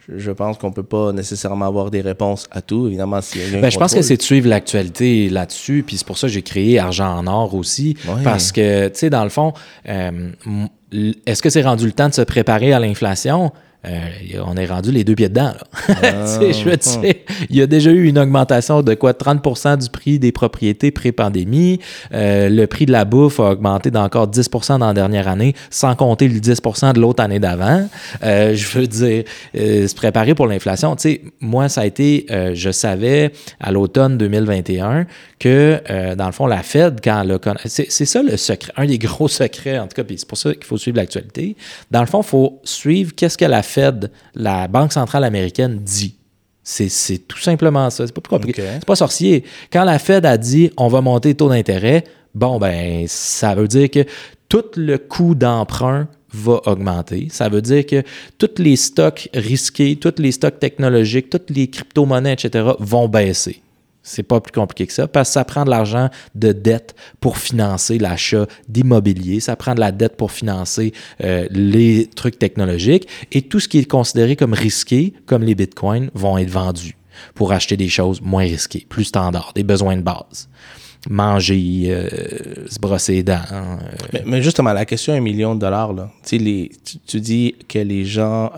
je, 0.09 0.31
pense 0.31 0.59
qu'on 0.59 0.73
peut 0.73 0.83
pas 0.83 1.13
nécessairement 1.13 1.67
avoir 1.67 1.91
des 1.91 2.01
réponses 2.01 2.47
à 2.51 2.61
tout. 2.61 2.87
Évidemment, 2.87 3.21
s'il 3.21 3.41
y 3.41 3.55
a 3.55 3.59
un 3.59 3.61
Ben, 3.61 3.71
je 3.71 3.79
pense 3.79 3.95
que 3.95 4.03
c'est 4.03 4.17
de 4.17 4.23
suivre 4.23 4.49
l'actualité 4.49 5.29
là-dessus, 5.29 5.85
puis 5.87 5.97
c'est 5.97 6.07
pour 6.07 6.19
ça 6.19 6.27
que 6.27 6.33
j'ai 6.33 6.43
créé 6.43 6.79
Argent 6.79 7.19
en 7.19 7.27
or 7.27 7.55
aussi, 7.55 7.97
parce 8.23 8.53
que, 8.53 8.89
tu 8.89 8.99
sais, 8.99 9.11
dans 9.11 9.25
le 9.25 9.31
fond, 9.31 9.53
euh, 9.89 10.31
est-ce 11.27 11.43
que 11.43 11.51
c'est 11.51 11.63
rendu 11.63 11.87
le 11.87 11.93
temps 11.93 12.09
de 12.09 12.15
se 12.15 12.23
préparer 12.23 12.73
à 12.73 12.79
l'inflation? 12.79 13.53
Euh, 13.87 14.41
on 14.47 14.57
est 14.57 14.67
rendu 14.67 14.91
les 14.93 15.05
deux 15.05 15.15
pieds 15.15 15.29
dedans. 15.29 15.53
là. 16.03 16.27
Sais, 16.27 16.53
je 16.53 16.65
veux 16.65 16.77
dire, 16.77 17.15
il 17.51 17.57
y 17.57 17.63
a 17.63 17.67
déjà 17.67 17.91
eu 17.91 18.07
une 18.07 18.19
augmentation 18.19 18.83
de 18.83 18.95
quoi 18.95 19.13
30% 19.13 19.83
du 19.83 19.91
prix 19.91 20.19
des 20.19 20.33
propriétés 20.33 20.91
pré-pandémie. 20.91 21.81
Euh, 22.13 22.49
le 22.49 22.67
prix 22.67 22.87
de 22.87 22.93
la 22.93 23.05
bouffe 23.05 23.41
a 23.41 23.51
augmenté 23.51 23.91
d'encore 23.91 24.29
10% 24.29 24.79
dans 24.79 24.87
la 24.89 24.95
dernière 24.95 25.29
année, 25.29 25.55
sans 25.71 25.95
compter 25.97 26.29
le 26.29 26.41
10% 26.41 26.93
de 26.95 27.01
l'autre 27.01 27.23
année 27.23 27.39
d'avant. 27.39 27.89
Euh, 28.23 28.55
je 28.55 28.79
veux 28.79 28.87
dire, 28.87 29.25
se 29.55 29.95
préparer 29.95 30.35
pour 30.35 30.47
l'inflation. 30.47 30.97
Tu 30.97 31.03
sais, 31.03 31.21
moi, 31.41 31.69
ça 31.69 31.83
a 31.83 31.87
été, 31.87 32.27
je 32.55 32.71
savais 32.71 33.33
à 33.61 33.71
l'automne 33.73 34.17
2021 34.19 35.07
que, 35.39 35.81
dans 36.15 36.27
le 36.27 36.33
fond, 36.33 36.47
la 36.47 36.63
Fed, 36.63 37.01
quand 37.03 37.23
elle 37.23 37.33
a 37.33 37.39
con- 37.39 37.55
c'est 37.65 37.91
c'est 37.91 38.07
ça 38.07 38.23
le 38.23 38.37
secret, 38.37 38.73
un 38.77 38.87
des 38.87 38.99
gros 38.99 39.29
secrets, 39.29 39.79
en 39.79 39.85
tout 39.87 39.95
cas, 39.95 40.05
puis 40.05 40.17
c'est 40.19 40.29
pour 40.29 40.39
ça 40.39 40.53
qu'il 40.55 40.65
faut 40.65 40.79
suivre 40.79 40.97
l'actualité. 40.97 41.57
Dans 41.91 42.01
le 42.01 42.07
fond, 42.07 42.21
il 42.23 42.27
faut 42.27 42.61
suivre 42.65 43.13
qu'est-ce 43.15 43.37
que 43.39 43.45
la 43.45 43.63
Fed, 43.63 43.74
la 44.35 44.69
Banque 44.69 44.93
centrale 44.93 45.25
américaine, 45.25 45.81
dit. 45.83 46.17
C'est 46.63 47.29
tout 47.29 47.39
simplement 47.39 47.91
ça. 47.91 48.07
C'est 48.07 48.13
pas 48.15 48.23
plus 48.23 48.31
compliqué. 48.31 48.63
Ok. 48.63 48.69
C'est 48.75 48.87
pas 48.87 48.97
sorcier. 48.97 49.45
Quand 49.71 49.85
la 49.85 49.99
Fed 49.99 50.25
a 50.25 50.39
dit 50.39 50.71
on 50.79 50.89
va 50.89 51.03
monter 51.03 51.31
le 51.31 51.35
taux 51.35 51.51
d'intérêt, 51.51 52.05
bon, 52.35 52.59
ben, 52.59 53.05
ça 53.07 53.55
veut 53.55 53.69
dire 53.69 53.91
que 53.91 54.07
tout 54.49 54.65
le 54.77 54.97
coût 54.97 55.35
d'emprunt 55.35 56.09
va 56.33 56.61
augmenter. 56.67 57.29
Ça 57.31 57.49
veut 57.49 57.63
dire 57.63 57.85
que 57.85 58.03
tous 58.39 58.59
les 58.59 58.77
stocks 58.77 59.29
risqués, 59.35 59.97
tous 59.97 60.15
les 60.19 60.33
stocks 60.33 60.59
technologiques, 60.59 61.31
toutes 61.31 61.51
les 61.51 61.69
crypto-monnaies, 61.69 62.33
etc., 62.33 62.71
vont 62.79 63.09
baisser. 63.09 63.61
C'est 64.07 64.23
pas 64.23 64.39
plus 64.41 64.53
compliqué 64.53 64.87
que 64.87 64.93
ça 64.93 65.09
parce 65.09 65.31
que 65.31 65.33
ça 65.33 65.45
prend 65.47 65.65
de 65.65 65.71
l'argent 65.71 66.11
de 66.35 66.53
dette 66.53 66.95
pour 67.21 67.39
financer 67.39 67.99
l'achat 67.99 68.47
d'immobilier, 68.69 69.41
ça 69.41 69.57
prend 69.57 69.75
de 69.75 69.81
la 69.81 69.93
dette 69.93 70.17
pour 70.17 70.31
financer 70.31 70.93
euh, 71.25 71.47
les 71.51 72.07
trucs 72.15 72.39
technologiques 72.39 73.09
et 73.33 73.41
tout 73.43 73.61
ce 73.61 73.67
qui 73.69 73.79
est 73.79 73.85
considéré 73.91 74.37
comme 74.37 74.53
risqué, 74.53 75.15
comme 75.27 75.43
les 75.43 75.55
bitcoins, 75.55 76.11
vont 76.15 76.37
être 76.39 76.51
vendus 76.51 76.97
pour 77.35 77.53
acheter 77.53 77.77
des 77.79 77.89
choses 77.89 78.21
moins 78.21 78.43
risquées, 78.43 78.85
plus 78.89 79.05
standards, 79.05 79.53
des 79.55 79.65
besoins 79.65 79.97
de 79.97 80.03
base. 80.03 80.49
Manger, 81.09 81.85
euh, 81.89 82.09
se 82.69 82.79
brosser 82.79 83.13
les 83.17 83.23
dents. 83.23 83.39
euh, 83.53 83.77
Mais, 84.13 84.23
mais 84.27 84.43
justement, 84.43 84.73
la 84.73 84.87
question 84.87 85.13
un 85.13 85.21
million 85.21 85.55
de 85.55 85.61
dollars, 85.61 85.93
là, 85.93 86.11
tu, 86.23 86.29
sais, 86.31 86.39
les, 86.39 86.71
tu, 86.85 86.99
tu 86.99 87.21
dis 87.21 87.55
que 87.69 87.79
les 87.79 88.05
gens, 88.07 88.51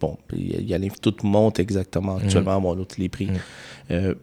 bon, 0.00 0.16
il 0.36 0.52
y 0.52 0.56
a, 0.56 0.60
y 0.60 0.74
a 0.74 0.78
les- 0.78 0.90
tout 1.00 1.14
monte 1.22 1.58
exactement 1.58 2.16
actuellement, 2.18 2.60
bon, 2.60 2.74
l'autre, 2.74 2.96
les 2.98 3.08
prix. 3.08 3.28
Euh, 3.90 4.14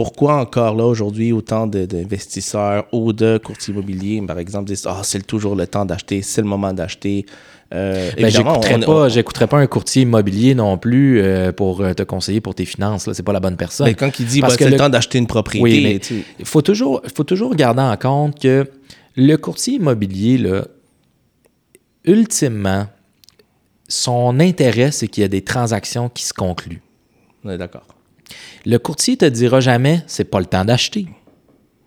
pourquoi 0.00 0.36
encore 0.36 0.74
là 0.76 0.84
aujourd'hui 0.86 1.30
autant 1.30 1.66
d'investisseurs 1.66 2.86
ou 2.90 3.12
de 3.12 3.36
courtiers 3.36 3.74
immobiliers, 3.74 4.22
par 4.26 4.38
exemple, 4.38 4.64
disent 4.68 4.86
ah 4.88 5.02
c'est 5.04 5.26
toujours 5.26 5.54
le 5.54 5.66
temps 5.66 5.84
d'acheter, 5.84 6.22
c'est 6.22 6.40
le 6.40 6.46
moment 6.46 6.72
d'acheter. 6.72 7.26
Euh, 7.74 8.10
Ben, 8.16 8.30
j'écouterais 8.30 8.76
on- 8.76 8.80
pas, 8.80 9.08
j'écouterais 9.10 9.46
pas 9.46 9.58
un 9.58 9.66
courtier 9.66 10.02
immobilier 10.04 10.54
non 10.54 10.78
plus 10.78 11.20
euh, 11.20 11.52
pour 11.52 11.82
euh, 11.82 11.92
te 11.92 12.02
conseiller 12.02 12.40
pour 12.40 12.54
tes 12.54 12.64
finances. 12.64 13.06
Là, 13.08 13.12
c'est 13.12 13.22
pas 13.22 13.34
la 13.34 13.40
bonne 13.40 13.58
personne. 13.58 13.88
mais 13.88 13.92
quand 13.94 14.18
il 14.18 14.24
dit 14.24 14.40
Parce 14.40 14.54
bah, 14.54 14.56
que 14.56 14.64
c'est 14.64 14.70
le 14.70 14.78
temps 14.78 14.88
d'acheter 14.88 15.18
une 15.18 15.26
propriété, 15.26 15.62
Oui, 15.64 15.82
mais 15.84 15.98
tu 15.98 16.24
faut 16.44 16.62
toujours, 16.62 17.02
faut 17.14 17.24
toujours 17.24 17.54
garder 17.54 17.82
en 17.82 17.98
compte 17.98 18.40
que 18.40 18.70
le 19.16 19.36
courtier 19.36 19.74
immobilier, 19.74 20.38
là, 20.38 20.64
ultimement, 22.06 22.86
son 23.86 24.40
intérêt, 24.40 24.92
c'est 24.92 25.08
qu'il 25.08 25.20
y 25.20 25.24
a 25.24 25.28
des 25.28 25.42
transactions 25.42 26.08
qui 26.08 26.22
se 26.24 26.32
concluent. 26.32 26.80
on 27.44 27.50
est 27.50 27.58
d'accord. 27.58 27.84
Le 28.66 28.78
courtier 28.78 29.16
te 29.16 29.24
dira 29.24 29.60
jamais, 29.60 30.02
c'est 30.06 30.24
pas 30.24 30.38
le 30.40 30.46
temps 30.46 30.64
d'acheter. 30.64 31.06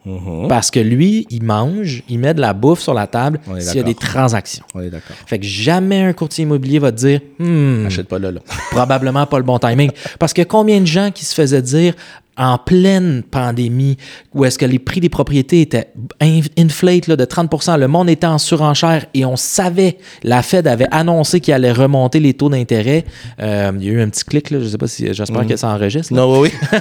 Mhm. 0.05 0.47
Parce 0.49 0.69
que 0.69 0.81
lui, 0.81 1.25
il 1.29 1.43
mange, 1.43 2.03
il 2.09 2.19
met 2.19 2.33
de 2.33 2.41
la 2.41 2.53
bouffe 2.53 2.81
sur 2.81 2.93
la 2.93 3.07
table 3.07 3.39
s'il 3.59 3.77
y 3.77 3.79
a 3.79 3.83
des 3.83 3.95
transactions. 3.95 4.65
On 4.75 4.81
est 4.81 4.89
d'accord. 4.89 5.15
Fait 5.25 5.39
que 5.39 5.45
jamais 5.45 6.01
un 6.01 6.11
courtier 6.11 6.43
immobilier 6.43 6.79
va 6.79 6.91
te 6.91 6.97
dire, 6.97 7.21
Hmm, 7.39 7.85
Achète 7.85 8.09
pas 8.09 8.19
là, 8.19 8.31
là. 8.31 8.41
probablement 8.71 9.25
pas 9.25 9.37
le 9.37 9.43
bon 9.45 9.59
timing. 9.59 9.91
Parce 10.19 10.33
que 10.33 10.41
combien 10.41 10.81
de 10.81 10.85
gens 10.87 11.09
qui 11.11 11.23
se 11.23 11.33
faisaient 11.33 11.61
dire 11.61 11.93
en 12.37 12.57
pleine 12.57 13.23
pandémie, 13.29 13.97
où 14.33 14.43
est-ce 14.45 14.57
que 14.57 14.65
les 14.65 14.79
prix 14.79 14.99
des 14.99 15.09
propriétés 15.09 15.61
étaient 15.61 15.89
in- 16.21 16.41
inflate 16.57 17.07
là, 17.07 17.15
de 17.15 17.25
30% 17.25 17.77
le 17.77 17.87
monde 17.87 18.09
était 18.09 18.25
en 18.27 18.37
surenchère 18.37 19.05
et 19.13 19.23
on 19.25 19.35
savait, 19.35 19.97
la 20.23 20.41
Fed 20.41 20.67
avait 20.67 20.87
annoncé 20.91 21.39
qu'il 21.39 21.53
allait 21.53 21.71
remonter 21.71 22.19
les 22.19 22.33
taux 22.33 22.49
d'intérêt. 22.49 23.05
Euh, 23.41 23.71
il 23.79 23.85
y 23.85 23.89
a 23.89 23.91
eu 23.93 24.01
un 24.01 24.09
petit 24.09 24.23
clic, 24.23 24.49
là, 24.49 24.59
je 24.61 24.67
sais 24.67 24.77
pas 24.77 24.87
si, 24.87 25.13
j'espère 25.13 25.45
que 25.45 25.55
ça 25.55 25.69
enregistre. 25.69 26.13
là. 26.13 26.21
Non, 26.21 26.39
oui, 26.39 26.49
oui. 26.71 26.79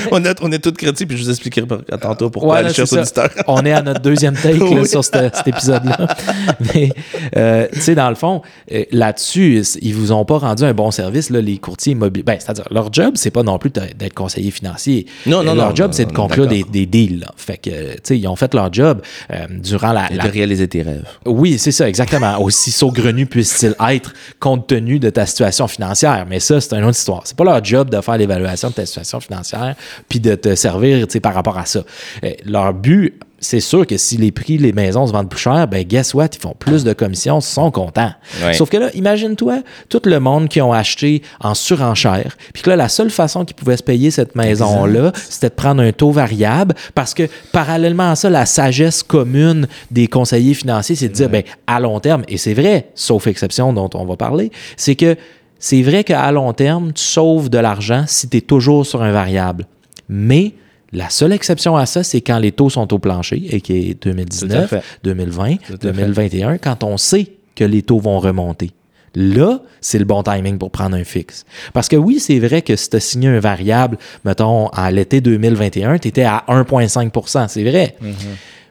on, 0.10 0.24
est, 0.24 0.38
on 0.42 0.50
est 0.52 0.58
tous 0.58 0.72
créditifs, 0.72 1.06
puis 1.08 1.16
je 1.18 1.24
vous 1.24 1.30
expliquerai 1.30 1.66
tantôt 2.00 2.30
pourquoi, 2.30 2.54
Ouais, 2.56 2.62
les 2.62 2.68
là, 2.68 2.86
ça. 2.86 3.00
auditeurs. 3.00 3.30
On 3.46 3.64
est 3.64 3.72
à 3.72 3.82
notre 3.82 4.00
deuxième 4.00 4.34
take 4.34 4.58
là, 4.58 4.64
Oui. 4.70 4.86
sur 4.88 5.04
cet 5.04 5.36
épisode-là. 5.46 6.06
Mais, 6.74 6.90
euh, 7.36 7.66
tu 7.72 7.80
sais, 7.80 7.94
dans 7.94 8.08
le 8.08 8.14
fond, 8.14 8.42
euh, 8.72 8.84
là-dessus, 8.92 9.62
ils 9.82 9.94
vous 9.94 10.12
ont 10.12 10.24
pas 10.24 10.38
rendu 10.38 10.62
un 10.64 10.74
bon 10.74 10.90
service, 10.90 11.30
là, 11.30 11.40
les 11.40 11.58
courtiers 11.58 11.92
immobiliers. 11.92 12.24
Ben, 12.24 12.36
c'est-à-dire, 12.38 12.66
leur 12.70 12.92
job, 12.92 13.12
c'est 13.16 13.30
pas 13.30 13.42
non 13.42 13.58
plus 13.58 13.70
d'être 13.70 14.14
conseiller 14.14 14.50
financier. 14.50 14.61
Non, 15.26 15.42
non, 15.42 15.52
Euh, 15.52 15.54
Leur 15.54 15.68
non, 15.70 15.74
job, 15.74 15.90
c'est 15.92 16.06
de 16.06 16.12
conclure 16.12 16.46
des, 16.46 16.86
deals. 16.86 17.20
là. 17.20 17.32
Fait 17.36 17.56
que, 17.56 17.70
tu 17.94 17.98
sais, 18.02 18.18
ils 18.18 18.26
ont 18.28 18.36
fait 18.36 18.52
leur 18.54 18.72
job 18.72 19.02
euh, 19.30 19.46
durant 19.50 19.92
la, 19.92 20.10
Et 20.12 20.14
la 20.16 20.24
de 20.24 20.30
réaliser 20.30 20.68
tes 20.68 20.82
rêves. 20.82 21.06
oui, 21.26 21.58
c'est 21.58 21.72
ça, 21.72 21.88
exactement. 21.88 22.38
Aussi 22.42 22.70
saugrenu 22.70 23.26
puisse-t-il 23.26 23.74
être 23.90 24.12
compte 24.40 24.66
tenu 24.66 24.98
de 24.98 25.10
ta 25.10 25.26
situation 25.26 25.66
financière. 25.68 26.26
Mais 26.28 26.40
ça, 26.40 26.60
c'est 26.60 26.74
une 26.74 26.84
autre 26.84 26.98
histoire. 26.98 27.22
C'est 27.24 27.36
pas 27.36 27.44
leur 27.44 27.62
job 27.64 27.90
de 27.90 28.00
faire 28.00 28.16
l'évaluation 28.16 28.70
de 28.70 28.74
ta 28.74 28.86
situation 28.86 29.20
financière 29.20 29.74
puis 30.08 30.20
de 30.20 30.34
te 30.34 30.54
servir 30.54 31.06
tu 31.06 31.12
sais, 31.14 31.20
par 31.20 31.34
rapport 31.34 31.58
à 31.58 31.66
ça. 31.66 31.82
Euh, 32.24 32.30
leur 32.44 32.72
but, 32.74 33.14
c'est 33.42 33.60
sûr 33.60 33.86
que 33.86 33.96
si 33.96 34.16
les 34.16 34.30
prix, 34.30 34.56
les 34.56 34.72
maisons 34.72 35.06
se 35.06 35.12
vendent 35.12 35.28
plus 35.28 35.40
cher, 35.40 35.66
ben 35.68 35.84
guess 35.84 36.14
what? 36.14 36.28
Ils 36.34 36.40
font 36.40 36.54
plus 36.58 36.84
de 36.84 36.92
commissions, 36.92 37.40
ils 37.40 37.42
sont 37.42 37.70
contents. 37.70 38.12
Ouais. 38.42 38.54
Sauf 38.54 38.70
que 38.70 38.76
là, 38.76 38.90
imagine-toi 38.94 39.62
tout 39.88 40.00
le 40.04 40.20
monde 40.20 40.48
qui 40.48 40.60
ont 40.60 40.72
acheté 40.72 41.22
en 41.40 41.54
surenchère, 41.54 42.36
puis 42.54 42.62
que 42.62 42.70
là, 42.70 42.76
la 42.76 42.88
seule 42.88 43.10
façon 43.10 43.44
qu'ils 43.44 43.56
pouvaient 43.56 43.76
se 43.76 43.82
payer 43.82 44.10
cette 44.10 44.36
maison-là, 44.36 45.12
c'était 45.28 45.48
de 45.48 45.54
prendre 45.54 45.82
un 45.82 45.92
taux 45.92 46.12
variable, 46.12 46.74
parce 46.94 47.14
que 47.14 47.24
parallèlement 47.50 48.12
à 48.12 48.16
ça, 48.16 48.30
la 48.30 48.46
sagesse 48.46 49.02
commune 49.02 49.66
des 49.90 50.06
conseillers 50.06 50.54
financiers, 50.54 50.94
c'est 50.94 51.08
de 51.08 51.14
dire, 51.14 51.28
ben, 51.28 51.42
à 51.66 51.80
long 51.80 51.98
terme, 52.00 52.22
et 52.28 52.38
c'est 52.38 52.54
vrai, 52.54 52.90
sauf 52.94 53.26
exception 53.26 53.72
dont 53.72 53.90
on 53.94 54.04
va 54.04 54.16
parler, 54.16 54.52
c'est 54.76 54.94
que 54.94 55.16
c'est 55.58 55.82
vrai 55.82 56.04
qu'à 56.04 56.30
long 56.32 56.52
terme, 56.52 56.92
tu 56.92 57.02
sauves 57.02 57.48
de 57.48 57.58
l'argent 57.58 58.04
si 58.06 58.28
tu 58.28 58.36
es 58.38 58.40
toujours 58.40 58.86
sur 58.86 59.02
un 59.02 59.12
variable. 59.12 59.66
Mais 60.08 60.54
la 60.92 61.08
seule 61.10 61.32
exception 61.32 61.76
à 61.76 61.86
ça, 61.86 62.02
c'est 62.02 62.20
quand 62.20 62.38
les 62.38 62.52
taux 62.52 62.70
sont 62.70 62.92
au 62.92 62.98
plancher, 62.98 63.42
et 63.50 63.60
qui 63.60 63.90
est 63.90 63.94
Tout 63.94 64.10
à 64.10 64.12
2019, 64.12 64.70
fait. 64.70 64.82
2020, 65.04 65.56
Tout 65.56 65.72
à 65.74 65.76
fait. 65.76 65.92
2021, 65.92 66.58
quand 66.58 66.84
on 66.84 66.96
sait 66.96 67.28
que 67.54 67.64
les 67.64 67.82
taux 67.82 67.98
vont 67.98 68.18
remonter. 68.18 68.70
Là, 69.14 69.60
c'est 69.82 69.98
le 69.98 70.06
bon 70.06 70.22
timing 70.22 70.56
pour 70.56 70.70
prendre 70.70 70.96
un 70.96 71.04
fixe. 71.04 71.44
Parce 71.74 71.88
que 71.88 71.96
oui, 71.96 72.18
c'est 72.18 72.38
vrai 72.38 72.62
que 72.62 72.76
si 72.76 72.88
tu 72.88 72.96
as 72.96 73.00
signé 73.00 73.28
un 73.28 73.40
variable, 73.40 73.98
mettons, 74.24 74.68
à 74.68 74.90
l'été 74.90 75.20
2021, 75.20 75.98
tu 75.98 76.08
étais 76.08 76.22
à 76.22 76.44
1,5% 76.48 77.48
c'est 77.48 77.62
vrai. 77.62 77.94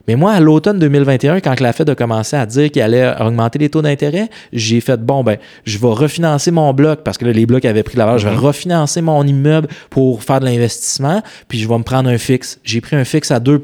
Mais 0.08 0.16
moi, 0.16 0.32
à 0.32 0.40
l'automne 0.40 0.78
2021, 0.78 1.40
quand 1.40 1.60
la 1.60 1.72
Fed 1.72 1.88
a 1.90 1.94
commencé 1.94 2.36
à 2.36 2.44
dire 2.46 2.70
qu'il 2.70 2.82
allait 2.82 3.12
augmenter 3.20 3.58
les 3.58 3.68
taux 3.68 3.82
d'intérêt, 3.82 4.28
j'ai 4.52 4.80
fait 4.80 5.00
bon, 5.00 5.22
ben, 5.22 5.36
je 5.64 5.78
vais 5.78 5.86
refinancer 5.88 6.50
mon 6.50 6.72
bloc 6.72 7.00
parce 7.04 7.18
que 7.18 7.24
là, 7.24 7.32
les 7.32 7.46
blocs 7.46 7.64
avaient 7.64 7.82
pris 7.82 7.94
de 7.94 7.98
la 7.98 8.06
valeur. 8.06 8.18
Je 8.18 8.28
vais 8.28 8.34
refinancer 8.34 9.00
mon 9.00 9.24
immeuble 9.26 9.68
pour 9.90 10.22
faire 10.22 10.40
de 10.40 10.46
l'investissement, 10.46 11.22
puis 11.48 11.58
je 11.58 11.68
vais 11.68 11.78
me 11.78 11.84
prendre 11.84 12.08
un 12.08 12.18
fixe. 12.18 12.58
J'ai 12.64 12.80
pris 12.80 12.96
un 12.96 13.04
fixe 13.04 13.30
à 13.30 13.40
2 13.40 13.60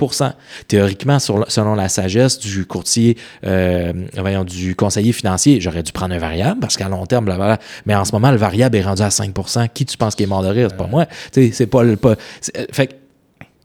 Théoriquement, 0.68 1.18
sur- 1.18 1.44
selon 1.50 1.74
la 1.74 1.88
sagesse 1.88 2.38
du 2.38 2.66
courtier, 2.66 3.16
euh, 3.44 3.92
voyons, 4.16 4.44
du 4.44 4.74
conseiller 4.76 5.12
financier, 5.12 5.60
j'aurais 5.60 5.82
dû 5.82 5.92
prendre 5.92 6.14
un 6.14 6.18
variable 6.18 6.60
parce 6.60 6.76
qu'à 6.76 6.88
long 6.88 7.04
terme, 7.06 7.24
blablabla. 7.24 7.58
mais 7.86 7.94
en 7.94 8.04
ce 8.04 8.12
moment, 8.12 8.30
le 8.30 8.36
variable 8.36 8.76
est 8.76 8.82
rendu 8.82 9.02
à 9.02 9.10
5 9.10 9.32
Qui 9.74 9.86
tu 9.86 9.96
penses 9.96 10.14
qui 10.14 10.22
est 10.22 10.26
mort 10.26 10.42
de 10.42 10.48
rire? 10.48 10.68
C'est 10.70 10.76
pas 10.76 10.86
moi. 10.86 11.06
Tu 11.32 11.46
sais, 11.46 11.50
c'est 11.52 11.66
pas 11.66 11.82
le. 11.82 11.96
Pas, 11.96 12.10
euh, 12.56 12.64
fait 12.72 12.86
que 12.88 12.92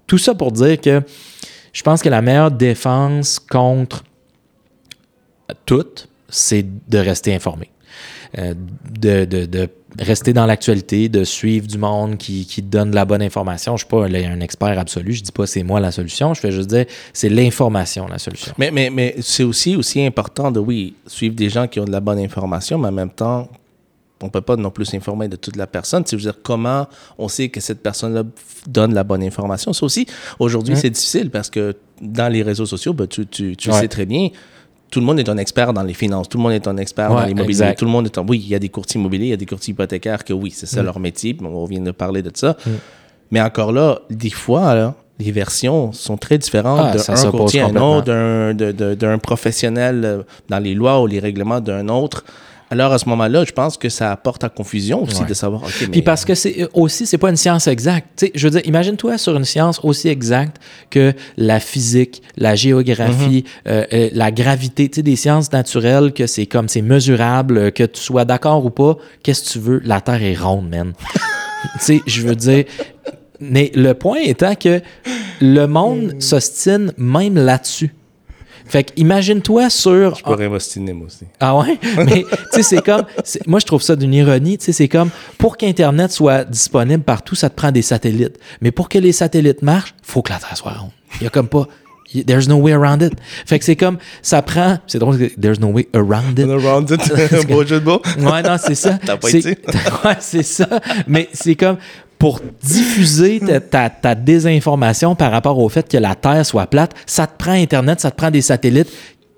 tout 0.08 0.18
ça 0.18 0.34
pour 0.34 0.52
dire 0.52 0.80
que 0.82 1.02
je 1.74 1.82
pense 1.82 2.02
que 2.02 2.10
la 2.10 2.22
meilleure 2.22 2.52
défense 2.52 3.40
contre 3.40 4.04
tout, 5.66 5.86
c'est 6.30 6.66
de 6.90 6.98
rester 6.98 7.34
informé. 7.34 7.70
Euh, 8.40 8.54
de, 9.00 9.70
rester 10.00 10.34
dans 10.34 10.48
l'actualité, 10.48 11.08
de 11.08 11.24
suivre 11.24 11.68
du 11.68 11.78
monde 11.78 12.18
qui, 12.18 12.48
qui 12.48 12.64
donne 12.64 12.90
de 12.90 12.96
la 12.96 13.06
bonne 13.06 13.22
information. 13.22 13.78
Je 13.78 13.86
ne 13.86 14.08
suis 14.08 14.12
pas 14.12 14.28
un 14.28 14.40
expert 14.40 14.80
absolu, 14.80 15.14
je 15.14 15.22
dis 15.22 15.32
pas 15.32 15.46
c'est 15.46 15.62
moi 15.62 15.80
la 15.80 15.92
solution, 15.92 16.34
je 16.34 16.40
fais 16.40 16.52
juste 16.52 16.70
dire 16.70 16.86
c'est 17.14 17.30
l'information 17.30 18.08
la 18.08 18.18
solution. 18.18 18.54
Mais, 18.58 18.72
mais, 18.72 18.90
mais 18.90 19.16
c'est 19.22 19.44
aussi, 19.44 19.76
aussi 19.76 20.04
important 20.04 20.50
de, 20.50 20.60
oui, 20.60 20.96
suivre 21.06 21.36
des 21.36 21.50
gens 21.50 21.68
qui 21.68 21.80
ont 21.80 21.86
de 21.86 21.92
la 21.92 22.00
bonne 22.00 22.18
information, 22.18 22.80
mais 22.80 22.88
en 22.88 22.94
même 22.94 23.12
temps, 23.12 23.48
on 24.24 24.28
ne 24.28 24.32
peut 24.32 24.42
pas 24.42 24.56
non 24.56 24.72
plus 24.72 24.86
s'informer 24.86 25.28
de 25.28 25.36
toute 25.36 25.58
la 25.58 25.68
personne. 25.68 26.04
C'est 26.06 26.16
dire 26.16 26.36
comment 26.42 26.88
on 27.18 27.28
sait 27.28 27.50
que 27.50 27.60
cette 27.60 27.84
personne-là 27.84 28.24
donne 28.68 28.94
la 28.94 29.04
bonne 29.04 29.22
information? 29.24 29.74
Ça 29.74 29.86
aussi, 29.86 30.08
aujourd'hui, 30.40 30.76
c'est 30.78 30.90
difficile 30.90 31.30
parce 31.30 31.50
que 31.50 31.76
dans 32.02 32.32
les 32.32 32.42
réseaux 32.42 32.66
sociaux, 32.66 32.94
ben, 32.94 33.06
tu, 33.08 33.28
tu, 33.28 33.56
tu 33.56 33.70
Ouais. 33.70 33.80
sais 33.82 33.88
très 33.88 34.06
bien, 34.06 34.30
tout 34.90 35.00
le 35.00 35.06
monde 35.06 35.20
est 35.20 35.28
un 35.30 35.38
expert 35.38 35.74
dans 35.74 35.84
les 35.84 35.94
finances, 35.94 36.30
tout 36.30 36.38
le 36.38 36.44
monde 36.44 36.54
est 36.54 36.68
un 36.68 36.78
expert 36.78 37.10
Ouais, 37.12 37.22
dans 37.22 37.26
l'immobilier, 37.26 37.74
tout 37.78 37.86
le 37.86 37.92
monde 37.92 38.06
est 38.06 38.18
un... 38.18 38.26
Oui, 38.28 38.40
il 38.44 38.48
y 38.50 38.56
a 38.56 38.60
des 38.60 38.70
courtiers 38.70 39.00
immobiliers, 39.00 39.26
il 39.26 39.30
y 39.32 39.34
a 39.34 39.38
des 39.38 39.46
courtiers 39.46 39.72
hypothécaires 39.74 40.24
que 40.24 40.34
oui, 40.34 40.52
c'est 40.52 40.68
ça 40.68 40.82
leur 40.84 41.00
métier, 41.00 41.36
on 41.44 41.66
vient 41.66 41.82
de 41.82 41.92
parler 41.92 42.22
de 42.22 42.32
ça. 42.34 42.56
Mais 43.32 43.42
encore 43.42 43.72
là, 43.72 44.00
des 44.10 44.30
fois, 44.30 44.74
là, 44.76 44.96
les 45.20 45.32
versions 45.32 45.92
sont 45.92 46.18
très 46.18 46.38
différentes 46.38 46.80
Ah, 47.08 47.14
d'un 47.16 47.32
courtier 47.32 47.62
à 47.62 47.68
un 47.68 47.76
autre, 47.76 48.94
d'un 48.94 49.18
professionnel 49.18 50.02
euh, 50.06 50.24
dans 50.50 50.60
les 50.60 50.74
lois 50.74 51.02
ou 51.02 51.08
les 51.08 51.20
règlements 51.20 51.60
d'un 51.60 51.88
autre. 51.88 52.24
Alors 52.74 52.92
à 52.92 52.98
ce 52.98 53.08
moment-là, 53.10 53.44
je 53.46 53.52
pense 53.52 53.78
que 53.78 53.88
ça 53.88 54.12
apporte 54.12 54.44
à 54.44 54.50
confusion 54.50 55.04
aussi 55.04 55.22
Ouais. 55.22 55.28
de 55.28 55.36
savoir. 55.36 55.62
mais- 55.82 55.88
Puis 55.90 56.02
parce 56.02 56.26
que 56.26 56.34
c'est 56.34 56.64
euh, 56.64 56.68
aussi, 56.74 57.06
c'est 57.06 57.20
pas 57.20 57.30
une 57.30 57.38
science 57.38 57.68
exacte. 57.68 58.08
Tu 58.18 58.26
sais, 58.26 58.32
je 58.34 58.48
veux 58.48 58.50
dire, 58.60 58.62
imagine-toi 58.66 59.20
sur 59.20 59.36
une 59.38 59.46
science 59.46 59.80
aussi 59.84 60.08
exacte 60.08 60.58
que 60.90 61.14
la 61.38 61.60
physique, 61.60 62.24
la 62.36 62.56
géographie, 62.56 63.44
euh, 63.68 63.86
euh, 63.94 64.10
la 64.14 64.32
gravité, 64.32 64.90
tu 64.90 64.96
sais, 64.96 65.04
des 65.04 65.16
sciences 65.16 65.52
naturelles 65.52 66.14
que 66.14 66.26
c'est 66.26 66.48
comme, 66.48 66.68
c'est 66.68 66.82
mesurable, 66.82 67.72
que 67.74 67.84
tu 67.84 68.02
sois 68.02 68.26
d'accord 68.26 68.66
ou 68.66 68.72
pas, 68.72 68.98
qu'est-ce 69.22 69.44
que 69.44 69.50
tu 69.52 69.60
veux? 69.60 69.82
La 69.86 70.02
Terre 70.02 70.24
est 70.24 70.34
ronde, 70.36 70.70
man. 70.70 70.94
tu 71.74 71.80
sais, 71.80 72.02
je 72.08 72.22
veux 72.24 72.36
dire, 72.36 72.64
mais 73.40 73.72
le 73.76 73.94
point 73.94 74.18
étant 74.24 74.56
que 74.56 74.82
le 75.42 75.66
monde 75.68 76.16
s'ostine 76.20 76.92
même 76.98 77.36
là-dessus. 77.36 77.94
Fait 78.74 78.86
que 78.86 78.92
imagine-toi 78.98 79.70
sur 79.70 80.16
Je 80.16 80.24
pourrais 80.24 80.50
m'ostiner, 80.50 80.94
moi 80.94 81.06
aussi. 81.06 81.26
ah 81.40 81.56
ouais? 81.56 81.78
Mais 81.98 82.24
tu 82.24 82.38
sais, 82.54 82.64
c'est 82.64 82.82
comme. 82.82 83.04
Moi, 83.46 83.60
je 83.60 83.68
trouve 83.68 83.84
ça 83.84 83.96
d'une 83.96 84.16
ironie. 84.16 84.58
Tu 84.58 84.66
sais, 84.66 84.72
c'est 84.72 84.88
comme 84.88 85.12
pour 85.38 85.58
qu'Internet 85.58 86.12
soit 86.12 86.44
disponible 86.44 87.04
partout, 87.04 87.36
ça 87.36 87.52
te 87.52 87.56
prend 87.56 87.72
des 87.72 87.84
satellites. 87.84 88.40
Mais 88.62 88.72
pour 88.72 88.90
que 88.90 88.98
les 88.98 89.12
satellites 89.12 89.62
marchent, 89.62 89.94
faut 90.02 90.24
que 90.24 90.32
la 90.32 90.40
Terre 90.40 90.58
soit 90.58 90.72
ronde. 90.72 90.90
Il 91.22 91.26
y 91.26 91.28
a 91.28 91.30
comme 91.30 91.50
pas. 91.50 91.68
There's 92.26 92.48
no 92.48 92.58
way 92.58 92.74
around 92.74 93.04
it. 93.04 93.14
Fait 93.46 93.60
que 93.60 93.66
c'est 93.66 93.76
comme. 93.76 94.00
Ça 94.24 94.42
prend. 94.42 94.80
C'est 94.88 94.98
drôle, 94.98 95.20
there's 95.40 95.60
no 95.60 95.68
way 95.68 95.88
around 95.94 96.40
it. 96.40 96.50
Around 96.50 96.90
it. 96.90 97.02
Un 97.32 97.44
beau 97.48 97.64
jeu 97.64 97.80
de 97.80 97.86
mots. 97.86 98.02
Ouais, 98.18 98.42
non, 98.42 98.58
c'est 98.58 98.74
ça. 98.74 98.98
T'as 99.06 99.18
pas 99.18 99.30
été? 99.30 99.50
Ouais, 100.04 100.18
c'est 100.20 100.42
ça. 100.42 100.68
Mais 101.08 101.30
c'est 101.32 101.56
comme 101.56 101.78
pour 102.24 102.40
diffuser 102.62 103.42
ta, 103.70 104.16
désinformation 104.16 105.14
par 105.14 105.30
rapport 105.30 105.60
au 105.60 105.68
fait 105.68 105.90
que 105.90 105.98
la 105.98 106.16
Terre 106.16 106.46
soit 106.46 106.68
plate, 106.68 106.94
ça 107.06 107.28
te 107.28 107.38
prend 107.38 107.52
Internet, 107.52 108.00
ça 108.00 108.12
te 108.12 108.16
prend 108.16 108.32
des 108.32 108.42
satellites 108.42 108.90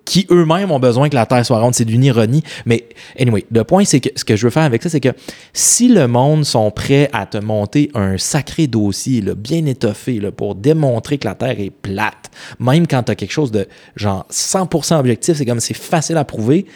qui 0.05 0.27
eux-mêmes 0.29 0.69
ont 0.69 0.77
besoin 0.79 1.09
que 1.09 1.15
la 1.15 1.25
Terre 1.25 1.43
soit 1.43 1.59
ronde. 1.59 1.73
C'est 1.73 1.83
d'une 1.83 2.03
ironie. 2.03 2.43
Mais 2.67 2.87
anyway, 3.19 3.43
le 3.51 3.63
point, 3.63 3.85
c'est 3.85 3.99
que 4.01 4.09
ce 4.15 4.23
que 4.23 4.35
je 4.35 4.45
veux 4.45 4.51
faire 4.51 4.61
avec 4.61 4.83
ça, 4.83 4.89
c'est 4.89 4.99
que 4.99 5.09
si 5.51 5.87
le 5.87 6.07
monde 6.07 6.45
sont 6.45 6.69
prêts 6.69 7.09
à 7.11 7.25
te 7.25 7.39
monter 7.39 7.89
un 7.95 8.19
sacré 8.19 8.67
dossier 8.67 9.23
bien 9.35 9.65
étoffé 9.65 10.19
pour 10.37 10.53
démontrer 10.53 11.17
que 11.17 11.27
la 11.27 11.33
Terre 11.33 11.59
est 11.59 11.71
plate, 11.71 12.29
même 12.59 12.85
quand 12.85 13.01
tu 13.01 13.11
as 13.13 13.15
quelque 13.15 13.33
chose 13.33 13.51
de 13.51 13.67
genre 13.95 14.27
100% 14.31 14.99
objectif, 14.99 15.37
c'est 15.37 15.45
comme 15.47 15.59
c'est 15.59 15.73
facile 15.73 16.17
à 16.17 16.23
prouver, 16.23 16.67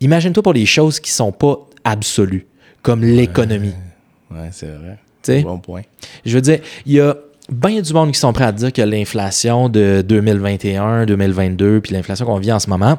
Imagine-toi 0.00 0.42
pour 0.42 0.52
les 0.52 0.66
choses 0.66 0.98
qui 0.98 1.12
sont 1.12 1.32
pas 1.32 1.58
absolues, 1.84 2.46
comme 2.82 3.04
l'économie. 3.04 3.74
Ouais, 4.30 4.48
c'est 4.52 4.68
vrai. 4.68 4.98
Bon 5.42 5.58
point. 5.58 5.82
Je 6.24 6.34
veux 6.34 6.40
dire, 6.42 6.58
il 6.86 6.92
y 6.94 7.00
a 7.00 7.16
bien 7.50 7.80
du 7.80 7.92
monde 7.92 8.12
qui 8.12 8.18
sont 8.18 8.32
prêts 8.32 8.44
à 8.44 8.52
dire 8.52 8.72
que 8.72 8.82
l'inflation 8.82 9.68
de 9.68 10.02
2021, 10.06 11.06
2022, 11.06 11.80
puis 11.80 11.94
l'inflation 11.94 12.26
qu'on 12.26 12.38
vit 12.38 12.52
en 12.52 12.58
ce 12.58 12.68
moment, 12.68 12.98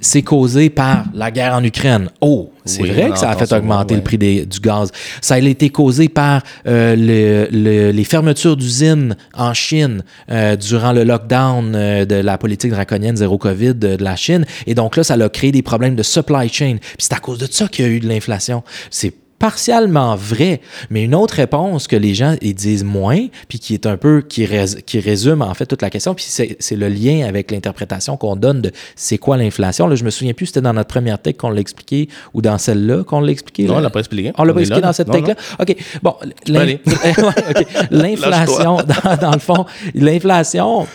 c'est 0.00 0.22
causé 0.22 0.70
par 0.70 1.04
la 1.14 1.30
guerre 1.30 1.54
en 1.54 1.62
Ukraine. 1.62 2.08
Oh, 2.20 2.50
c'est 2.64 2.82
Oui, 2.82 2.90
vrai 2.90 3.10
que 3.10 3.18
ça 3.18 3.30
a 3.30 3.36
fait 3.36 3.52
augmenter 3.54 3.94
ouais. 3.94 3.98
le 4.00 4.02
prix 4.04 4.18
des- 4.18 4.46
du 4.46 4.58
gaz. 4.58 4.90
Ça 5.20 5.34
a 5.34 5.38
été 5.38 5.68
causé 5.68 6.08
par 6.08 6.42
euh, 6.66 6.96
le- 6.96 7.48
le- 7.52 7.90
les 7.92 8.04
fermetures 8.04 8.56
d'usines 8.56 9.14
en 9.34 9.52
Chine 9.54 10.02
euh, 10.30 10.56
durant 10.56 10.92
le 10.92 11.04
lockdown 11.04 11.74
euh, 11.76 12.04
de 12.04 12.16
la 12.16 12.38
politique 12.38 12.70
draconienne 12.72 13.16
zéro 13.16 13.36
COVID 13.38 13.74
de, 13.74 13.96
de 13.96 14.02
la 14.02 14.16
Chine. 14.16 14.44
Et 14.66 14.74
donc 14.74 14.96
là, 14.96 15.04
ça 15.04 15.14
a 15.14 15.28
créé 15.28 15.52
des 15.52 15.62
problèmes 15.62 15.94
de 15.94 16.02
supply 16.02 16.48
chain. 16.48 16.78
Puis 16.80 16.96
c'est 16.98 17.12
à 17.14 17.18
cause 17.20 17.38
de 17.38 17.46
ça 17.48 17.68
qu'il 17.68 17.84
y 17.84 17.88
a 17.88 17.90
eu 17.90 18.00
de 18.00 18.08
l'inflation. 18.08 18.64
C'est 18.90 19.12
partiellement 19.42 20.14
vrai, 20.14 20.60
mais 20.88 21.02
une 21.02 21.16
autre 21.16 21.34
réponse 21.34 21.88
que 21.88 21.96
les 21.96 22.14
gens 22.14 22.36
ils 22.40 22.54
disent 22.54 22.84
moins, 22.84 23.26
puis 23.48 23.58
qui 23.58 23.74
est 23.74 23.86
un 23.86 23.96
peu, 23.96 24.22
qui, 24.22 24.46
rés- 24.46 24.80
qui 24.86 25.00
résume 25.00 25.42
en 25.42 25.52
fait 25.54 25.66
toute 25.66 25.82
la 25.82 25.90
question, 25.90 26.14
puis 26.14 26.24
c'est 26.28 26.76
le 26.76 26.88
lien 26.88 27.26
avec 27.26 27.50
l'interprétation 27.50 28.16
qu'on 28.16 28.36
donne 28.36 28.60
de 28.62 28.70
c'est 28.94 29.18
quoi 29.18 29.36
l'inflation. 29.36 29.88
Là, 29.88 29.96
je 29.96 30.04
me 30.04 30.10
souviens 30.10 30.32
plus 30.32 30.46
c'était 30.46 30.60
dans 30.60 30.72
notre 30.72 30.86
première 30.90 31.20
tech 31.20 31.36
qu'on 31.38 31.50
l'a 31.50 31.60
expliqué 31.60 32.08
ou 32.34 32.40
dans 32.40 32.56
celle-là 32.56 33.02
qu'on 33.02 33.20
l'a 33.20 33.32
expliqué. 33.32 33.64
Non, 33.64 33.72
là. 33.74 33.78
on 33.80 33.82
l'a 33.82 33.90
pas 33.90 33.98
expliqué. 33.98 34.30
On 34.38 34.44
l'a 34.44 34.54
pas 34.54 34.60
expliqué 34.60 34.80
là, 34.80 34.86
dans 34.86 34.92
cette 34.92 35.10
tech-là? 35.10 35.34
OK. 35.58 35.76
Bon, 36.04 36.14
l'inflation, 37.90 38.76
dans, 38.76 39.16
dans 39.20 39.32
le 39.32 39.38
fond, 39.40 39.66
l'inflation, 39.94 40.86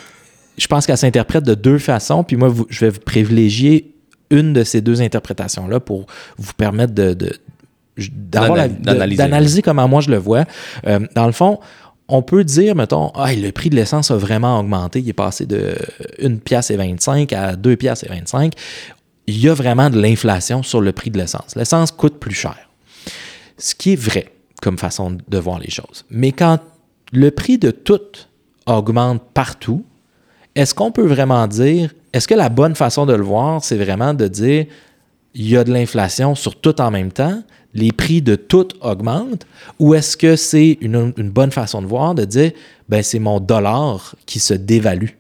je 0.58 0.68
pense 0.68 0.86
qu'elle 0.86 0.98
s'interprète 0.98 1.44
de 1.44 1.54
deux 1.54 1.80
façons, 1.80 2.24
puis 2.24 2.38
moi, 2.38 2.48
vous- 2.48 2.66
je 2.70 2.80
vais 2.86 2.90
vous 2.92 3.00
privilégier 3.02 3.94
une 4.30 4.54
de 4.54 4.64
ces 4.64 4.82
deux 4.82 5.02
interprétations-là 5.02 5.80
pour 5.80 6.06
vous 6.38 6.54
permettre 6.54 6.94
de, 6.94 7.14
de- 7.14 7.34
d'analyser. 7.98 9.62
comment 9.62 9.88
moi 9.88 10.02
je 10.02 10.10
le 10.10 10.18
vois. 10.18 10.46
Euh, 10.86 11.00
dans 11.16 11.26
le 11.26 11.32
fond, 11.32 11.60
on 12.08 12.22
peut 12.22 12.44
dire, 12.44 12.76
mettons, 12.76 13.12
ah, 13.16 13.34
le 13.34 13.52
prix 13.52 13.70
de 13.70 13.76
l'essence 13.76 14.12
a 14.12 14.18
vraiment 14.18 14.60
augmenté. 14.60 15.00
Il 15.00 15.10
est 15.10 15.14
passé 15.14 15.46
de 15.46 15.76
1 16.22 16.38
pièce 16.38 16.72
et 16.72 16.78
25 16.78 17.34
à 17.34 17.56
2 17.56 17.76
pièces 17.76 18.04
et 18.04 18.10
25. 18.10 18.54
Il 19.28 19.40
y 19.40 19.50
a 19.50 19.54
vraiment 19.54 19.90
de 19.90 20.00
l'inflation 20.00 20.64
sur 20.64 20.80
le 20.80 20.94
prix 20.94 21.12
de 21.12 21.18
l'essence. 21.18 21.56
L'essence 21.56 21.92
coûte 21.92 22.18
plus 22.18 22.34
cher. 22.34 22.56
Ce 23.58 23.76
qui 23.76 23.94
est 23.94 24.00
vrai 24.00 24.32
comme 24.62 24.78
façon 24.78 25.18
de 25.28 25.38
voir 25.38 25.60
les 25.60 25.70
choses. 25.70 26.06
Mais 26.10 26.32
quand 26.32 26.60
le 27.14 27.32
prix 27.32 27.58
de 27.58 27.72
tout 27.72 28.02
augmente 28.66 29.22
partout, 29.34 29.86
est-ce 30.56 30.74
qu'on 30.74 30.92
peut 30.92 31.06
vraiment 31.06 31.46
dire, 31.48 31.94
est-ce 32.14 32.28
que 32.28 32.34
la 32.34 32.50
bonne 32.50 32.76
façon 32.76 33.06
de 33.06 33.14
le 33.14 33.24
voir, 33.24 33.64
c'est 33.64 33.78
vraiment 33.78 34.14
de 34.14 34.28
dire, 34.28 34.66
il 35.38 35.48
y 35.48 35.56
a 35.56 35.64
de 35.64 35.72
l'inflation 35.72 36.34
sur 36.34 36.60
tout 36.60 36.82
en 36.82 36.90
même 36.90 37.12
temps, 37.12 37.44
les 37.76 37.92
prix 37.92 38.24
de 38.24 38.36
tout 38.36 38.70
augmentent, 38.82 39.46
ou 39.78 39.94
est-ce 39.94 40.18
que 40.18 40.36
c'est 40.36 40.80
une, 40.82 41.12
bonne 41.12 41.52
façon 41.52 41.84
de 41.84 41.88
voir, 41.88 42.16
de 42.16 42.26
dire, 42.26 42.52
ben 42.90 43.04
c'est 43.04 43.20
mon 43.20 43.40
dollar 43.40 44.16
qui 44.26 44.40
se 44.40 44.56
dévalue? 44.56 45.12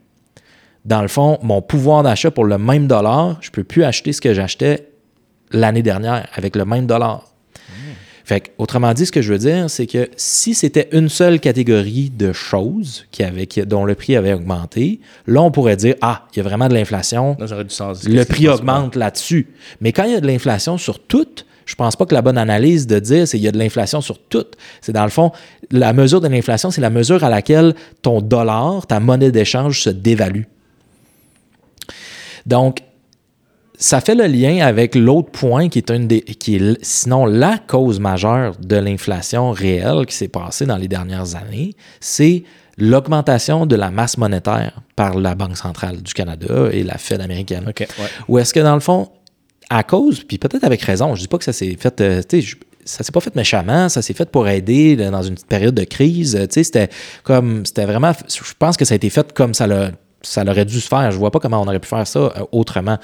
Dans 0.85 1.03
le 1.03 1.07
fond, 1.07 1.37
mon 1.43 1.61
pouvoir 1.61 2.01
d'achat 2.01 2.31
pour 2.31 2.45
le 2.45 2.57
même 2.57 2.87
dollar, 2.87 3.37
je 3.41 3.49
ne 3.49 3.51
peux 3.51 3.63
plus 3.63 3.83
acheter 3.83 4.11
ce 4.11 4.19
que 4.19 4.33
j'achetais 4.33 4.89
l'année 5.51 5.83
dernière 5.83 6.27
avec 6.33 6.55
le 6.55 6.65
même 6.65 6.87
dollar. 6.87 7.31
Fait 8.27 8.41
que, 8.41 8.49
autrement 8.57 8.93
dit, 8.93 9.05
ce 9.05 9.13
que 9.13 9.21
je 9.21 9.31
veux 9.31 9.39
dire, 9.39 9.69
c'est 9.69 9.87
que 9.87 10.09
si 10.17 10.53
c'était 10.53 10.89
une 10.91 11.07
seule 11.07 11.39
catégorie 11.39 12.09
de 12.09 12.33
choses 12.33 13.05
qui 13.09 13.23
avait, 13.23 13.47
qui- 13.47 13.65
dont 13.65 13.85
le 13.85 13.95
prix 13.95 14.17
avait 14.17 14.33
augmenté, 14.33 14.99
là, 15.27 15.41
on 15.41 15.49
pourrait 15.49 15.77
dire, 15.77 15.95
ah, 16.01 16.25
il 16.33 16.37
y 16.37 16.39
a 16.41 16.43
vraiment 16.43 16.67
de 16.67 16.73
l'inflation, 16.73 17.37
aurait 17.39 17.63
du 17.63 17.73
sens. 17.73 18.03
le 18.03 18.25
prix 18.25 18.49
augmente 18.49 18.97
là-dessus. 18.97 19.47
Mais 19.79 19.93
quand 19.93 20.03
il 20.03 20.11
y 20.11 20.15
a 20.15 20.19
de 20.19 20.27
l'inflation 20.27 20.77
sur 20.77 20.99
tout, 20.99 21.25
je 21.65 21.75
pense 21.75 21.95
pas 21.95 22.05
que 22.05 22.13
la 22.13 22.21
bonne 22.21 22.37
analyse 22.37 22.85
de 22.85 22.99
dire 22.99 23.25
c'est 23.29 23.37
il 23.37 23.43
y 23.45 23.47
a 23.47 23.51
de 23.53 23.57
l'inflation 23.57 24.01
sur 24.01 24.19
tout. 24.19 24.43
C'est 24.81 24.91
dans 24.91 25.05
le 25.05 25.09
fond, 25.09 25.31
la 25.71 25.93
mesure 25.93 26.19
de 26.19 26.27
l'inflation, 26.27 26.69
c'est 26.69 26.81
la 26.81 26.89
mesure 26.89 27.23
à 27.23 27.29
laquelle 27.29 27.75
ton 28.01 28.19
dollar, 28.21 28.85
ta 28.87 28.99
monnaie 28.99 29.31
d'échange 29.31 29.81
se 29.83 29.89
dévalue. 29.89 30.43
Donc, 32.45 32.79
ça 33.77 34.01
fait 34.01 34.15
le 34.15 34.25
lien 34.25 34.65
avec 34.65 34.95
l'autre 34.95 35.29
point 35.31 35.69
qui 35.69 35.77
est, 35.79 35.91
une 35.91 36.07
des, 36.07 36.21
qui 36.21 36.55
est 36.55 36.77
sinon 36.83 37.25
la 37.25 37.57
cause 37.59 37.99
majeure 37.99 38.55
de 38.59 38.75
l'inflation 38.75 39.51
réelle 39.51 40.05
qui 40.07 40.15
s'est 40.15 40.27
passée 40.27 40.65
dans 40.65 40.77
les 40.77 40.87
dernières 40.87 41.35
années, 41.35 41.75
c'est 41.99 42.43
l'augmentation 42.79 43.65
de 43.65 43.75
la 43.75 43.91
masse 43.91 44.17
monétaire 44.17 44.81
par 44.95 45.15
la 45.17 45.35
Banque 45.35 45.57
centrale 45.57 46.01
du 46.01 46.13
Canada 46.13 46.69
et 46.71 46.83
la 46.83 46.97
Fed 46.97 47.21
américaine. 47.21 47.65
Ouais. 47.67 47.87
Ou 48.27 48.37
est-ce 48.39 48.53
que 48.53 48.59
dans 48.59 48.75
le 48.75 48.79
fond, 48.81 49.09
à 49.69 49.83
cause, 49.83 50.23
puis 50.23 50.37
peut-être 50.37 50.63
avec 50.63 50.81
raison, 50.81 51.13
je 51.15 51.21
dis 51.21 51.27
pas 51.27 51.37
que 51.37 51.43
ça 51.43 51.53
s'est 51.53 51.75
fait, 51.79 51.99
euh, 52.01 52.21
tu 52.27 52.41
sais, 52.41 52.47
je- 52.47 52.55
ça 52.85 53.03
s'est 53.03 53.11
pas 53.11 53.19
fait 53.19 53.35
méchamment, 53.35 53.89
ça 53.89 54.01
s'est 54.01 54.13
fait 54.13 54.29
pour 54.31 54.47
aider 54.47 54.95
là, 54.95 55.11
dans 55.11 55.21
une 55.23 55.35
période 55.35 55.75
de 55.75 55.83
crise, 55.83 56.35
euh, 56.35 56.45
tu 56.47 56.53
sais, 56.53 56.63
c'était 56.63 56.89
comme, 57.23 57.65
c'était 57.65 57.85
vraiment, 57.85 58.13
je 58.13 58.53
pense 58.57 58.77
que 58.77 58.85
ça 58.85 58.93
a 58.93 58.95
été 58.95 59.09
fait 59.09 59.33
comme 59.33 59.53
ça 59.53 59.67
l'a 59.67 59.91
ça 60.21 60.43
l'aurait 60.43 60.65
dû 60.65 60.79
se 60.79 60.87
faire. 60.87 61.11
Je 61.11 61.17
vois 61.17 61.31
pas 61.31 61.39
comment 61.39 61.61
on 61.61 61.67
aurait 61.67 61.79
pu 61.79 61.87
faire 61.87 62.05
ça 62.07 62.19
euh, 62.19 62.31
autrement. 62.51 62.97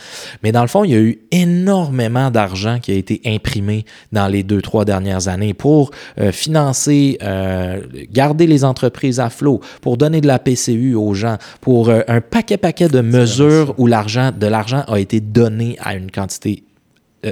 Mais 0.44 0.52
dans 0.52 0.62
le 0.62 0.68
fond, 0.68 0.84
il 0.84 0.92
y 0.92 0.96
a 0.96 1.00
eu 1.00 1.20
énormément 1.32 2.32
d'argent 2.32 2.80
qui 2.80 2.92
a 2.92 2.96
été 2.96 3.22
imprimé 3.26 3.86
dans 4.12 4.28
les 4.28 4.44
deux, 4.44 4.62
trois 4.62 4.86
dernières 4.86 5.28
années 5.28 5.54
pour 5.54 5.92
euh, 6.20 6.32
financer, 6.32 7.18
euh, 7.22 7.82
garder 8.12 8.48
les 8.48 8.66
entreprises 8.66 9.20
à 9.20 9.30
flot, 9.30 9.62
pour 9.82 9.98
donner 9.98 10.22
de 10.22 10.28
la 10.28 10.40
PCU 10.40 10.96
aux 10.96 11.14
gens, 11.14 11.38
pour 11.62 11.90
euh, 11.90 12.02
un 12.08 12.22
paquet, 12.22 12.58
paquet 12.58 12.88
de 12.88 13.02
mesures 13.02 13.74
où 13.78 13.88
l'argent, 13.88 14.32
de 14.38 14.48
l'argent 14.48 14.84
a 14.88 15.00
été 15.00 15.20
donné 15.20 15.78
à 15.80 15.96
une 15.96 16.12
quantité, 16.12 16.64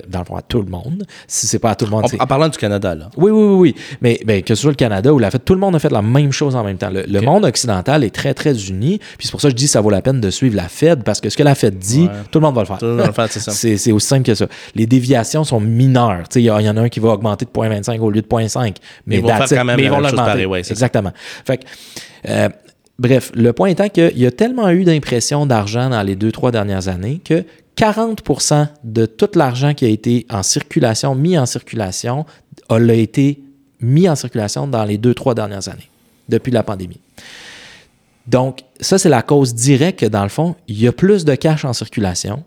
dans 0.07 0.19
le 0.19 0.25
fond, 0.25 0.35
à 0.35 0.41
tout 0.41 0.61
le 0.61 0.69
monde. 0.69 1.05
Si 1.27 1.47
c'est 1.47 1.59
pas 1.59 1.71
à 1.71 1.75
tout 1.75 1.85
le 1.85 1.91
monde, 1.91 2.05
En, 2.19 2.23
en 2.23 2.27
parlant 2.27 2.47
du 2.49 2.57
Canada, 2.57 2.95
là. 2.95 3.09
oui, 3.17 3.31
oui, 3.31 3.43
oui, 3.43 3.55
oui. 3.59 3.75
Mais 4.01 4.19
ben, 4.25 4.41
que 4.41 4.55
ce 4.55 4.61
soit 4.61 4.71
le 4.71 4.75
Canada 4.75 5.13
ou 5.13 5.19
la 5.19 5.31
Fed, 5.31 5.43
tout 5.43 5.53
le 5.53 5.59
monde 5.59 5.75
a 5.75 5.79
fait 5.79 5.91
la 5.91 6.01
même 6.01 6.31
chose 6.31 6.55
en 6.55 6.63
même 6.63 6.77
temps. 6.77 6.89
Le, 6.91 7.21
monde 7.21 7.45
occidental 7.45 8.03
est 8.03 8.13
très, 8.13 8.33
très 8.33 8.69
uni. 8.69 8.99
Puis 9.17 9.27
c'est 9.27 9.31
pour 9.31 9.41
ça 9.41 9.47
que 9.49 9.51
je 9.51 9.57
dis 9.57 9.65
que 9.65 9.71
ça 9.71 9.81
vaut 9.81 9.89
la 9.89 10.01
peine 10.01 10.21
de 10.21 10.29
suivre 10.29 10.55
la 10.55 10.67
Fed 10.69 11.03
parce 11.03 11.21
que 11.21 11.29
ce 11.29 11.37
que 11.37 11.43
la 11.43 11.55
Fed 11.55 11.77
dit, 11.77 12.01
Ouais. 12.01 12.07
tout 12.31 12.39
le 12.39 12.45
monde 12.45 12.55
va 12.55 12.61
le 12.61 12.67
faire. 12.67 12.77
Tout 12.77 12.85
le 12.85 12.91
monde 12.91 13.01
va 13.01 13.07
le 13.07 13.13
faire, 13.13 13.27
c'est 13.29 13.39
ça. 13.39 13.51
C'est 13.77 13.91
aussi 13.91 14.07
simple 14.07 14.23
que 14.23 14.35
ça. 14.35 14.47
Les 14.75 14.85
déviations 14.87 15.43
sont 15.43 15.59
mineures. 15.59 16.23
Tu 16.29 16.33
sais, 16.35 16.41
Il 16.41 16.45
y, 16.45 16.49
en 16.51 16.77
a 16.77 16.81
un 16.81 16.89
qui 16.89 16.99
va 16.99 17.09
augmenter 17.09 17.45
de 17.45 17.51
0.25 17.51 17.99
au 17.99 18.09
lieu 18.09 18.21
de 18.21 18.27
0.5. 18.27 18.75
Mais 19.05 19.17
ils 19.17 19.21
vont 19.21 19.27
faire 19.29 19.47
quand 19.47 19.65
même 19.65 19.75
Mais 19.77 19.83
ils 19.83 19.89
vont 19.89 19.99
l'augmenter. 19.99 20.45
ouais. 20.45 20.59
Exactement. 20.59 21.11
Fait 21.45 21.57
que, 21.57 21.63
euh, 22.29 22.49
bref, 22.99 23.31
le 23.35 23.53
point 23.53 23.67
étant 23.69 23.89
qu'il 23.89 24.17
y 24.17 24.25
a 24.25 24.31
tellement 24.31 24.69
eu 24.69 24.83
d'impression 24.83 25.45
d'argent 25.45 25.89
dans 25.89 26.01
les 26.03 26.15
deux, 26.15 26.31
trois 26.31 26.51
dernières 26.51 26.87
années 26.87 27.21
que 27.23 27.43
40% 27.81 28.67
de 28.83 29.07
tout 29.07 29.29
l'argent 29.33 29.73
qui 29.73 29.85
a 29.85 29.87
été 29.87 30.27
en 30.29 30.43
circulation, 30.43 31.15
mis 31.15 31.35
en 31.35 31.47
circulation, 31.47 32.27
a 32.69 32.79
été 32.93 33.41
mis 33.79 34.07
en 34.07 34.15
circulation 34.15 34.67
dans 34.67 34.85
les 34.85 34.99
deux, 34.99 35.15
trois 35.15 35.33
dernières 35.33 35.67
années, 35.67 35.89
depuis 36.29 36.51
la 36.51 36.61
pandémie. 36.61 36.99
Donc, 38.27 38.59
ça, 38.79 38.99
c'est 38.99 39.09
la 39.09 39.23
cause 39.23 39.55
directe 39.55 40.01
que, 40.01 40.05
dans 40.05 40.21
le 40.21 40.29
fond, 40.29 40.55
il 40.67 40.79
y 40.79 40.87
a 40.87 40.91
plus 40.91 41.25
de 41.25 41.33
cash 41.33 41.65
en 41.65 41.73
circulation, 41.73 42.43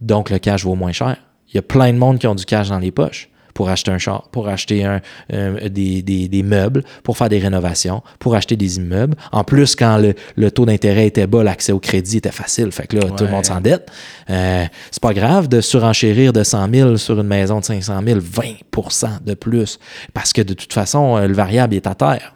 donc 0.00 0.30
le 0.30 0.38
cash 0.38 0.64
vaut 0.64 0.74
moins 0.74 0.92
cher. 0.92 1.18
Il 1.50 1.56
y 1.56 1.58
a 1.58 1.62
plein 1.62 1.92
de 1.92 1.98
monde 1.98 2.18
qui 2.18 2.26
ont 2.26 2.34
du 2.34 2.46
cash 2.46 2.70
dans 2.70 2.78
les 2.78 2.90
poches 2.90 3.29
pour 3.54 3.68
acheter 3.68 3.90
un 3.90 3.98
char, 3.98 4.28
pour 4.30 4.48
acheter 4.48 4.84
un, 4.84 5.00
euh, 5.32 5.68
des, 5.68 6.02
des, 6.02 6.28
des, 6.28 6.42
meubles, 6.42 6.82
pour 7.02 7.16
faire 7.16 7.28
des 7.28 7.38
rénovations, 7.38 8.02
pour 8.18 8.34
acheter 8.34 8.56
des 8.56 8.76
immeubles. 8.76 9.16
En 9.32 9.44
plus, 9.44 9.74
quand 9.76 9.98
le, 9.98 10.14
le 10.36 10.50
taux 10.50 10.66
d'intérêt 10.66 11.06
était 11.06 11.26
bas, 11.26 11.42
l'accès 11.42 11.72
au 11.72 11.78
crédit 11.78 12.18
était 12.18 12.30
facile. 12.30 12.72
Fait 12.72 12.86
que 12.86 12.96
là, 12.96 13.10
tout 13.16 13.24
le 13.24 13.30
monde 13.30 13.44
s'endette. 13.44 13.90
Euh, 14.28 14.64
c'est 14.90 15.02
pas 15.02 15.14
grave 15.14 15.48
de 15.48 15.60
surenchérir 15.60 16.32
de 16.32 16.42
100 16.42 16.68
000 16.72 16.96
sur 16.96 17.20
une 17.20 17.26
maison 17.26 17.60
de 17.60 17.64
500 17.64 18.00
000, 18.04 18.20
20% 18.20 19.24
de 19.24 19.34
plus. 19.34 19.78
Parce 20.14 20.32
que 20.32 20.42
de 20.42 20.54
toute 20.54 20.72
façon, 20.72 21.16
euh, 21.16 21.26
le 21.26 21.34
variable 21.34 21.74
est 21.74 21.86
à 21.86 21.94
terre. 21.94 22.34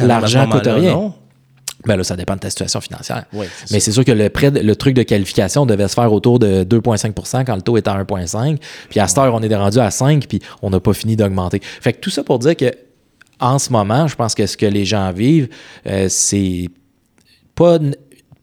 L'argent 0.00 0.48
coûte 0.48 0.66
rien. 0.66 1.12
Ben 1.86 1.96
là, 1.96 2.04
ça 2.04 2.16
dépend 2.16 2.34
de 2.34 2.40
ta 2.40 2.50
situation 2.50 2.80
financière. 2.80 3.24
Mais 3.70 3.80
c'est 3.80 3.92
sûr 3.92 4.04
que 4.04 4.12
le, 4.12 4.28
prêt, 4.30 4.50
le 4.50 4.76
truc 4.76 4.94
de 4.94 5.02
qualification 5.02 5.66
devait 5.66 5.88
se 5.88 5.94
faire 5.94 6.12
autour 6.12 6.38
de 6.38 6.64
2,5% 6.64 7.44
quand 7.44 7.56
le 7.56 7.62
taux 7.62 7.76
était 7.76 7.90
à 7.90 8.02
1,5. 8.02 8.58
Puis 8.88 9.00
à 9.00 9.08
cette 9.08 9.18
heure, 9.18 9.34
on 9.34 9.42
est 9.42 9.54
rendu 9.54 9.78
à 9.78 9.90
5, 9.90 10.26
puis 10.26 10.40
on 10.62 10.70
n'a 10.70 10.80
pas 10.80 10.92
fini 10.92 11.16
d'augmenter. 11.16 11.60
Fait 11.62 11.92
que 11.92 12.00
tout 12.00 12.10
ça 12.10 12.22
pour 12.22 12.38
dire 12.38 12.56
que 12.56 12.72
en 13.40 13.58
ce 13.58 13.70
moment, 13.72 14.06
je 14.06 14.14
pense 14.14 14.34
que 14.34 14.46
ce 14.46 14.56
que 14.56 14.66
les 14.66 14.84
gens 14.84 15.12
vivent, 15.12 15.48
euh, 15.86 16.06
c'est 16.08 16.68
pas 17.54 17.78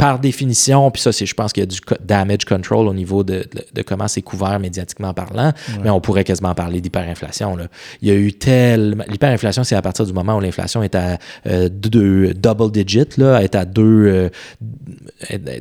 par 0.01 0.17
définition, 0.17 0.89
puis 0.89 0.99
ça, 0.99 1.11
c'est, 1.11 1.27
je 1.27 1.35
pense 1.35 1.53
qu'il 1.53 1.61
y 1.61 1.63
a 1.63 1.67
du 1.67 1.77
damage 2.03 2.45
control 2.45 2.87
au 2.87 2.93
niveau 2.95 3.23
de, 3.23 3.45
de, 3.71 3.81
comment 3.83 4.07
c'est 4.07 4.23
couvert 4.23 4.59
médiatiquement 4.59 5.13
parlant, 5.13 5.53
mais 5.83 5.91
on 5.91 6.01
pourrait 6.01 6.23
quasiment 6.23 6.55
parler 6.55 6.81
d'hyperinflation. 6.81 7.55
Là. 7.55 7.67
Il 8.01 8.07
y 8.07 8.11
a 8.11 8.15
eu 8.15 8.33
tel. 8.33 9.05
L'hyperinflation, 9.07 9.63
c'est 9.63 9.75
à 9.75 9.81
partir 9.83 10.07
du 10.07 10.11
moment 10.11 10.37
où 10.37 10.39
l'inflation 10.39 10.81
est 10.81 10.95
à 10.95 11.19
euh, 11.45 11.69
deux, 11.71 12.33
double 12.33 12.71
digit, 12.71 13.05
là, 13.17 13.43
est 13.43 13.53
à 13.53 13.63
deux. 13.63 14.07
Euh, 14.07 14.29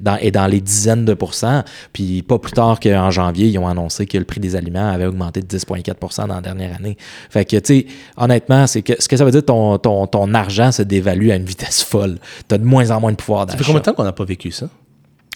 dans, 0.01 0.17
est 0.17 0.31
dans 0.31 0.47
les 0.47 0.63
dizaines 0.63 1.05
de 1.05 1.13
pourcents. 1.13 1.63
Puis 1.93 2.23
pas 2.23 2.39
plus 2.39 2.53
tard 2.53 2.81
qu'en 2.81 3.11
janvier, 3.11 3.49
ils 3.49 3.59
ont 3.59 3.69
annoncé 3.69 4.07
que 4.07 4.17
le 4.17 4.25
prix 4.25 4.41
des 4.41 4.57
aliments 4.57 4.91
avait 4.91 5.05
augmenté 5.05 5.43
de 5.43 5.47
10,4% 5.47 6.29
dans 6.29 6.37
la 6.37 6.41
dernière 6.41 6.75
année. 6.77 6.97
Fait 7.29 7.45
que, 7.45 7.59
tu 7.59 7.81
sais, 7.81 7.87
honnêtement, 8.17 8.67
c'est 8.67 8.81
que 8.81 8.95
ce 8.99 9.07
que 9.07 9.19
ça 9.19 9.25
veut 9.27 9.33
dire, 9.33 9.45
ton, 9.45 9.77
ton, 9.77 10.07
ton 10.07 10.33
argent 10.33 10.73
se 10.73 10.81
dévalue 10.81 11.29
à 11.29 11.37
une 11.37 11.45
vitesse 11.45 11.83
folle. 11.83 12.19
Tu 12.49 12.55
as 12.55 12.59
de 12.59 12.65
moins 12.65 12.91
en 12.91 13.01
moins 13.01 13.11
de 13.11 13.17
pouvoir 13.17 13.45
d'achat. 13.45 13.59
Ça 13.59 13.65
fait 13.65 13.69
combien 13.69 13.81
de 13.81 13.85
temps 13.85 13.93
qu'on 13.93 14.05
n'a 14.05 14.13
pas 14.13 14.25
vécu 14.31 14.51
ça? 14.51 14.69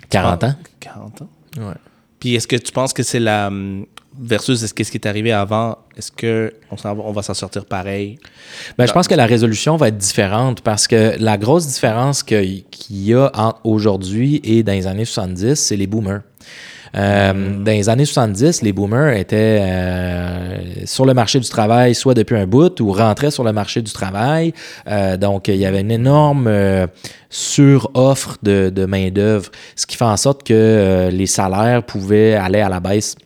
40 0.09 0.44
ans? 0.44 0.54
40 0.80 1.22
ans. 1.22 1.28
Ouais. 1.59 1.74
Puis 2.20 2.35
est-ce 2.35 2.46
que 2.46 2.57
tu 2.57 2.72
penses 2.72 2.92
que 2.92 3.02
c'est 3.02 3.20
la. 3.20 3.48
Hum, 3.48 3.87
versus 4.18 4.62
est-ce 4.62 4.68
ce 4.85 4.90
qui 4.90 4.96
est 4.96 5.07
arrivé 5.07 5.33
avant, 5.33 5.78
est-ce 5.96 6.12
qu'on 6.12 6.76
on 6.87 7.12
va 7.12 7.22
s'en 7.22 7.35
sortir 7.35 7.64
pareil? 7.64 8.18
Ben, 8.78 8.87
je 8.87 8.92
pense 8.92 9.09
que 9.09 9.14
la 9.14 9.26
résolution 9.26 9.76
va 9.76 9.88
être 9.88 9.98
différente 9.98 10.61
parce 10.61 10.87
que 10.87 11.16
la 11.18 11.37
grosse 11.37 11.66
différence 11.66 12.22
qu'il 12.22 12.64
y 12.90 13.14
a 13.14 13.30
entre 13.35 13.61
aujourd'hui 13.64 14.40
et 14.44 14.62
dans 14.62 14.72
les 14.72 14.87
années 14.87 15.04
70, 15.04 15.54
c'est 15.54 15.76
les 15.76 15.87
boomers. 15.87 16.20
Euh, 16.94 17.33
dans 17.59 17.72
les 17.72 17.88
années 17.88 18.04
70, 18.04 18.62
les 18.62 18.72
boomers 18.72 19.16
étaient 19.16 19.61
euh, 19.62 20.59
sur 20.85 21.04
le 21.04 21.14
marché 21.14 21.40
du 21.40 21.48
travail, 21.48 21.94
soit 21.94 22.14
depuis 22.14 22.37
un 22.37 22.46
bout 22.46 22.80
ou 22.80 22.92
rentraient 22.92 23.30
sur 23.30 23.44
le 23.44 23.52
marché 23.52 23.83
du 23.83 23.92
travail. 23.92 24.52
Euh, 24.87 25.16
donc, 25.16 25.48
il 25.48 25.57
y 25.57 25.66
avait 25.66 25.80
une 25.80 25.90
énorme 25.90 26.50
sur-offre 27.30 28.37
de, 28.42 28.70
de 28.70 28.85
main-d'œuvre, 28.87 29.50
ce 29.76 29.87
qui 29.87 29.96
fait 29.96 30.04
en 30.04 30.16
sorte 30.16 30.46
que 30.46 31.09
les 31.12 31.26
salaires 31.26 31.83
pouvaient 31.83 32.35
aller 32.35 32.61
à 32.61 32.68
la 32.68 32.80
baisse 32.80 33.16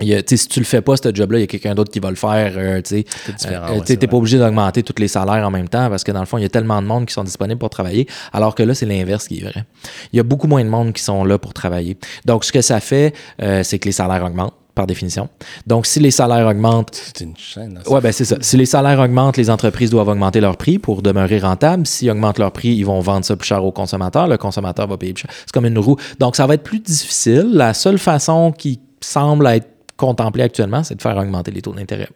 si 0.00 0.48
tu 0.48 0.60
le 0.60 0.64
fais 0.64 0.80
pas, 0.82 0.96
ce 0.96 1.14
job-là, 1.14 1.38
il 1.38 1.42
y 1.42 1.44
a 1.44 1.46
quelqu'un 1.46 1.74
d'autre 1.74 1.90
qui 1.90 2.00
va 2.00 2.10
le 2.10 2.16
faire. 2.16 2.54
Euh, 2.56 2.80
tu 2.82 2.96
n'es 2.96 4.06
pas 4.06 4.16
obligé 4.16 4.38
d'augmenter 4.38 4.82
tous 4.82 5.00
les 5.00 5.08
salaires 5.08 5.46
en 5.46 5.50
même 5.50 5.68
temps 5.68 5.88
parce 5.88 6.04
que 6.04 6.12
dans 6.12 6.20
le 6.20 6.26
fond, 6.26 6.38
il 6.38 6.42
y 6.42 6.46
a 6.46 6.48
tellement 6.48 6.80
de 6.82 6.86
monde 6.86 7.06
qui 7.06 7.14
sont 7.14 7.24
disponibles 7.24 7.58
pour 7.58 7.70
travailler, 7.70 8.08
alors 8.32 8.54
que 8.54 8.62
là, 8.62 8.74
c'est 8.74 8.86
l'inverse 8.86 9.28
qui 9.28 9.38
est 9.38 9.44
vrai. 9.44 9.64
Il 10.12 10.16
y 10.16 10.20
a 10.20 10.24
beaucoup 10.24 10.46
moins 10.46 10.64
de 10.64 10.68
monde 10.68 10.92
qui 10.92 11.02
sont 11.02 11.24
là 11.24 11.38
pour 11.38 11.54
travailler. 11.54 11.96
Donc, 12.24 12.44
ce 12.44 12.52
que 12.52 12.62
ça 12.62 12.80
fait, 12.80 13.14
euh, 13.42 13.62
c'est 13.62 13.78
que 13.78 13.86
les 13.86 13.92
salaires 13.92 14.24
augmentent 14.24 14.54
par 14.74 14.88
définition. 14.88 15.28
Donc, 15.68 15.86
si 15.86 16.00
les 16.00 16.10
salaires 16.10 16.48
augmentent... 16.48 17.00
C'est 17.16 17.22
une 17.22 17.36
chaîne. 17.36 17.80
Ouais, 17.86 18.00
ben 18.00 18.10
c'est 18.10 18.24
ça. 18.24 18.36
Si 18.40 18.56
les 18.56 18.66
salaires 18.66 18.98
augmentent, 18.98 19.36
les 19.36 19.48
entreprises 19.48 19.90
doivent 19.90 20.08
augmenter 20.08 20.40
leur 20.40 20.56
prix 20.56 20.80
pour 20.80 21.00
demeurer 21.00 21.38
rentables. 21.38 21.86
S'ils 21.86 22.10
augmentent 22.10 22.40
leur 22.40 22.50
prix, 22.50 22.70
ils 22.70 22.84
vont 22.84 22.98
vendre 22.98 23.24
ça 23.24 23.36
plus 23.36 23.46
cher 23.46 23.64
au 23.64 23.70
consommateur. 23.70 24.26
Le 24.26 24.36
consommateur 24.36 24.88
va 24.88 24.96
payer 24.96 25.12
plus 25.12 25.22
cher. 25.22 25.30
C'est 25.46 25.52
comme 25.52 25.66
une 25.66 25.78
roue. 25.78 25.96
Donc, 26.18 26.34
ça 26.34 26.48
va 26.48 26.54
être 26.54 26.64
plus 26.64 26.80
difficile. 26.80 27.50
La 27.52 27.72
seule 27.72 27.98
façon 27.98 28.50
qui 28.50 28.80
semble 29.00 29.46
être 29.46 29.68
contempler 29.96 30.42
actuellement, 30.42 30.82
c'est 30.82 30.96
de 30.96 31.02
faire 31.02 31.16
augmenter 31.16 31.50
les 31.50 31.62
taux 31.62 31.72
d'intérêt 31.72 32.08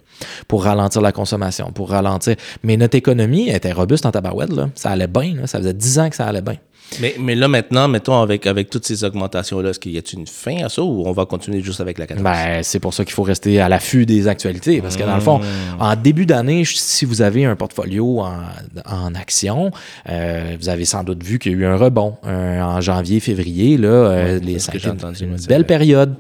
pour 0.49 0.65
ralentir 0.65 1.01
la 1.01 1.13
consommation, 1.13 1.71
pour 1.73 1.91
ralentir. 1.91 2.37
Mais 2.63 2.77
notre 2.77 2.97
économie 2.97 3.49
était 3.49 3.73
robuste 3.73 4.07
en 4.07 4.11
tabarouette, 4.11 4.53
là. 4.53 4.71
Ça 4.75 4.91
allait 4.91 5.07
bien, 5.07 5.47
Ça 5.47 5.59
faisait 5.59 5.75
10 5.75 5.99
ans 5.99 6.11
que 6.11 6.17
ça 6.17 6.27
allait 6.27 6.43
bien. 6.43 6.57
Mais, 7.01 7.17
mais 7.19 7.35
là, 7.35 7.49
maintenant, 7.49 7.89
mettons, 7.89 8.21
avec, 8.21 8.47
avec 8.47 8.71
toutes 8.71 8.87
ces 8.87 9.05
augmentations-là, 9.05 9.71
est-ce 9.71 9.79
qu'il 9.79 9.93
y 9.93 9.99
a 9.99 10.03
une 10.13 10.27
fin 10.27 10.65
à 10.65 10.69
ça 10.69 10.83
ou 10.83 11.05
on 11.07 11.13
va 11.13 11.27
continuer 11.27 11.63
juste 11.63 11.81
avec 11.81 11.99
la 11.99 12.07
cadence? 12.07 12.25
Ben, 12.25 12.63
c'est 12.63 12.81
pour 12.81 12.95
ça 12.95 13.05
qu'il 13.05 13.15
faut 13.15 13.23
rester 13.23 13.61
à 13.61 13.69
l'affût 13.69 14.07
des 14.07 14.27
actualités. 14.27 14.81
Parce 14.81 14.97
que 14.97 15.05
dans 15.05 15.15
le 15.15 15.21
fond, 15.21 15.39
mmh. 15.39 15.43
en 15.81 15.97
début 15.97 16.27
d'année, 16.27 16.65
si 16.65 17.05
vous 17.05 17.23
avez 17.23 17.45
un 17.45 17.57
portfolio 17.57 18.21
en, 18.21 18.41
en 18.87 19.15
action, 19.15 19.71
euh, 20.09 20.57
vous 20.59 20.69
avez 20.69 20.85
sans 20.85 21.05
doute 21.05 21.23
vu 21.23 21.39
qu'il 21.39 21.53
y 21.53 21.55
a 21.55 21.59
eu 21.59 21.65
un 21.67 21.77
rebond 21.77 22.17
en 22.23 22.81
janvier, 22.81 23.21
février, 23.21 23.77
là, 23.77 23.89
euh, 23.89 24.39
les 24.41 24.59
cinq, 24.59 24.83
une 25.21 25.37
belle 25.49 25.65
période. 25.65 26.15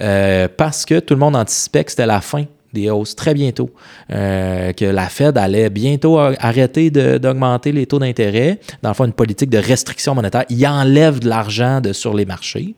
Euh, 0.00 0.48
parce 0.56 0.84
que 0.84 1.00
tout 1.00 1.14
le 1.14 1.20
monde 1.20 1.36
anticipait 1.36 1.84
que 1.84 1.90
c'était 1.90 2.06
la 2.06 2.20
fin 2.20 2.44
des 2.74 2.90
hausses 2.90 3.16
très 3.16 3.32
bientôt, 3.32 3.70
euh, 4.12 4.72
que 4.72 4.84
la 4.84 5.08
Fed 5.08 5.38
allait 5.38 5.70
bientôt 5.70 6.18
arrêter 6.18 6.90
d'augmenter 6.90 7.72
les 7.72 7.86
taux 7.86 7.98
d'intérêt, 7.98 8.58
dans 8.82 8.90
le 8.90 8.94
fond, 8.94 9.04
une 9.04 9.12
politique 9.12 9.50
de 9.50 9.58
restriction 9.58 10.14
monétaire. 10.14 10.44
Il 10.50 10.66
enlève 10.66 11.20
de 11.20 11.28
l'argent 11.28 11.80
de, 11.80 11.92
sur 11.92 12.14
les 12.14 12.24
marchés. 12.24 12.74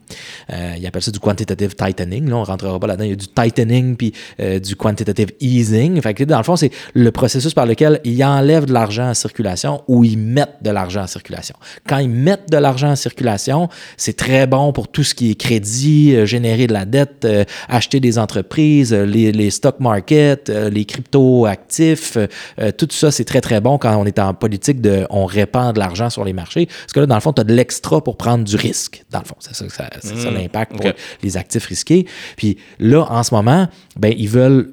Euh, 0.51 0.75
il 0.77 0.85
appelle 0.85 1.01
ça 1.01 1.11
du 1.11 1.19
quantitative 1.19 1.75
tightening. 1.75 2.29
Là, 2.29 2.37
on 2.37 2.41
ne 2.41 2.45
rentrera 2.45 2.79
pas 2.79 2.87
là-dedans. 2.87 3.05
Il 3.05 3.09
y 3.09 3.13
a 3.13 3.15
du 3.15 3.27
tightening 3.27 3.95
puis 3.95 4.13
euh, 4.39 4.59
du 4.59 4.75
quantitative 4.75 5.31
easing. 5.39 5.99
Fait 6.01 6.13
que, 6.13 6.23
dans 6.23 6.37
le 6.37 6.43
fond, 6.43 6.55
c'est 6.55 6.71
le 6.93 7.11
processus 7.11 7.53
par 7.53 7.65
lequel 7.65 7.99
il 8.03 8.23
enlève 8.23 8.65
de 8.65 8.73
l'argent 8.73 9.09
en 9.09 9.13
circulation 9.13 9.83
ou 9.87 10.03
ils 10.03 10.17
mettent 10.17 10.57
de 10.61 10.69
l'argent 10.69 11.01
en 11.01 11.07
circulation. 11.07 11.55
Quand 11.87 11.97
ils 11.97 12.09
mettent 12.09 12.49
de 12.49 12.57
l'argent 12.57 12.91
en 12.91 12.95
circulation, 12.95 13.69
c'est 13.97 14.15
très 14.15 14.47
bon 14.47 14.71
pour 14.71 14.87
tout 14.87 15.03
ce 15.03 15.15
qui 15.15 15.31
est 15.31 15.35
crédit, 15.35 16.15
euh, 16.15 16.25
générer 16.25 16.67
de 16.67 16.73
la 16.73 16.85
dette, 16.85 17.27
acheter 17.69 17.99
des 17.99 18.19
entreprises, 18.19 18.93
les, 18.93 19.31
les 19.31 19.49
stocks 19.49 19.79
market, 19.89 20.49
euh, 20.49 20.69
les 20.69 20.85
crypto-actifs, 20.85 22.17
euh, 22.17 22.27
euh, 22.59 22.71
tout 22.71 22.87
ça, 22.91 23.11
c'est 23.11 23.25
très, 23.25 23.41
très 23.41 23.61
bon 23.61 23.77
quand 23.77 23.95
on 23.97 24.05
est 24.05 24.19
en 24.19 24.33
politique 24.33 24.81
de 24.81 25.05
on 25.09 25.25
répand 25.25 25.73
de 25.73 25.79
l'argent 25.79 26.09
sur 26.09 26.23
les 26.23 26.33
marchés. 26.33 26.65
Parce 26.65 26.93
que 26.93 26.99
là, 26.99 27.05
dans 27.05 27.15
le 27.15 27.21
fond, 27.21 27.33
tu 27.33 27.41
as 27.41 27.43
de 27.43 27.53
l'extra 27.53 28.03
pour 28.03 28.17
prendre 28.17 28.43
du 28.43 28.55
risque, 28.55 29.03
dans 29.11 29.19
le 29.19 29.25
fond. 29.25 29.35
C'est 29.39 29.55
ça, 29.55 29.67
ça, 29.69 29.89
ça 30.01 30.31
hmm. 30.31 30.33
l'impact 30.33 30.75
pour 30.75 30.91
les 31.23 31.37
actifs 31.37 31.65
risqués. 31.65 32.05
Puis 32.35 32.57
là, 32.79 33.05
en 33.09 33.23
ce 33.23 33.33
moment, 33.33 33.67
ben, 33.97 34.13
ils 34.17 34.29
veulent 34.29 34.71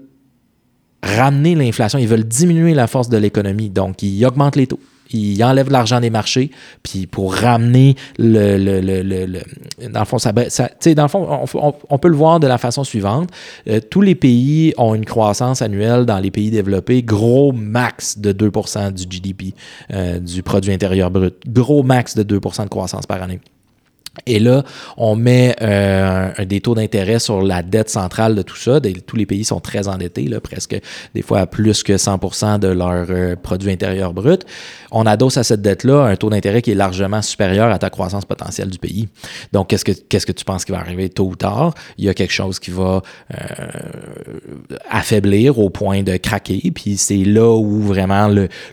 ramener 1.03 1.55
l'inflation, 1.55 1.99
ils 1.99 2.09
veulent 2.09 2.25
diminuer 2.25 2.75
la 2.75 2.87
force 2.87 3.09
de 3.09 3.17
l'économie. 3.17 3.71
Donc, 3.71 4.03
ils 4.03 4.25
augmentent 4.25 4.57
les 4.57 4.67
taux 4.67 4.81
il 5.15 5.43
enlève 5.45 5.71
l'argent 5.71 6.01
des 6.01 6.11
marchés, 6.11 6.51
puis 6.83 7.07
pour 7.07 7.35
ramener 7.35 7.95
le, 8.19 8.57
le, 8.59 8.81
le, 8.81 9.03
le 9.03 9.41
dans 9.89 10.01
le 10.01 10.07
fond, 10.07 10.19
ça, 10.19 10.33
ça 10.49 10.69
dans 10.95 11.03
le 11.03 11.09
fond, 11.09 11.47
on, 11.89 11.99
peut 11.99 12.09
le 12.09 12.17
voir 12.17 12.41
de 12.41 12.47
la 12.47 12.59
façon 12.59 12.85
suivante. 12.85 13.31
Euh, 13.69 13.81
tous 13.81 14.01
les 14.01 14.15
pays 14.15 14.75
ont 14.77 14.95
une 14.95 15.05
croissance 15.05 15.63
annuelle 15.63 16.05
dans 16.05 16.19
les 16.19 16.31
pays 16.31 16.51
développés, 16.51 17.03
gros 17.03 17.53
max 17.53 18.19
de 18.19 18.33
2% 18.33 18.93
du 18.93 19.05
GDP, 19.09 19.55
euh, 19.93 20.19
du 20.19 20.43
produit 20.43 20.73
intérieur 20.73 21.11
brut, 21.11 21.35
gros 21.47 21.83
max 21.83 22.15
de 22.17 22.39
2% 22.39 22.65
de 22.65 22.69
croissance 22.69 23.07
par 23.07 23.23
année. 23.23 23.41
Et 24.27 24.39
là, 24.39 24.63
on 24.97 25.17
met 25.17 25.57
euh, 25.61 26.31
des 26.45 26.61
taux 26.61 26.75
d'intérêt 26.75 27.19
sur 27.19 27.43
la 27.43 27.63
dette 27.63 27.91
centrale 27.91 28.35
de 28.35 28.43
tout 28.43 28.57
ça. 28.57 28.81
tous 29.07 29.17
les 29.17 29.27
pays 29.27 29.45
sont 29.45 29.61
très 29.61 29.89
endettés, 29.89 30.29
là, 30.29 30.41
presque 30.41 30.81
des 31.15 31.23
fois 31.23 31.41
à 31.41 31.47
plus 31.47 31.83
que 31.83 31.95
100% 31.95 32.59
de 32.59 32.69
leur 32.69 33.07
euh, 33.11 33.37
produit 33.37 33.71
intérieur 33.71 34.13
brut. 34.13 34.45
On 34.93 35.07
adosse 35.07 35.37
à 35.37 35.43
cette 35.43 35.63
dette-là 35.63 36.05
un 36.05 36.17
taux 36.17 36.31
d'intérêt 36.31 36.63
qui 36.63 36.71
est 36.71 36.77
largement 36.77 37.23
supérieur 37.23 37.73
à 37.73 37.79
ta 37.79 37.91
croissance 37.91 38.25
potentielle 38.25 38.71
du 38.71 38.79
pays. 38.79 39.09
Donc, 39.53 39.69
qu'est-ce 39.69 39.85
que, 39.85 39.93
que 39.93 40.33
tu 40.33 40.45
penses 40.45 40.65
qui 40.65 40.73
va 40.73 40.79
arriver 40.79 41.09
tôt 41.09 41.27
ou 41.27 41.37
tard? 41.37 41.75
Il 41.99 42.05
y 42.05 42.09
a 42.09 42.15
quelque 42.15 42.33
chose 42.33 42.59
qui 42.59 42.71
va 42.71 43.03
euh, 43.33 43.37
affaiblir 44.89 45.59
au 45.59 45.71
point 45.71 46.03
de 46.03 46.17
craquer. 46.17 46.71
Puis 46.73 46.97
c'est 46.97 47.25
là 47.25 47.51
où 47.57 47.81
vraiment 47.81 48.29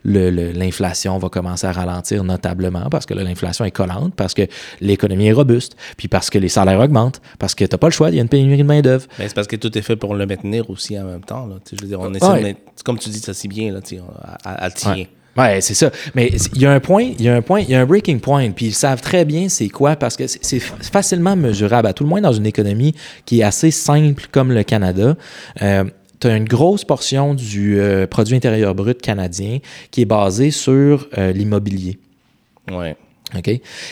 l'inflation 0.06 1.17
va 1.17 1.30
commencer 1.30 1.65
à 1.67 1.71
ralentir 1.71 2.23
notablement 2.23 2.89
parce 2.89 3.06
que 3.06 3.13
là, 3.13 3.23
l'inflation 3.23 3.65
est 3.65 3.71
collante, 3.71 4.13
parce 4.15 4.34
que 4.34 4.43
l'économie 4.80 5.30
robuste, 5.33 5.75
puis 5.97 6.07
parce 6.07 6.29
que 6.29 6.37
les 6.37 6.49
salaires 6.49 6.79
augmentent, 6.79 7.21
parce 7.39 7.55
que 7.55 7.65
tu 7.65 7.71
n'as 7.71 7.77
pas 7.77 7.87
le 7.87 7.93
choix, 7.93 8.09
il 8.09 8.15
y 8.15 8.19
a 8.19 8.21
une 8.21 8.29
pénurie 8.29 8.57
de 8.57 8.63
main-d'œuvre. 8.63 9.05
Mais 9.19 9.27
c'est 9.27 9.35
parce 9.35 9.47
que 9.47 9.55
tout 9.55 9.75
est 9.77 9.81
fait 9.81 9.95
pour 9.95 10.15
le 10.15 10.25
maintenir 10.25 10.69
aussi 10.69 10.99
en 10.99 11.05
même 11.05 11.23
temps. 11.23 11.47
Là. 11.47 11.55
Je 11.71 11.81
veux 11.81 11.87
dire, 11.87 11.99
on 11.99 12.13
essaie 12.13 12.55
comme 12.83 12.97
tu 12.97 13.09
dis 13.09 13.19
ça 13.19 13.33
si 13.33 13.47
bien, 13.47 13.71
là, 13.71 13.79
à, 14.43 14.65
à 14.65 14.71
tirer. 14.71 15.09
Ouais. 15.37 15.61
c'est 15.61 15.73
ça. 15.73 15.91
Mais 16.15 16.31
il 16.55 16.61
y 16.61 16.65
a 16.65 16.71
un 16.71 16.79
point, 16.79 17.03
il 17.03 17.21
y 17.21 17.29
a 17.29 17.35
un 17.35 17.41
point, 17.41 17.61
il 17.61 17.69
y 17.69 17.75
a 17.75 17.81
un 17.81 17.85
breaking 17.85 18.19
point, 18.19 18.51
puis 18.51 18.67
ils 18.67 18.73
savent 18.73 19.01
très 19.01 19.25
bien 19.25 19.49
c'est 19.49 19.69
quoi 19.69 19.95
parce 19.95 20.17
que 20.17 20.27
c'est 20.27 20.59
facilement 20.59 21.35
mesurable, 21.35 21.87
à 21.87 21.93
tout 21.93 22.03
le 22.03 22.09
moins 22.09 22.21
dans 22.21 22.33
une 22.33 22.45
économie 22.45 22.93
qui 23.25 23.39
est 23.39 23.43
assez 23.43 23.71
simple 23.71 24.25
comme 24.31 24.51
le 24.51 24.63
Canada. 24.63 25.15
Euh, 25.61 25.85
tu 26.19 26.27
as 26.27 26.35
une 26.35 26.47
grosse 26.47 26.85
portion 26.85 27.33
du 27.33 27.79
euh, 27.79 28.05
produit 28.05 28.35
intérieur 28.35 28.75
brut 28.75 29.01
canadien 29.01 29.59
qui 29.89 30.01
est 30.01 30.05
basé 30.05 30.51
sur 30.51 31.07
euh, 31.17 31.31
l'immobilier. 31.31 31.97
Ouais. 32.71 32.95
OK? 33.37 33.47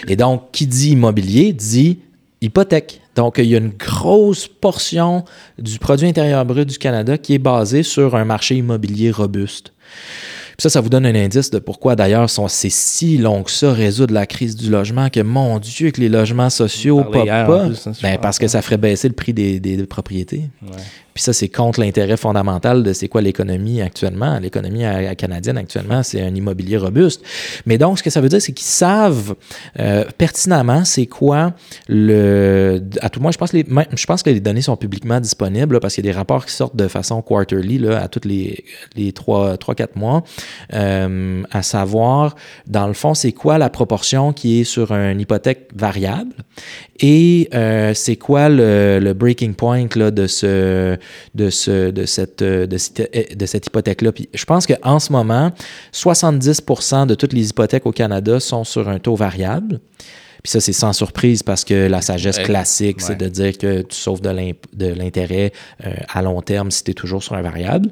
Et 0.07 0.15
donc, 0.15 0.51
qui 0.51 0.67
dit 0.67 0.91
immobilier 0.91 1.53
dit 1.53 1.99
hypothèque. 2.41 3.01
Donc, 3.15 3.35
il 3.37 3.45
y 3.45 3.55
a 3.55 3.57
une 3.57 3.69
grosse 3.77 4.47
portion 4.47 5.25
du 5.57 5.77
produit 5.77 6.07
intérieur 6.07 6.45
brut 6.45 6.67
du 6.67 6.77
Canada 6.77 7.17
qui 7.17 7.33
est 7.33 7.39
basée 7.39 7.83
sur 7.83 8.15
un 8.15 8.23
marché 8.25 8.55
immobilier 8.55 9.11
robuste. 9.11 9.73
Puis 10.57 10.63
ça, 10.63 10.69
ça 10.69 10.81
vous 10.81 10.89
donne 10.89 11.05
un 11.05 11.15
indice 11.15 11.51
de 11.51 11.59
pourquoi 11.59 11.95
d'ailleurs 11.95 12.29
sont- 12.29 12.47
c'est 12.49 12.69
si 12.69 13.17
long 13.17 13.43
que 13.43 13.51
ça, 13.51 13.71
résoudre 13.73 14.13
la 14.13 14.25
crise 14.25 14.55
du 14.57 14.69
logement, 14.69 15.09
que 15.09 15.21
mon 15.21 15.57
Dieu, 15.59 15.91
que 15.91 16.01
les 16.01 16.09
logements 16.09 16.49
sociaux 16.49 16.99
pop 17.03 17.25
pas. 17.47 17.65
plus, 17.67 17.87
hein, 17.87 17.91
Ben, 18.01 18.17
parce 18.21 18.39
que 18.39 18.47
ça 18.47 18.61
ferait 18.61 18.77
baisser 18.77 19.07
le 19.07 19.13
prix 19.15 19.33
des, 19.33 19.59
des 19.61 19.85
propriétés. 19.85 20.49
Ouais. 20.61 20.77
Puis 21.13 21.23
ça, 21.23 21.33
c'est 21.33 21.49
contre 21.49 21.79
l'intérêt 21.79 22.17
fondamental 22.17 22.83
de 22.83 22.93
c'est 22.93 23.07
quoi 23.07 23.21
l'économie 23.21 23.81
actuellement. 23.81 24.39
L'économie 24.39 24.83
canadienne 25.17 25.57
actuellement, 25.57 26.03
c'est 26.03 26.21
un 26.21 26.33
immobilier 26.33 26.77
robuste. 26.77 27.21
Mais 27.65 27.77
donc, 27.77 27.99
ce 27.99 28.03
que 28.03 28.09
ça 28.09 28.21
veut 28.21 28.29
dire, 28.29 28.41
c'est 28.41 28.53
qu'ils 28.53 28.67
savent 28.67 29.35
euh, 29.79 30.05
pertinemment 30.17 30.85
c'est 30.85 31.05
quoi 31.05 31.53
le. 31.87 32.81
À 33.01 33.09
tout 33.09 33.19
le 33.19 33.23
moins, 33.23 33.31
je 33.31 33.37
pense, 33.37 33.53
les, 33.53 33.65
je 33.93 34.05
pense 34.05 34.23
que 34.23 34.29
les 34.29 34.39
données 34.39 34.61
sont 34.61 34.77
publiquement 34.77 35.19
disponibles 35.19 35.75
là, 35.75 35.79
parce 35.79 35.95
qu'il 35.95 36.05
y 36.05 36.09
a 36.09 36.11
des 36.11 36.17
rapports 36.17 36.45
qui 36.45 36.53
sortent 36.53 36.75
de 36.75 36.87
façon 36.87 37.21
quarterly 37.21 37.77
là, 37.77 38.01
à 38.01 38.07
tous 38.07 38.27
les, 38.27 38.63
les 38.95 39.11
3-4 39.11 39.87
mois. 39.95 40.23
Euh, 40.73 41.43
à 41.51 41.61
savoir, 41.63 42.35
dans 42.67 42.87
le 42.87 42.93
fond, 42.93 43.13
c'est 43.13 43.31
quoi 43.31 43.57
la 43.57 43.69
proportion 43.69 44.33
qui 44.33 44.61
est 44.61 44.63
sur 44.63 44.91
une 44.91 45.19
hypothèque 45.19 45.69
variable 45.75 46.33
et 46.99 47.49
euh, 47.53 47.93
c'est 47.93 48.17
quoi 48.17 48.49
le, 48.49 48.99
le 48.99 49.13
breaking 49.13 49.53
point 49.53 49.87
là, 49.95 50.11
de, 50.11 50.27
ce, 50.27 50.97
de, 51.35 51.49
ce, 51.49 51.91
de, 51.91 52.05
cette, 52.05 52.41
euh, 52.41 52.67
de, 52.67 52.77
cette, 52.77 53.37
de 53.37 53.45
cette 53.45 53.67
hypothèque-là. 53.67 54.11
Puis 54.11 54.29
je 54.33 54.45
pense 54.45 54.65
qu'en 54.67 54.99
ce 54.99 55.11
moment, 55.11 55.51
70% 55.93 57.07
de 57.07 57.15
toutes 57.15 57.33
les 57.33 57.49
hypothèques 57.49 57.85
au 57.85 57.91
Canada 57.91 58.39
sont 58.39 58.63
sur 58.63 58.89
un 58.89 58.99
taux 58.99 59.15
variable. 59.15 59.79
Puis 60.43 60.51
ça, 60.51 60.61
c'est 60.61 60.73
sans 60.73 60.93
surprise 60.93 61.43
parce 61.43 61.65
que 61.65 61.87
la 61.87 62.01
sagesse 62.01 62.37
Ouais. 62.37 62.43
classique, 62.43 63.01
c'est 63.01 63.17
de 63.17 63.27
dire 63.27 63.57
que 63.57 63.81
tu 63.81 63.95
sauves 63.97 64.21
de 64.21 64.87
l'intérêt 64.87 65.51
euh, 65.85 65.93
à 66.07 66.21
long 66.21 66.41
terme 66.41 66.71
si 66.71 66.83
tu 66.83 66.91
es 66.91 66.93
toujours 66.93 67.21
sur 67.23 67.35
un 67.35 67.41
variable. 67.41 67.89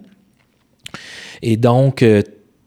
Et 1.41 1.57
donc, 1.57 2.03
euh, 2.03 2.21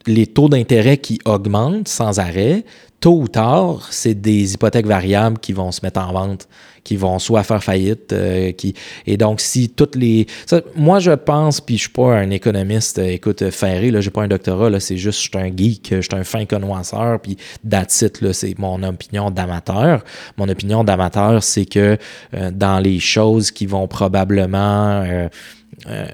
les 0.07 0.27
taux 0.27 0.49
d'intérêt 0.49 0.99
qui 0.99 1.19
augmentent 1.25 1.89
sans 1.89 2.19
arrêt, 2.19 2.65
tôt 3.01 3.19
ou 3.23 3.29
tard, 3.29 3.89
c'est 3.91 4.15
des 4.15 4.55
hypothèques 4.55 4.87
variables 4.87 5.39
qui 5.39 5.53
vont 5.53 5.73
se 5.73 5.81
mettre 5.83 6.01
en 6.01 6.13
vente, 6.13 6.49
qui 6.85 6.97
vont 6.97 7.19
soit 7.19 7.43
faire 7.43 7.65
faillite, 7.65 8.13
euh, 8.13 8.53
qui 8.53 8.75
et 9.07 9.17
donc 9.17 9.41
si 9.41 9.71
toutes 9.71 9.97
les, 9.97 10.27
ça, 10.47 10.61
moi 10.77 10.99
je 10.99 11.13
pense, 11.13 11.61
puis 11.61 11.77
je 11.77 11.83
suis 11.83 11.91
pas 11.91 12.15
un 12.15 12.31
économiste, 12.31 12.99
euh, 12.99 13.09
écoute 13.09 13.41
euh, 13.43 13.51
ferré, 13.51 13.91
là, 13.91 14.03
j'ai 14.03 14.11
pas 14.11 14.23
un 14.23 14.29
doctorat, 14.29 14.69
là, 14.69 14.81
c'est 14.81 14.99
juste, 14.99 15.23
je 15.23 15.29
suis 15.31 15.39
un 15.39 15.51
geek, 15.57 15.89
je 15.91 16.01
suis 16.01 16.15
un 16.15 16.25
fin 16.25 16.45
connoisseur, 16.45 17.21
puis 17.21 17.39
it, 17.65 18.21
là, 18.21 18.33
c'est 18.33 18.59
mon 18.59 18.83
opinion 18.83 19.31
d'amateur. 19.31 20.05
Mon 20.37 20.49
opinion 20.49 20.85
d'amateur, 20.85 21.43
c'est 21.43 21.65
que 21.65 21.97
euh, 22.35 22.51
dans 22.51 22.81
les 22.81 23.01
choses 23.01 23.51
qui 23.51 23.67
vont 23.67 23.89
probablement 23.89 25.03
euh, 25.89 26.07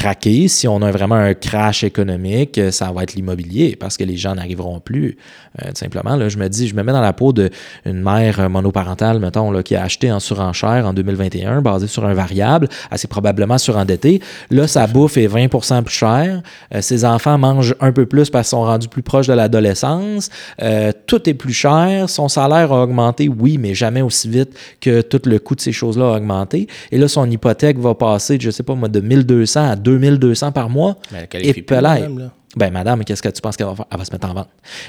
craquer, 0.00 0.48
si 0.48 0.66
on 0.66 0.80
a 0.80 0.90
vraiment 0.90 1.16
un 1.16 1.34
crash 1.34 1.84
économique, 1.84 2.56
euh, 2.56 2.70
ça 2.70 2.90
va 2.90 3.02
être 3.02 3.12
l'immobilier 3.12 3.76
parce 3.78 3.98
que 3.98 4.04
les 4.04 4.16
gens 4.16 4.34
n'arriveront 4.34 4.80
plus. 4.80 5.18
Euh, 5.62 5.72
simplement, 5.74 6.16
là, 6.16 6.30
je 6.30 6.38
me 6.38 6.48
dis, 6.48 6.68
je 6.68 6.74
me 6.74 6.82
mets 6.82 6.92
dans 6.92 7.02
la 7.02 7.12
peau 7.12 7.34
d'une 7.34 7.50
mère 7.84 8.40
euh, 8.40 8.48
monoparentale, 8.48 9.18
mettons, 9.18 9.60
qui 9.62 9.76
a 9.76 9.82
acheté 9.82 10.10
en 10.10 10.18
surenchère 10.18 10.86
en 10.86 10.94
2021, 10.94 11.60
basé 11.60 11.86
sur 11.86 12.06
un 12.06 12.14
variable, 12.14 12.68
s'est 12.96 13.08
probablement 13.08 13.58
surendettée. 13.58 14.22
Là, 14.50 14.66
sa 14.66 14.86
bouffe 14.86 15.18
est 15.18 15.28
20% 15.28 15.82
plus 15.82 15.94
chère. 15.94 16.42
Ses 16.80 17.04
enfants 17.04 17.36
mangent 17.36 17.74
un 17.80 17.92
peu 17.92 18.06
plus 18.06 18.30
parce 18.30 18.48
qu'ils 18.48 18.56
sont 18.56 18.64
rendus 18.64 18.88
plus 18.88 19.02
proches 19.02 19.26
de 19.26 19.34
l'adolescence. 19.34 20.30
Tout 21.06 21.28
est 21.28 21.34
plus 21.34 21.52
cher. 21.52 22.08
Son 22.08 22.28
salaire 22.28 22.72
a 22.72 22.82
augmenté, 22.82 23.28
oui, 23.28 23.58
mais 23.58 23.74
jamais 23.74 24.02
aussi 24.02 24.28
vite 24.28 24.56
que 24.80 25.02
tout 25.02 25.20
le 25.26 25.38
coût 25.38 25.54
de 25.54 25.60
ces 25.60 25.72
choses-là 25.72 26.14
a 26.14 26.16
augmenté. 26.16 26.68
Et 26.90 26.98
là, 26.98 27.08
son 27.08 27.28
hypothèque 27.30 27.78
va 27.78 27.94
passer, 27.94 28.38
je 28.40 28.50
sais 28.50 28.62
pas 28.62 28.74
moi, 28.74 28.88
de 28.88 29.00
1200 29.00 29.70
à 29.70 29.76
2200 29.98 30.52
par 30.52 30.68
mois. 30.68 30.96
Mais 31.12 31.28
elle 31.32 31.46
Et 31.46 31.64
madame, 31.70 32.18
là. 32.18 32.30
Ben, 32.56 32.72
madame, 32.72 33.04
qu'est-ce 33.04 33.22
que 33.22 33.28
tu 33.28 33.40
penses 33.40 33.56
qu'elle 33.56 33.68
va 33.68 33.76
faire? 33.76 33.84
Elle 33.92 33.98
va 33.98 34.04
se 34.04 34.10
mettre 34.10 34.28
en 34.28 34.34
vente. 34.34 34.48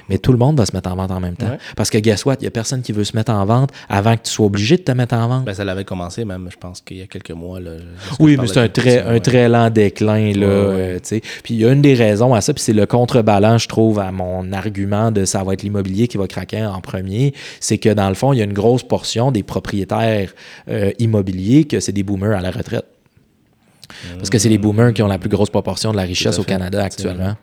Mais 0.09 0.17
tout 0.17 0.31
le 0.31 0.39
monde 0.39 0.57
va 0.57 0.65
se 0.65 0.75
mettre 0.75 0.91
en 0.91 0.95
vente 0.95 1.11
en 1.11 1.19
même 1.19 1.35
temps. 1.35 1.47
Ouais. 1.47 1.59
Parce 1.75 1.91
que, 1.91 1.99
guess 1.99 2.25
what? 2.25 2.37
Il 2.39 2.41
n'y 2.41 2.47
a 2.47 2.51
personne 2.51 2.81
qui 2.81 2.91
veut 2.91 3.03
se 3.03 3.15
mettre 3.15 3.31
en 3.31 3.45
vente 3.45 3.69
avant 3.87 4.17
que 4.17 4.23
tu 4.23 4.31
sois 4.31 4.47
obligé 4.47 4.77
de 4.77 4.81
te 4.81 4.91
mettre 4.91 5.13
en 5.13 5.27
vente. 5.27 5.45
Ben, 5.45 5.53
ça 5.53 5.63
l'avait 5.63 5.83
commencé 5.83 6.25
même, 6.25 6.47
je 6.51 6.57
pense 6.57 6.81
qu'il 6.81 6.97
y 6.97 7.01
a 7.03 7.05
quelques 7.05 7.31
mois. 7.31 7.59
Là, 7.59 7.73
Oui, 8.19 8.35
mais 8.39 8.47
c'est 8.47 8.59
un 8.59 8.67
très, 8.67 8.99
ça, 8.99 9.09
un 9.09 9.13
ouais. 9.13 9.19
très 9.19 9.47
lent 9.47 9.69
déclin, 9.69 10.31
là, 10.33 10.47
Ouais, 10.47 10.97
euh. 11.11 11.19
Puis 11.43 11.53
il 11.53 11.57
y 11.57 11.65
a 11.65 11.71
une 11.71 11.83
des 11.83 11.93
raisons 11.93 12.33
à 12.33 12.41
ça, 12.41 12.51
puis 12.51 12.63
c'est 12.63 12.73
le 12.73 12.87
contrebalance, 12.87 13.63
je 13.63 13.67
trouve, 13.67 13.99
à 13.99 14.11
mon 14.11 14.51
argument 14.53 15.11
de 15.11 15.25
ça 15.25 15.43
va 15.43 15.53
être 15.53 15.61
l'immobilier 15.61 16.07
qui 16.07 16.17
va 16.17 16.27
craquer 16.27 16.65
en 16.65 16.81
premier, 16.81 17.33
c'est 17.59 17.77
que 17.77 17.89
dans 17.89 18.09
le 18.09 18.15
fond, 18.15 18.33
il 18.33 18.39
y 18.39 18.41
a 18.41 18.45
une 18.45 18.53
grosse 18.53 18.83
portion 18.83 19.31
des 19.31 19.43
propriétaires 19.43 20.33
euh, 20.67 20.91
immobiliers 20.97 21.65
que 21.65 21.79
c'est 21.79 21.91
des 21.91 22.03
boomers 22.03 22.35
à 22.35 22.41
la 22.41 22.49
retraite. 22.49 22.85
Parce 24.17 24.30
que 24.30 24.38
c'est 24.38 24.49
les 24.49 24.58
boomers 24.58 24.93
qui 24.93 25.01
ont 25.01 25.08
la 25.08 25.19
plus 25.19 25.30
grosse 25.30 25.49
proportion 25.49 25.91
de 25.91 25.97
la 25.97 26.04
richesse 26.04 26.39
au. 26.39 26.43
Canada 26.43 26.84
actuellement. 26.84 27.36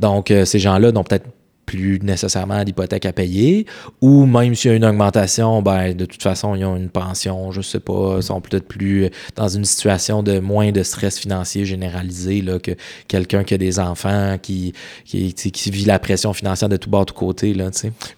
Donc, 0.00 0.30
euh, 0.30 0.44
ces 0.44 0.58
gens-là 0.58 0.92
n'ont 0.92 1.04
peut-être 1.04 1.26
plus 1.66 1.98
nécessairement 2.00 2.62
d'hypothèque 2.62 3.04
à 3.06 3.12
payer, 3.12 3.66
ou 4.00 4.24
même 4.24 4.54
s'il 4.54 4.70
y 4.70 4.74
a 4.74 4.76
une 4.76 4.84
augmentation, 4.84 5.60
ben, 5.62 5.94
de 5.94 6.04
toute 6.04 6.22
façon, 6.22 6.54
ils 6.54 6.64
ont 6.64 6.76
une 6.76 6.88
pension, 6.88 7.50
je 7.50 7.60
sais 7.60 7.80
pas, 7.80 8.22
sont 8.22 8.40
peut-être 8.40 8.66
plus 8.68 9.10
dans 9.34 9.48
une 9.48 9.64
situation 9.64 10.22
de 10.22 10.38
moins 10.38 10.70
de 10.70 10.82
stress 10.84 11.18
financier 11.18 11.66
généralisé 11.66 12.40
là, 12.40 12.60
que 12.60 12.70
quelqu'un 13.08 13.42
qui 13.42 13.54
a 13.54 13.58
des 13.58 13.80
enfants, 13.80 14.38
qui, 14.40 14.72
qui, 15.04 15.70
vit 15.70 15.84
la 15.84 15.98
pression 15.98 16.32
financière 16.32 16.68
de 16.68 16.76
tout 16.76 16.88
bas, 16.88 17.00
de 17.00 17.06
tout 17.06 17.14
côté. 17.14 17.52
Là. 17.52 17.70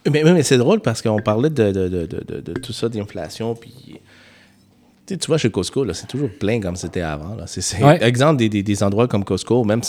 Mais, 0.05 0.23
mais, 0.23 0.35
mais 0.35 0.43
c'est 0.43 0.59
drôle 0.59 0.81
parce 0.81 1.01
qu'on 1.01 1.21
parlait 1.21 1.51
de, 1.51 1.73
de, 1.73 1.89
de- 1.89 2.41
de 2.41 2.53
tout 2.61 2.75
ça, 2.75 2.89
d'inflation, 2.89 3.55
puis... 3.55 4.01
Tu 5.09 5.15
sais, 5.15 5.19
tu 5.19 5.27
vois, 5.29 5.39
chez 5.39 5.51
Costco, 5.51 5.85
là, 5.85 5.95
c'est 5.95 6.07
toujours 6.07 6.29
plein 6.39 6.61
comme 6.61 6.77
c'était 6.77 7.01
avant. 7.01 7.35
Là. 7.35 7.45
C'est, 7.47 7.83
Ouais. 7.83 7.99
Exemple, 8.05 8.37
des, 8.37 8.51
des, 8.51 8.63
des 8.63 8.83
endroits 8.83 9.09
comme 9.09 9.25
Costco, 9.25 9.65
même, 9.65 9.81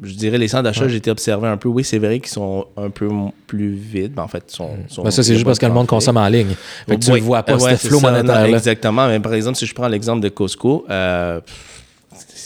je 0.00 0.14
dirais, 0.14 0.38
les 0.38 0.46
centres 0.46 0.62
d'achat, 0.62 0.86
j'ai 0.86 0.98
été 0.98 1.10
observé 1.10 1.48
un 1.48 1.56
peu. 1.56 1.68
Oui, 1.68 1.82
c'est 1.82 1.98
vrai 1.98 2.20
qu'ils 2.20 2.28
sont 2.30 2.64
un 2.76 2.88
peu 2.90 3.08
plus 3.48 3.72
vides, 3.72 4.12
mais 4.14 4.22
en 4.22 4.28
fait, 4.28 4.44
ils 4.48 4.54
sont... 4.54 4.70
sont 4.86 5.02
Ben, 5.02 5.10
ça, 5.10 5.24
c'est 5.24 5.34
juste 5.34 5.44
parce 5.44 5.58
que 5.58 5.66
le 5.66 5.72
monde 5.72 5.88
consomme 5.88 6.16
en 6.16 6.28
ligne. 6.28 6.54
Fait 6.88 6.96
que 6.96 7.04
tu 7.04 7.10
Oui. 7.10 7.20
ne 7.20 7.26
vois 7.26 7.42
pas 7.42 7.56
Ouais, 7.56 7.76
ce 7.76 7.88
flot 7.88 7.98
monétaire-là. 7.98 8.48
Exactement. 8.50 9.08
Mais 9.08 9.18
par 9.18 9.34
exemple, 9.34 9.56
si 9.58 9.66
je 9.66 9.74
prends 9.74 9.88
l'exemple 9.88 10.20
de 10.20 10.28
Costco, 10.28 10.86
euh, 10.88 11.40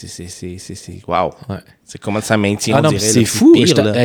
c'est, 0.08 0.28
c'est, 0.28 0.28
c'est, 0.28 0.56
c'est, 0.58 0.74
c'est- 0.74 1.00
wow. 1.06 1.30
Ouais. 1.48 1.56
C'est 1.84 2.00
comment 2.00 2.20
ça 2.20 2.36
maintient, 2.36 2.76
Ah 2.76 2.80
c'est 2.98 3.24
fou. 3.24 3.52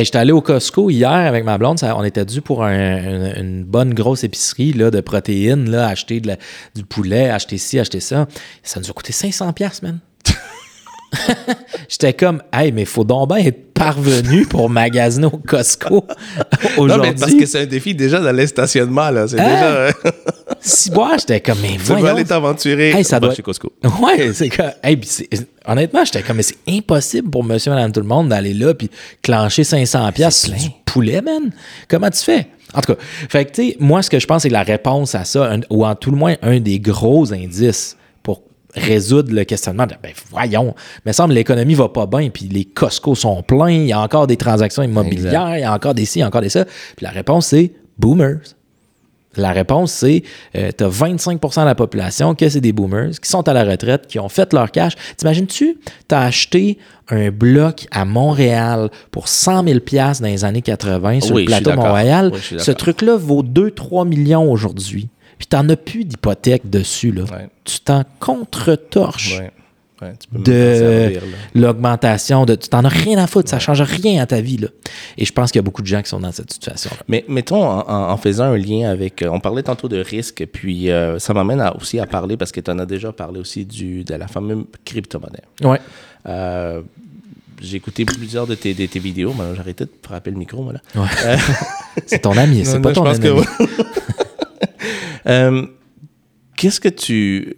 J'étais 0.04 0.18
allé 0.18 0.32
au 0.32 0.40
Costco 0.42 0.90
hier 0.90 1.10
avec 1.10 1.44
ma 1.44 1.56
blonde. 1.58 1.78
ça- 1.78 1.96
on 1.96 2.04
était 2.04 2.24
dû 2.24 2.40
pour 2.42 2.62
un- 2.64 2.72
une, 2.98 3.32
une 3.36 3.64
bonne 3.64 3.94
grosse 3.94 4.24
épicerie 4.24 4.72
là, 4.72 4.90
de 4.90 5.00
protéines, 5.00 5.70
là, 5.70 5.88
acheter 5.88 6.20
de 6.20 6.28
la- 6.28 6.36
du 6.74 6.84
poulet, 6.84 7.30
acheter 7.30 7.58
ci, 7.58 7.78
acheter 7.78 8.00
ça. 8.00 8.28
Ça 8.62 8.80
nous 8.80 8.88
a 8.90 8.92
coûté 8.92 9.12
500 9.12 9.52
pièces, 9.52 9.82
man. 9.82 9.98
J'étais 11.88 12.12
comme, 12.12 12.42
hey, 12.52 12.72
mais 12.72 12.84
faut 12.84 13.04
donc 13.04 13.28
bien 13.28 13.38
être 13.38 13.72
parvenu 13.72 14.44
pour 14.44 14.68
magasiner 14.68 15.26
au 15.26 15.38
Costco 15.38 15.94
Non, 15.94 16.04
mais 16.76 16.78
aujourd'hui. 16.78 17.12
parce 17.18 17.34
que 17.34 17.46
c'est 17.46 17.60
un 17.62 17.66
défi 17.66 17.94
déjà 17.94 18.20
dans 18.20 18.32
les 18.32 18.46
stationnements, 18.46 19.10
là. 19.10 19.26
C'est 19.28 19.40
Hein? 19.40 19.44
déjà... 19.48 19.64
euh, 19.66 19.92
Si 20.60 20.90
boire, 20.90 21.16
j'étais 21.18 21.40
comme, 21.40 21.58
mais 21.62 21.68
tu 21.72 21.78
veux 21.78 21.94
voyons. 21.96 22.06
aller 22.16 22.24
t'aventurer 22.24 22.90
Hey, 22.90 23.04
ça 23.04 23.16
va 23.20 23.28
doit- 23.28 23.34
chez 23.34 23.42
Costco. 23.42 23.72
Ouais, 24.02 24.32
c'est 24.32 24.48
que, 24.48 24.62
hey, 24.82 24.98
honnêtement, 25.66 26.04
j'étais 26.04 26.22
comme, 26.22 26.36
mais 26.38 26.42
c'est 26.42 26.56
impossible 26.68 27.30
pour 27.30 27.44
monsieur, 27.44 27.70
madame, 27.70 27.92
tout 27.92 28.00
le 28.00 28.06
monde 28.06 28.28
d'aller 28.30 28.54
là 28.54 28.74
puis 28.74 28.90
clencher 29.22 29.64
500 29.64 30.10
pièces 30.12 30.42
sur 30.42 30.54
du 30.54 30.68
poulet, 30.84 31.20
man. 31.22 31.50
Comment 31.88 32.10
tu 32.10 32.22
fais? 32.24 32.48
En 32.74 32.80
tout 32.80 32.94
cas, 32.94 33.00
fait 33.30 33.44
que, 33.46 33.52
tu 33.52 33.68
sais, 33.70 33.76
moi, 33.80 34.02
ce 34.02 34.10
que 34.10 34.18
je 34.18 34.26
pense, 34.26 34.42
c'est 34.42 34.48
que 34.48 34.52
la 34.54 34.62
réponse 34.62 35.14
à 35.14 35.24
ça, 35.24 35.52
un- 35.52 35.60
ou 35.70 35.86
en 35.86 35.94
tout 35.94 36.10
le 36.10 36.16
moins, 36.16 36.34
un 36.42 36.58
des 36.60 36.80
gros 36.80 37.32
indices 37.32 37.96
résoudre 38.78 39.32
le 39.32 39.44
questionnement 39.44 39.86
de, 39.86 39.94
ben, 40.02 40.12
voyons, 40.30 40.74
me 41.04 41.12
semble 41.12 41.34
l'économie 41.34 41.74
va 41.74 41.88
pas 41.88 42.06
bien, 42.06 42.30
puis 42.30 42.46
les 42.48 42.64
Costco 42.64 43.14
sont 43.14 43.42
pleins, 43.42 43.70
il 43.70 43.86
y 43.86 43.92
a 43.92 44.00
encore 44.00 44.26
des 44.26 44.36
transactions 44.36 44.82
immobilières, 44.82 45.56
il 45.56 45.60
y 45.60 45.64
a 45.64 45.72
encore 45.72 45.94
des 45.94 46.04
ci, 46.04 46.18
il 46.18 46.20
y 46.20 46.24
a 46.24 46.26
encore 46.26 46.40
des 46.40 46.48
ça. 46.48 46.64
Puis 46.64 47.04
la 47.04 47.10
réponse, 47.10 47.48
c'est 47.48 47.72
boomers. 47.98 48.40
La 49.36 49.52
réponse, 49.52 49.92
c'est 49.92 50.22
euh, 50.56 50.70
tu 50.76 50.84
as 50.84 50.88
25% 50.88 51.60
de 51.60 51.66
la 51.66 51.74
population 51.74 52.34
que 52.34 52.48
c'est 52.48 52.60
des 52.60 52.72
boomers 52.72 53.10
qui 53.22 53.28
sont 53.28 53.46
à 53.46 53.52
la 53.52 53.62
retraite, 53.64 54.06
qui 54.06 54.18
ont 54.18 54.28
fait 54.28 54.52
leur 54.52 54.70
cash. 54.70 54.94
T'imagines-tu, 55.16 55.78
tu 56.08 56.14
as 56.14 56.20
acheté 56.20 56.78
un 57.08 57.30
bloc 57.30 57.86
à 57.90 58.04
Montréal 58.04 58.90
pour 59.10 59.28
100 59.28 59.64
000 59.64 59.78
dans 60.20 60.26
les 60.26 60.44
années 60.44 60.62
80 60.62 61.20
sur 61.20 61.36
Oui, 61.36 61.42
le 61.42 61.46
plateau. 61.46 61.74
Montréal? 61.74 62.32
Oui, 62.32 62.58
Ce 62.58 62.70
truc-là 62.70 63.16
vaut 63.16 63.42
2-3 63.42 64.08
millions 64.08 64.50
aujourd'hui. 64.50 65.08
Puis 65.38 65.46
tu 65.46 65.56
n'en 65.56 65.68
as 65.68 65.76
plus 65.76 66.04
d'hypothèque 66.04 66.68
dessus. 66.68 67.12
Là. 67.12 67.22
Ouais. 67.22 67.48
Tu 67.64 67.80
t'en 67.80 68.04
contre-torches 68.20 69.38
Ouais. 69.38 69.50
Ouais, 70.00 70.12
t'en 70.32 70.38
de 70.40 71.12
là. 71.14 71.20
l'augmentation. 71.56 72.44
de 72.44 72.54
Tu 72.54 72.68
t'en 72.68 72.84
as 72.84 72.88
rien 72.88 73.18
à 73.18 73.26
foutre. 73.26 73.48
Ça 73.48 73.58
change 73.58 73.82
rien 73.82 74.22
à 74.22 74.26
ta 74.26 74.40
vie. 74.40 74.56
Là. 74.56 74.68
Et 75.16 75.24
je 75.24 75.32
pense 75.32 75.50
qu'il 75.50 75.58
y 75.58 75.62
a 75.62 75.62
beaucoup 75.62 75.82
de 75.82 75.88
gens 75.88 76.00
qui 76.02 76.08
sont 76.08 76.20
dans 76.20 76.30
cette 76.30 76.52
situation-là. 76.52 76.98
Mais 77.08 77.24
mettons, 77.28 77.64
en, 77.64 78.16
faisant 78.16 78.44
un 78.44 78.56
lien 78.56 78.88
avec... 78.88 79.22
euh, 79.22 79.28
on 79.28 79.40
parlait 79.40 79.64
tantôt 79.64 79.88
de 79.88 79.98
risque, 80.00 80.46
puis 80.52 80.90
euh, 80.90 81.18
ça 81.18 81.34
m'amène 81.34 81.60
aussi 81.80 81.98
à 81.98 82.06
parler, 82.06 82.36
parce 82.36 82.52
que 82.52 82.60
tu 82.60 82.70
en 82.70 82.78
as 82.78 82.86
déjà 82.86 83.10
parlé 83.10 83.40
aussi 83.40 83.64
du, 83.64 84.04
de 84.04 84.14
la 84.14 84.28
fameuse 84.28 84.64
crypto-monnaie. 84.84 85.42
Ouais. 85.64 85.80
Euh, 86.26 86.82
j'ai 87.60 87.76
écouté 87.78 88.04
plusieurs 88.04 88.46
de 88.46 88.54
tes, 88.54 88.74
de 88.74 88.86
tes 88.86 89.00
vidéos. 89.00 89.34
mais 89.36 89.52
J'ai 89.54 89.60
arrêté 89.60 89.84
de 89.84 89.90
frapper 90.00 90.30
le 90.30 90.36
micro, 90.36 90.62
moi, 90.62 90.74
là. 90.74 90.80
Ouais. 91.02 91.36
c'est 92.06 92.20
ton 92.20 92.36
ami, 92.36 92.64
c'est 92.64 92.78
pas 92.80 92.90
non, 92.90 92.94
ton 92.94 93.04
je 93.04 93.10
pense 93.10 93.18
que- 93.18 93.97
Euh, 95.28 95.66
qu'est-ce 96.56 96.80
que 96.80 96.88
tu. 96.88 97.56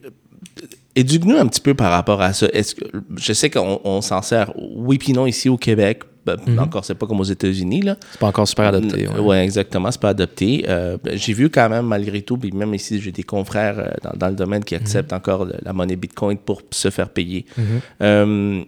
Éduque-nous 0.96 1.36
un 1.36 1.46
petit 1.46 1.60
peu 1.60 1.74
par 1.74 1.92
rapport 1.92 2.20
à 2.20 2.32
ça. 2.32 2.48
Est-ce 2.52 2.74
que, 2.74 2.84
je 3.16 3.32
sais 3.32 3.48
qu'on 3.48 3.80
on 3.84 4.00
s'en 4.00 4.22
sert, 4.22 4.52
oui 4.56 4.98
puis 4.98 5.12
non, 5.12 5.26
ici 5.26 5.48
au 5.48 5.56
Québec. 5.56 6.02
Ben, 6.26 6.36
Encore, 6.58 6.84
c'est 6.84 6.94
pas 6.94 7.06
comme 7.06 7.20
aux 7.20 7.24
États-Unis. 7.24 7.80
là. 7.80 7.96
C'est 8.12 8.20
pas 8.20 8.26
encore 8.26 8.46
super 8.46 8.66
adopté. 8.66 9.08
Oui, 9.08 9.20
ouais. 9.20 9.44
exactement. 9.44 9.90
C'est 9.90 10.00
pas 10.00 10.10
adopté. 10.10 10.64
Euh, 10.68 10.98
j'ai 11.14 11.32
vu 11.32 11.48
quand 11.48 11.68
même, 11.68 11.86
malgré 11.86 12.20
tout, 12.22 12.36
puis 12.36 12.52
même 12.52 12.74
ici, 12.74 13.00
j'ai 13.00 13.12
des 13.12 13.22
confrères 13.22 13.78
euh, 13.78 13.88
dans, 14.02 14.12
dans 14.18 14.28
le 14.28 14.34
domaine 14.34 14.62
qui 14.62 14.74
acceptent 14.74 15.12
encore 15.12 15.46
la 15.62 15.72
monnaie 15.72 15.96
Bitcoin 15.96 16.36
pour 16.36 16.60
se 16.70 16.90
faire 16.90 17.08
payer. 17.08 17.46
Euh, 18.02 18.62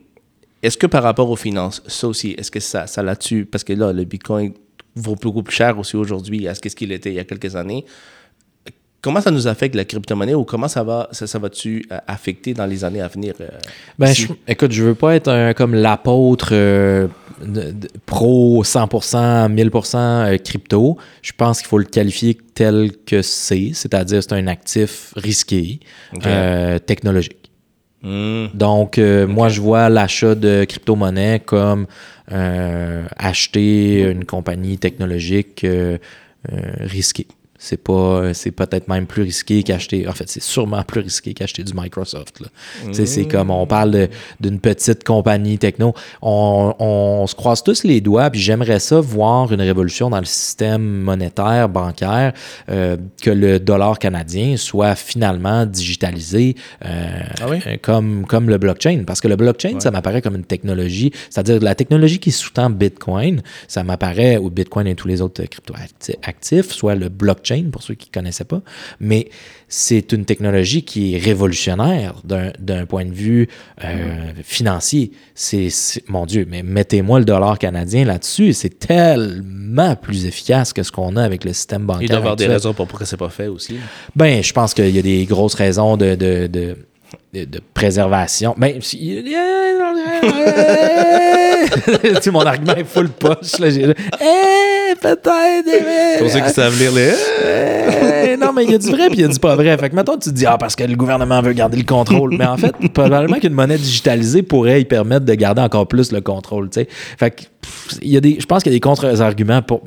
est-ce 0.63 0.79
que 0.79 0.87
par 0.87 1.03
rapport 1.03 1.29
aux 1.29 1.37
finances, 1.37 1.83
ça 1.87 2.09
aussi, 2.09 2.31
est-ce 2.39 2.51
que 2.51 2.61
ça, 2.61 2.87
ça 2.87 3.03
là-dessus, 3.03 3.45
parce 3.45 3.65
que 3.65 3.73
là, 3.73 3.93
le 3.93 4.05
Bitcoin 4.05 4.53
vaut 4.95 5.17
beaucoup 5.17 5.43
plus 5.43 5.55
cher 5.55 5.79
aussi 5.79 5.97
aujourd'hui 5.97 6.47
à 6.47 6.55
ce 6.55 6.61
qu'il 6.61 6.93
était 6.93 7.11
il 7.11 7.17
y 7.17 7.19
a 7.19 7.25
quelques 7.25 7.57
années. 7.57 7.85
Comment 9.03 9.21
ça 9.21 9.33
nous 9.33 9.49
affecte 9.49 9.75
la 9.75 9.85
crypto-monnaie 9.85 10.35
ou 10.35 10.45
comment 10.45 10.69
ça 10.69 10.85
va, 10.85 11.09
ça, 11.11 11.27
ça 11.27 11.39
va-tu 11.41 11.85
euh, 11.91 11.99
affecter 12.07 12.55
dans 12.55 12.67
les 12.67 12.85
années 12.85 13.01
à 13.01 13.09
venir? 13.09 13.35
euh, 13.41 13.49
Ben, 13.99 14.15
je- 14.15 14.29
écoute, 14.47 14.71
je 14.71 14.85
veux 14.85 14.95
pas 14.95 15.17
être 15.17 15.27
un- 15.29 15.55
comme 15.55 15.75
l'apôtre 15.75 16.51
euh, 16.53 17.09
pro 18.07 18.63
100%, 18.63 19.49
1000% 19.49 19.97
euh, 19.99 20.39
crypto. 20.39 20.97
Je 21.21 21.33
pense 21.37 21.59
qu'il 21.59 21.67
faut 21.67 21.79
le 21.79 21.85
qualifier 21.85 22.39
tel 22.55 22.93
que 23.05 23.23
c'est, 23.23 23.73
c'est-à-dire 23.75 24.23
c'est 24.23 24.35
un 24.35 24.47
actif 24.47 25.13
risqué, 25.17 25.81
euh, 26.25 26.79
technologique. 26.79 27.51
Hmm. 28.03 28.47
Donc, 28.55 28.99
moi, 28.99 29.49
je 29.49 29.61
vois 29.61 29.89
l'achat 29.89 30.35
de 30.37 30.65
crypto-monnaie 30.65 31.41
comme 31.45 31.87
acheter 33.19 34.03
une 34.03 34.25
compagnie 34.25 34.79
technologique 34.79 35.67
risquée. 36.81 37.27
C'est 37.65 37.77
pas, 37.77 38.35
c'est 38.35 38.51
peut-être 38.51 38.89
même 38.89 39.07
plus 39.07 39.23
risqué 39.23 39.63
qu'acheter. 39.63 40.09
En 40.09 40.13
fait, 40.13 40.29
c'est 40.29 40.43
sûrement 40.43 40.83
plus 40.83 41.01
risqué 41.01 41.33
qu'acheter 41.33 41.63
du 41.63 41.73
Microsoft. 41.75 42.43
C'est 42.91 43.29
comme 43.29 43.51
on 43.53 43.67
parle 43.69 44.09
d'une 44.41 44.59
petite 44.59 45.05
compagnie 45.05 45.59
techno. 45.59 45.95
On, 46.23 46.75
on 46.81 47.27
se 47.29 47.37
croise 47.37 47.63
tous 47.63 47.85
les 47.85 48.01
doigts, 48.01 48.31
puis 48.31 48.41
j'aimerais 48.41 48.81
ça 48.81 49.01
voir 49.01 49.53
une 49.53 49.61
révolution 49.61 50.11
dans 50.11 50.19
le 50.19 50.25
système 50.25 50.83
monétaire, 50.83 51.69
bancaire, 51.69 52.33
euh, 52.69 52.97
que 53.23 53.31
le 53.31 53.61
dollar 53.61 54.01
canadien 54.01 54.57
soit 54.57 54.97
finalement 54.97 55.65
digitalisé 55.65 56.57
euh, 56.85 57.21
Ah 57.41 57.47
oui? 57.49 57.59
euh, 57.69 57.77
comme, 57.81 58.27
comme 58.27 58.49
le 58.49 58.59
blockchain. 58.59 59.05
Parce 59.07 59.21
que 59.21 59.29
le 59.29 59.37
blockchain, 59.37 59.79
ça 59.79 59.93
m'apparaît 59.93 60.21
comme 60.21 60.35
une 60.35 60.45
technologie, 60.45 61.13
c'est-à-dire 61.31 61.61
la 61.61 61.77
technologie 61.77 62.19
qui 62.19 62.33
sous-tend 62.33 62.71
Bitcoin, 62.71 63.41
ça 63.69 63.85
m'apparaît, 63.85 64.37
ou 64.37 64.51
Bitcoin 64.51 64.89
et 64.89 64.97
tous 64.97 65.07
les 65.07 65.23
autres 65.23 65.45
crypto-actifs, 65.45 66.73
soit 66.73 66.97
le 66.97 67.09
blockchain 67.09 67.52
pour 67.71 67.83
ceux 67.83 67.95
qui 67.95 68.09
ne 68.09 68.13
connaissaient 68.13 68.45
pas, 68.45 68.63
mais 69.01 69.29
c'est 69.69 70.13
une 70.13 70.25
technologie 70.25 70.83
qui 70.83 71.15
est 71.15 71.19
révolutionnaire 71.19 72.15
d'un 72.25 72.87
point 72.87 73.05
de 73.05 73.13
vue 73.13 73.49
euh, 73.85 74.33
financier. 74.43 75.13
C'est, 75.35 75.69
mon 76.09 76.27
Dieu, 76.27 76.47
mais 76.49 76.63
mettez-moi 76.63 77.19
le 77.19 77.25
dollar 77.25 77.59
canadien 77.59 78.05
là-dessus, 78.05 78.53
c'est 78.53 78.79
tellement 78.79 79.97
plus 79.97 80.27
efficace 80.27 80.73
que 80.73 80.83
ce 80.83 80.93
qu'on 80.93 81.17
a 81.17 81.23
avec 81.23 81.45
le 81.45 81.53
système 81.53 81.87
bancaire. 81.87 82.03
Il 82.03 82.09
doit 82.09 82.17
y 82.17 82.21
avoir 82.21 82.37
des 82.37 82.47
raisons 82.47 82.75
pour 82.75 82.87
pourquoi 82.87 83.07
c'est 83.07 83.17
pas 83.17 83.31
fait 83.31 83.49
aussi. 83.49 83.77
Ben, 84.15 84.43
je 84.43 84.53
pense 84.53 84.75
qu'il 84.75 84.91
y 84.91 84.99
a 84.99 85.03
des 85.03 85.25
grosses 85.25 85.55
raisons 85.55 85.97
de, 85.97 86.15
de, 86.15 86.47
de, 86.47 86.77
de- 87.33 87.45
de 87.45 87.61
préservation. 87.75 88.55
Ben, 88.57 88.81
si- 88.81 89.23
tu 92.03 92.23
sais, 92.23 92.31
mon 92.31 92.41
argument 92.41 92.75
est 92.77 92.85
full 92.85 93.09
poche. 93.09 93.59
Là, 93.59 93.71
j'ai, 93.71 93.83
eh, 93.85 94.95
peut-être. 95.01 95.31
eh, 95.67 96.19
Pour 96.19 96.31
ceux 96.31 96.41
qui 96.41 96.51
savent 96.51 96.79
lire 96.79 96.93
les. 96.93 98.12
Non, 98.37 98.53
mais 98.53 98.65
il 98.65 98.71
y 98.71 98.75
a 98.75 98.79
du 98.79 98.91
vrai 98.91 99.09
puis 99.09 99.19
il 99.19 99.23
y 99.23 99.25
a 99.25 99.29
du 99.29 99.39
pas 99.39 99.57
vrai. 99.57 99.77
Fait 99.79 99.91
que 99.91 99.97
mettons, 99.97 100.19
tu 100.19 100.31
te 100.31 100.35
dis, 100.35 100.47
ah, 100.47 100.59
parce 100.59 100.77
que 100.77 100.85
le 100.85 100.97
gouvernement 100.97 101.41
veut 101.43 101.53
garder 101.53 101.77
le 101.77 101.85
contrôle. 101.85 102.37
Mais 102.37 102.47
en 102.47 102.57
fait, 102.57 102.73
probablement 102.93 103.39
qu'une 103.39 103.55
monnaie 103.55 103.79
digitalisée 103.79 104.43
pourrait 104.43 104.81
y 104.81 104.85
permettre 104.85 105.25
de 105.25 105.35
garder 105.35 105.63
encore 105.63 105.87
plus 105.89 106.13
le 106.13 106.21
contrôle, 106.21 106.71
tu 106.71 106.81
sais. 106.81 106.89
Fait 106.91 107.31
que, 107.31 107.43
il 108.03 108.11
y 108.11 108.17
a 108.17 108.21
des, 108.21 108.39
je 108.41 108.47
pense 108.47 108.63
qu'il 108.63 108.73
y 108.73 108.75
a 108.75 108.77
des 108.77 108.81
contre-arguments 108.81 109.63
pour, 109.63 109.83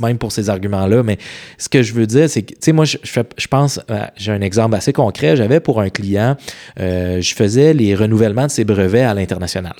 même 0.00 0.18
pour 0.18 0.32
ces 0.32 0.50
arguments-là. 0.50 1.02
Mais 1.02 1.18
ce 1.58 1.68
que 1.68 1.82
je 1.82 1.92
veux 1.92 2.06
dire, 2.06 2.28
c'est 2.28 2.42
que, 2.42 2.54
tu 2.54 2.60
sais, 2.60 2.72
moi, 2.72 2.84
je, 2.84 2.96
je 3.04 3.46
pense, 3.48 3.80
euh, 3.90 4.04
j'ai 4.16 4.32
un 4.32 4.40
exemple 4.40 4.74
assez 4.74 4.92
concret. 4.92 5.36
J'avais 5.36 5.60
pour 5.60 5.80
un 5.80 5.90
client, 5.90 6.36
euh, 6.78 7.20
je 7.20 7.34
faisais 7.34 7.74
les 7.74 7.94
renouvellements 7.94 8.46
de 8.46 8.50
ses 8.50 8.64
brevets 8.64 9.02
à 9.02 9.14
l'international. 9.14 9.74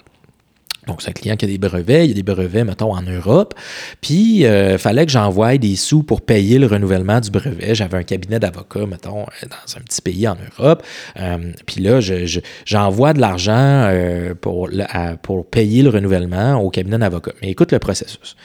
Donc, 0.87 1.03
c'est 1.03 1.11
un 1.11 1.13
client 1.13 1.37
qui 1.37 1.45
a 1.45 1.49
des 1.49 1.59
brevets. 1.59 2.05
Il 2.07 2.09
y 2.09 2.13
a 2.13 2.15
des 2.15 2.23
brevets, 2.23 2.65
mettons, 2.65 2.93
en 2.95 3.03
Europe. 3.03 3.55
Puis, 4.01 4.41
il 4.45 4.77
fallait 4.79 5.05
que 5.07 5.13
j'envoie 5.13 5.57
des 5.59 5.77
sous 5.77 6.03
pour 6.03 6.23
payer 6.23 6.59
le 6.59 6.67
renouvellement 6.67 7.21
du 7.21 7.31
brevet. 7.31 7.75
J'avais 7.75 7.99
un 7.99 8.03
cabinet 8.03 8.39
d'avocats, 8.41 8.87
mettons, 8.87 9.23
euh, 9.23 9.47
dans 9.49 9.77
un 9.79 9.81
petit 9.83 10.01
pays 10.03 10.27
en 10.27 10.37
Europe. 10.59 10.83
Euh, 11.19 11.37
puis 11.67 11.83
là, 11.83 12.01
je- 12.01 12.27
je- 12.27 12.41
j'envoie 12.65 13.13
de 13.13 13.21
l'argent 13.21 13.53
euh, 13.55 14.35
pour, 14.35 14.69
le- 14.69 14.85
à- 14.89 15.17
pour 15.17 15.47
payer 15.47 15.83
le 15.83 15.91
renouvellement 15.91 16.55
au 16.57 16.71
cabinet 16.71 16.99
d'avocats. 16.99 17.33
Mais 17.43 17.51
écoute 17.51 17.73
le 17.73 17.79
processus. 17.79 18.37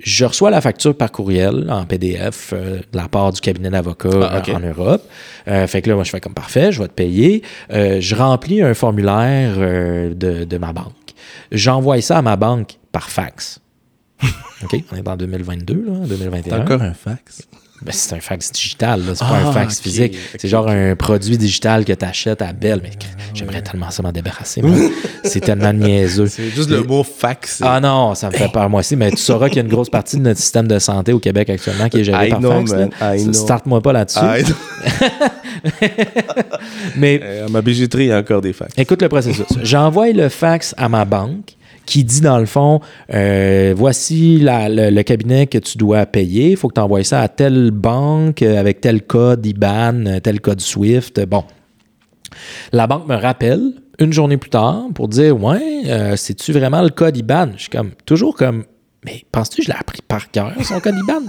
Je 0.00 0.26
reçois 0.26 0.50
la 0.50 0.60
facture 0.60 0.94
par 0.94 1.10
courriel 1.10 1.68
en 1.70 1.86
PDF 1.86 2.52
euh, 2.52 2.80
de 2.92 2.96
la 2.98 3.08
part 3.08 3.32
du 3.32 3.40
cabinet 3.40 3.70
d'avocats 3.70 4.10
Ah, 4.30 4.42
euh, 4.46 4.54
en 4.54 4.60
Europe. 4.60 5.02
Euh, 5.48 5.66
fait 5.66 5.80
que 5.80 5.88
là, 5.88 5.94
moi, 5.94 6.04
je 6.04 6.10
fais 6.10 6.20
comme 6.20 6.34
parfait, 6.34 6.70
je 6.72 6.82
vais 6.82 6.88
te 6.88 6.92
payer. 6.92 7.42
Euh, 7.72 7.98
je 8.00 8.14
remplis 8.14 8.60
un 8.60 8.74
formulaire 8.74 9.54
euh, 9.56 10.12
de, 10.14 10.44
de 10.44 10.58
ma 10.58 10.72
banque. 10.74 10.92
J'envoie 11.52 12.00
ça 12.00 12.18
à 12.18 12.22
ma 12.22 12.36
banque 12.36 12.78
par 12.92 13.10
fax. 13.10 13.60
OK? 14.62 14.76
On 14.92 14.96
est 14.96 15.08
en 15.08 15.16
2022, 15.16 15.74
là, 15.86 16.06
2021. 16.06 16.60
Encore 16.62 16.82
un 16.82 16.94
fax? 16.94 17.46
Ben, 17.82 17.92
c'est 17.92 18.14
un 18.16 18.20
fax 18.20 18.50
digital, 18.52 19.00
là, 19.04 19.12
c'est 19.14 19.20
pas 19.24 19.38
Ah, 19.44 19.48
un 19.48 19.52
fax 19.52 19.76
ok, 19.78 19.82
physique. 19.82 20.18
c'est 20.38 20.48
genre 20.48 20.68
un 20.68 20.96
produit 20.96 21.36
digital 21.36 21.84
que 21.84 21.92
tu 21.92 22.04
achètes 22.04 22.40
à 22.42 22.52
Belle. 22.52 22.80
Mais 22.82 22.90
j'aimerais 23.34 23.62
tellement 23.62 23.90
ça 23.90 24.02
m'en 24.02 24.12
débarrasser. 24.12 24.62
c'est 25.24 25.40
tellement 25.40 25.72
niaiseux. 25.72 26.26
C'est 26.26 26.48
juste 26.50 26.70
le 26.70 26.82
mot 26.82 27.04
fax. 27.04 27.60
Ah 27.62 27.78
non, 27.80 28.14
ça 28.14 28.28
me 28.30 28.32
fait 28.34 28.50
peur 28.50 28.68
moi 28.70 28.80
aussi, 28.80 28.96
mais 28.96 29.10
tu 29.10 29.18
sauras 29.18 29.48
qu'il 29.48 29.56
y 29.58 29.60
a 29.60 29.62
une 29.62 29.68
grosse 29.70 29.90
partie 29.90 30.16
de 30.16 30.22
notre 30.22 30.40
système 30.40 30.66
de 30.66 30.78
santé 30.78 31.12
au 31.12 31.18
Québec 31.18 31.50
actuellement 31.50 31.88
qui 31.88 32.00
est 32.00 32.04
géré 32.04 32.28
I 32.28 32.30
par 32.30 32.40
know, 32.40 32.66
fax. 32.66 33.32
Starte-moi 33.32 33.80
pas 33.82 33.92
là-dessus. 33.92 34.18
Ah, 34.22 34.36
Mais 36.96 37.20
euh, 37.22 37.46
à 37.46 37.48
ma 37.48 37.62
bijouterie, 37.62 38.04
il 38.04 38.08
y 38.08 38.12
a 38.12 38.18
encore 38.18 38.40
des 38.40 38.52
fax. 38.52 38.72
Écoute 38.76 39.02
le 39.02 39.08
processus. 39.08 39.46
J'envoie 39.62 40.10
le 40.12 40.28
fax 40.28 40.74
à 40.76 40.88
ma 40.88 41.04
banque 41.04 41.56
qui 41.86 42.04
dit 42.04 42.20
dans 42.20 42.38
le 42.38 42.46
fond, 42.46 42.80
euh, 43.14 43.72
voici 43.76 44.38
le, 44.42 45.02
cabinet 45.02 45.46
que 45.46 45.58
tu 45.58 45.78
dois 45.78 46.04
payer. 46.04 46.50
Il 46.50 46.56
faut 46.56 46.68
que 46.68 46.74
tu 46.74 46.80
envoies 46.80 47.04
ça 47.04 47.22
à 47.22 47.28
telle 47.28 47.70
banque 47.70 48.42
euh, 48.42 48.58
avec 48.58 48.80
tel 48.80 49.02
code 49.02 49.46
IBAN, 49.46 50.06
euh, 50.06 50.20
tel 50.20 50.40
code 50.40 50.60
SWIFT. 50.60 51.24
Bon. 51.26 51.44
La 52.72 52.86
banque 52.86 53.08
me 53.08 53.14
rappelle 53.14 53.72
une 53.98 54.12
journée 54.12 54.36
plus 54.36 54.50
tard 54.50 54.84
pour 54.94 55.08
dire 55.08 55.40
Ouais, 55.40 56.16
c'est-tu 56.16 56.52
vraiment 56.52 56.82
le 56.82 56.90
code 56.90 57.16
IBAN? 57.16 57.52
Je 57.56 57.62
suis 57.62 57.70
comme 57.70 57.92
toujours 58.04 58.34
comme 58.34 58.64
Mais 59.04 59.24
penses-tu 59.32 59.58
que 59.58 59.62
je 59.62 59.68
l'ai 59.68 59.78
appris 59.78 60.00
par 60.06 60.30
cœur, 60.30 60.52
son 60.62 60.80
code 60.80 60.96
IBAN? 60.96 61.22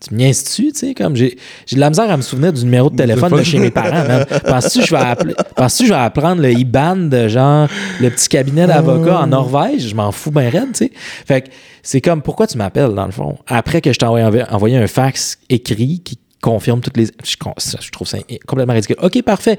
Tu 0.00 0.14
me 0.14 0.18
niaises-tu, 0.18 0.72
tu 0.72 0.78
sais, 0.78 0.94
comme 0.94 1.16
j'ai 1.16 1.36
de 1.72 1.80
la 1.80 1.88
misère 1.88 2.10
à 2.10 2.16
me 2.16 2.22
souvenir 2.22 2.52
du 2.52 2.64
numéro 2.64 2.90
de 2.90 2.96
téléphone 2.96 3.36
de 3.36 3.42
chez 3.42 3.58
mes 3.58 3.70
parents, 3.70 4.06
man. 4.06 4.26
Penses-tu 4.46 4.80
que 4.80 4.86
je 4.86 4.94
vais 4.94 5.02
appeler, 5.02 5.34
penses-tu 5.56 5.86
je 5.86 5.92
vais 5.92 5.98
apprendre 5.98 6.42
le 6.42 6.52
IBAN 6.52 6.96
de 6.96 7.28
genre 7.28 7.68
le 8.00 8.10
petit 8.10 8.28
cabinet 8.28 8.66
d'avocat 8.66 9.20
en 9.20 9.26
Norvège? 9.26 9.88
Je 9.88 9.94
m'en 9.94 10.12
fous 10.12 10.30
bien 10.30 10.50
raide, 10.50 10.72
tu 10.72 10.86
sais. 10.86 10.92
Fait 10.94 11.42
que 11.42 11.48
c'est 11.82 12.00
comme, 12.00 12.20
pourquoi 12.20 12.46
tu 12.46 12.58
m'appelles, 12.58 12.94
dans 12.94 13.06
le 13.06 13.12
fond? 13.12 13.36
Après 13.46 13.80
que 13.80 13.92
je 13.92 13.98
t'ai 13.98 14.06
envoyé, 14.06 14.76
un 14.76 14.86
fax 14.86 15.38
écrit 15.48 16.00
qui 16.04 16.18
confirme 16.40 16.80
toutes 16.80 16.96
les... 16.96 17.06
Je, 17.24 17.36
je 17.80 17.90
trouve 17.90 18.06
ça 18.06 18.18
complètement 18.46 18.74
ridicule. 18.74 18.96
OK, 19.02 19.22
parfait. 19.22 19.58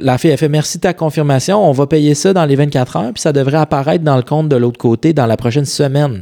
La 0.00 0.18
fille, 0.18 0.30
elle 0.30 0.38
fait 0.38 0.48
merci 0.48 0.78
de 0.78 0.82
ta 0.82 0.92
confirmation. 0.92 1.68
On 1.68 1.72
va 1.72 1.86
payer 1.86 2.14
ça 2.14 2.32
dans 2.32 2.44
les 2.44 2.56
24 2.56 2.96
heures, 2.96 3.12
puis 3.12 3.20
ça 3.20 3.32
devrait 3.32 3.58
apparaître 3.58 4.04
dans 4.04 4.16
le 4.16 4.22
compte 4.22 4.48
de 4.48 4.56
l'autre 4.56 4.78
côté 4.78 5.12
dans 5.12 5.26
la 5.26 5.36
prochaine 5.36 5.64
semaine. 5.64 6.20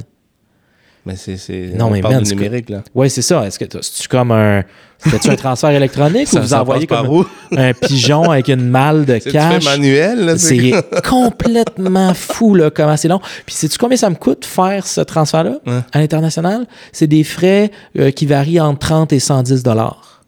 Mais 1.07 1.15
c'est. 1.17 1.37
c'est- 1.37 1.71
Non, 1.77 1.87
on 1.87 1.91
mais 1.91 2.01
parle 2.03 2.15
man, 2.17 2.25
c'est 2.25 2.35
numérique, 2.35 2.69
là. 2.69 2.83
Oui, 2.95 3.09
c'est 3.09 3.23
ça. 3.23 3.47
Est-ce 3.47 3.59
que 3.61 3.65
c'est-tu 3.81 4.09
comme 4.09 4.33
un. 4.33 4.65
C'était-tu 4.99 5.31
un 5.31 5.37
transfert 5.37 5.71
électronique 5.71 6.29
ou 6.33 6.39
vous 6.39 6.53
envoyez 6.55 6.87
comme 6.89 7.09
où? 7.09 7.25
un 7.57 7.73
pigeon 7.75 8.31
avec 8.31 8.49
une 8.49 8.69
malle 8.69 9.05
de 9.05 9.19
C'est 9.23 9.31
cash? 9.31 9.63
fait 9.65 9.71
manuel. 9.71 10.35
C'est 10.39 10.73
complètement 11.09 12.13
fou, 12.15 12.55
là, 12.57 12.71
comment 12.71 12.97
c'est 12.97 13.07
long. 13.09 13.21
Puis, 13.47 13.55
sais-tu 13.55 13.79
combien 13.79 13.97
ça 13.97 14.11
me 14.11 14.17
coûte 14.17 14.45
faire 14.45 14.85
ce 14.87 15.01
transfert-là? 15.01 15.59
À 15.93 16.01
l'international? 16.01 16.67
C'est 16.93 17.07
des 17.07 17.23
frais 17.25 17.71
euh, 17.99 18.11
qui 18.11 18.27
varient 18.27 18.61
entre 18.61 18.81
30 18.81 19.13
et 19.13 19.21
110 19.21 19.63
dollars. 19.63 20.23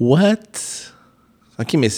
What? 0.00 0.34
OK, 1.58 1.74
mais. 1.74 1.88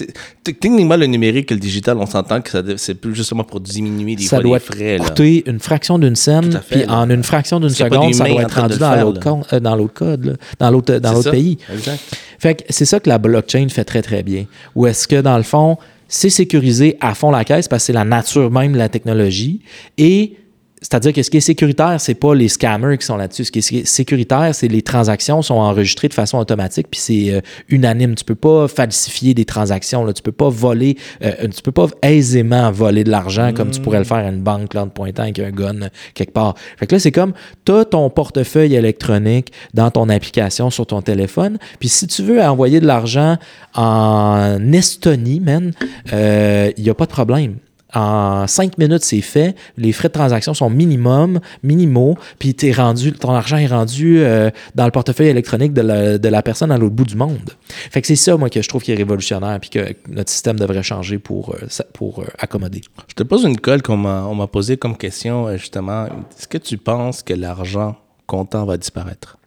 Techniquement, 0.45 0.97
le 0.97 1.07
numérique 1.07 1.51
et 1.51 1.55
le 1.55 1.61
digital, 1.61 1.97
on 1.99 2.07
s'entend 2.07 2.41
que 2.41 2.51
ça 2.51 2.63
c'est 2.77 2.95
plus 2.95 3.15
justement 3.15 3.45
pour 3.45 3.61
diminuer 3.61 4.15
des 4.15 4.25
Ça 4.25 4.41
doit 4.41 4.59
les 4.59 4.65
frais, 4.65 4.99
là. 4.99 5.05
coûter 5.05 5.43
une 5.47 5.59
fraction 5.59 5.99
d'une 5.99 6.17
scène, 6.17 6.61
puis 6.71 6.85
là. 6.85 6.99
en 6.99 7.11
une 7.11 7.25
fraction 7.25 7.59
d'une 7.59 7.71
seconde, 7.71 8.15
ça 8.15 8.29
doit 8.29 8.43
être 8.43 8.61
rendu 8.61 8.79
dans 8.79 8.95
l'autre 8.95 9.55
euh, 9.55 9.61
dans 9.61 9.77
l'autre 9.77 9.95
code, 9.95 10.25
là, 10.25 10.33
dans 10.59 10.71
l'autre 10.71 10.99
dans 10.99 11.13
l'autre 11.13 11.25
ça. 11.25 11.31
pays. 11.33 11.59
Exact. 11.73 12.01
Fait 12.39 12.55
que 12.55 12.65
c'est 12.71 12.85
ça 12.85 13.01
que 13.01 13.09
la 13.09 13.19
blockchain 13.19 13.69
fait 13.69 13.85
très, 13.85 14.03
très 14.03 14.23
bien. 14.23 14.47
Ou 14.77 14.87
est-ce 14.87 15.09
que, 15.09 15.21
dans 15.21 15.37
le 15.37 15.43
fond, 15.43 15.77
c'est 16.07 16.31
sécurisé 16.31 16.97
à 17.01 17.15
fond 17.15 17.31
la 17.31 17.45
caisse 17.45 17.69
parce 17.69 17.83
que 17.83 17.87
c'est 17.87 17.93
la 17.93 18.05
nature 18.05 18.51
même 18.51 18.73
de 18.73 18.79
la 18.79 18.89
technologie 18.89 19.61
et 19.99 20.37
c'est-à-dire 20.81 21.13
que 21.13 21.23
ce 21.23 21.31
qui 21.31 21.39
est 21.39 21.41
sécuritaire, 21.41 22.01
c'est 22.01 22.15
pas 22.15 22.35
les 22.35 22.49
scammers 22.49 22.99
qui 22.99 23.07
sont 23.07 23.17
là-dessus. 23.17 23.45
Ce 23.45 23.53
qui 23.53 23.59
est 23.59 23.85
sécuritaire, 23.85 24.55
c'est 24.55 24.69
les 24.69 24.83
transactions 24.83 25.43
sont 25.43 25.55
enregistrées 25.55 26.09
de 26.09 26.15
façon 26.15 26.39
automatique, 26.39 26.87
puis 26.91 27.01
c'est 27.01 27.35
euh, 27.35 27.41
unanime. 27.69 28.15
Tu 28.15 28.25
peux 28.25 28.35
pas 28.35 28.69
falsifier 28.69 29.35
des 29.35 29.45
transactions. 29.45 30.05
Là. 30.05 30.13
Tu 30.13 30.23
peux 30.23 30.33
pas 30.33 30.49
voler, 30.49 30.97
euh, 31.23 31.49
tu 31.49 31.63
peux 31.63 31.73
pas 31.73 31.89
aisément 32.03 32.71
voler 32.71 33.05
de 33.05 33.11
l'argent 33.11 33.53
comme 33.53 33.71
tu 33.71 33.81
pourrais 33.81 33.99
le 33.99 34.05
faire 34.05 34.19
à 34.19 34.29
une 34.29 34.43
banque 34.43 34.75
là, 34.75 34.85
en 34.85 34.89
pointant 34.89 35.25
avec 35.25 35.39
un 35.39 35.51
gun 35.51 35.83
euh, 35.83 35.89
quelque 36.15 36.33
part. 36.33 36.55
Fait 36.77 36.87
que 36.87 36.95
là, 36.95 36.99
c'est 36.99 37.13
comme 37.13 37.33
as 37.69 37.85
ton 37.85 38.09
portefeuille 38.09 38.75
électronique 38.75 39.53
dans 39.75 39.91
ton 39.91 40.09
application 40.09 40.71
sur 40.71 40.87
ton 40.87 41.03
téléphone. 41.03 41.59
Puis 41.81 41.89
si 41.89 42.07
tu 42.07 42.23
veux 42.23 42.41
envoyer 42.43 42.81
de 42.81 42.87
l'argent 42.87 43.37
en 43.75 44.73
Estonie, 44.73 45.41
man, 45.41 45.73
il 46.11 46.83
n'y 46.83 46.91
a 46.91 46.95
pas 46.95 47.05
de 47.05 47.11
problème. 47.11 47.57
En 47.95 48.47
cinq 48.47 48.77
minutes, 48.77 49.03
c'est 49.03 49.23
fait. 49.23 49.55
Les 49.79 49.93
frais 49.93 50.09
de 50.09 50.13
transaction 50.13 50.53
sont 50.53 50.69
minimum, 50.69 51.41
minimaux, 51.63 52.19
puis 52.39 52.55
es 52.63 52.73
rendu, 52.73 53.13
ton 53.13 53.31
argent 53.31 53.57
est 53.57 53.67
rendu 53.67 54.19
euh, 54.19 54.51
dans 54.75 54.85
le 54.85 54.91
portefeuille 54.91 55.29
électronique 55.29 55.73
de 55.73 56.29
la, 56.29 56.43
personne 56.43 56.71
à 56.71 56.77
l'autre 56.77 56.95
bout 56.95 57.05
du 57.05 57.17
monde. 57.17 57.51
Fait 57.69 58.03
que 58.03 58.07
c'est 58.07 58.17
ça, 58.17 58.37
moi, 58.37 58.51
que 58.51 58.61
je 58.61 58.69
trouve 58.69 58.83
qui 58.83 58.93
est 58.93 58.97
révolutionnaire, 58.97 59.59
puis 59.61 59.71
que 59.71 59.95
notre 60.09 60.31
système 60.31 60.59
devrait 60.59 60.83
changer 60.83 61.19
pour, 61.19 61.55
euh, 61.55 61.67
pour 61.95 62.21
euh, 62.21 62.27
accommoder. 62.39 62.83
Je 63.09 63.15
te 63.15 63.23
pose 63.23 63.45
une 63.45 63.59
colle 63.59 63.83
qu'on 63.83 63.97
m'a 63.97 64.47
posé 64.47 64.77
comme 64.77 64.97
question, 64.97 65.57
justement. 65.57 66.07
Est-ce 66.07 66.49
que 66.49 66.59
tu 66.59 66.77
penses 66.77 67.23
que 67.23 67.33
l'argent 67.33 67.97
comptant 68.27 68.67
va 68.67 68.77
disparaître? 68.77 69.39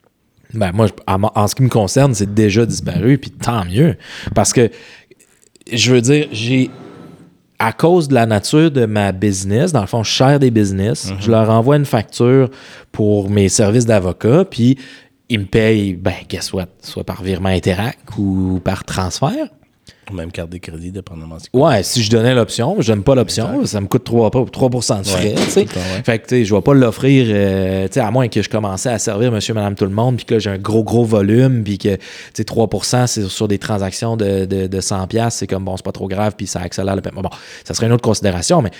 Ben, 0.53 0.71
moi, 0.73 0.87
en 1.07 1.47
ce 1.47 1.55
qui 1.55 1.63
me 1.63 1.69
concerne, 1.69 2.13
c'est 2.13 2.33
déjà 2.33 2.65
disparu, 2.65 3.17
puis 3.17 3.31
tant 3.31 3.65
mieux. 3.65 3.95
Parce 4.35 4.51
que, 4.51 4.69
je 5.71 5.93
veux 5.93 6.01
dire, 6.01 6.27
j'ai 6.31 6.69
à 7.61 7.73
cause 7.73 8.07
de 8.07 8.15
la 8.15 8.25
nature 8.25 8.71
de 8.71 8.87
ma 8.87 9.11
business, 9.11 9.71
dans 9.71 9.81
le 9.81 9.87
fond, 9.87 10.01
je 10.01 10.09
cher 10.09 10.39
des 10.39 10.49
business, 10.49 11.13
je 11.19 11.29
leur 11.29 11.47
envoie 11.51 11.75
une 11.75 11.85
facture 11.85 12.49
pour 12.91 13.29
mes 13.29 13.49
services 13.49 13.85
d'avocat, 13.85 14.45
puis 14.49 14.79
ils 15.29 15.41
me 15.41 15.45
payent, 15.45 15.93
ben, 15.93 16.15
guess 16.27 16.51
what, 16.53 16.65
soit 16.81 17.03
par 17.03 17.21
virement 17.21 17.49
Interac 17.49 17.99
ou 18.17 18.59
par 18.63 18.83
transfert. 18.83 19.47
Même 20.13 20.31
carte 20.31 20.49
de 20.49 20.57
crédit, 20.57 20.91
dépendamment. 20.91 21.37
Ouais, 21.53 21.83
si 21.83 22.03
je 22.03 22.09
donnais 22.09 22.33
l'option, 22.33 22.77
je 22.79 22.91
n'aime 22.91 23.03
pas 23.03 23.15
l'option, 23.15 23.65
ça 23.65 23.81
me 23.81 23.87
coûte 23.87 24.03
3, 24.03 24.29
3 24.51 24.69
de 24.69 25.07
frais. 25.07 25.35
Fait 26.03 26.19
que 26.19 26.43
je 26.43 26.53
ne 26.53 26.57
vais 26.57 26.61
pas 26.61 26.73
l'offrir, 26.73 27.25
euh, 27.29 27.87
à 27.95 28.11
moins 28.11 28.27
que 28.27 28.41
je 28.41 28.49
commençais 28.49 28.89
à 28.89 28.99
servir 28.99 29.31
monsieur, 29.31 29.53
madame, 29.53 29.75
tout 29.75 29.85
le 29.85 29.91
monde, 29.91 30.17
puis 30.17 30.25
que 30.25 30.39
j'ai 30.39 30.49
un 30.49 30.57
gros, 30.57 30.83
gros 30.83 31.05
volume, 31.05 31.63
puis 31.63 31.77
que 31.77 31.97
3 32.43 32.69
c'est 33.07 33.27
sur 33.27 33.47
des 33.47 33.57
transactions 33.57 34.17
de, 34.17 34.45
de, 34.45 34.67
de 34.67 34.81
100$, 34.81 35.29
c'est 35.29 35.47
comme 35.47 35.65
bon, 35.65 35.77
c'est 35.77 35.85
pas 35.85 35.91
trop 35.91 36.07
grave, 36.07 36.33
puis 36.35 36.47
ça 36.47 36.61
accélère 36.61 36.95
le 36.95 37.01
paiement. 37.01 37.21
Bon, 37.21 37.29
ça 37.63 37.73
serait 37.73 37.87
une 37.87 37.93
autre 37.93 38.03
considération, 38.03 38.61
mais 38.61 38.71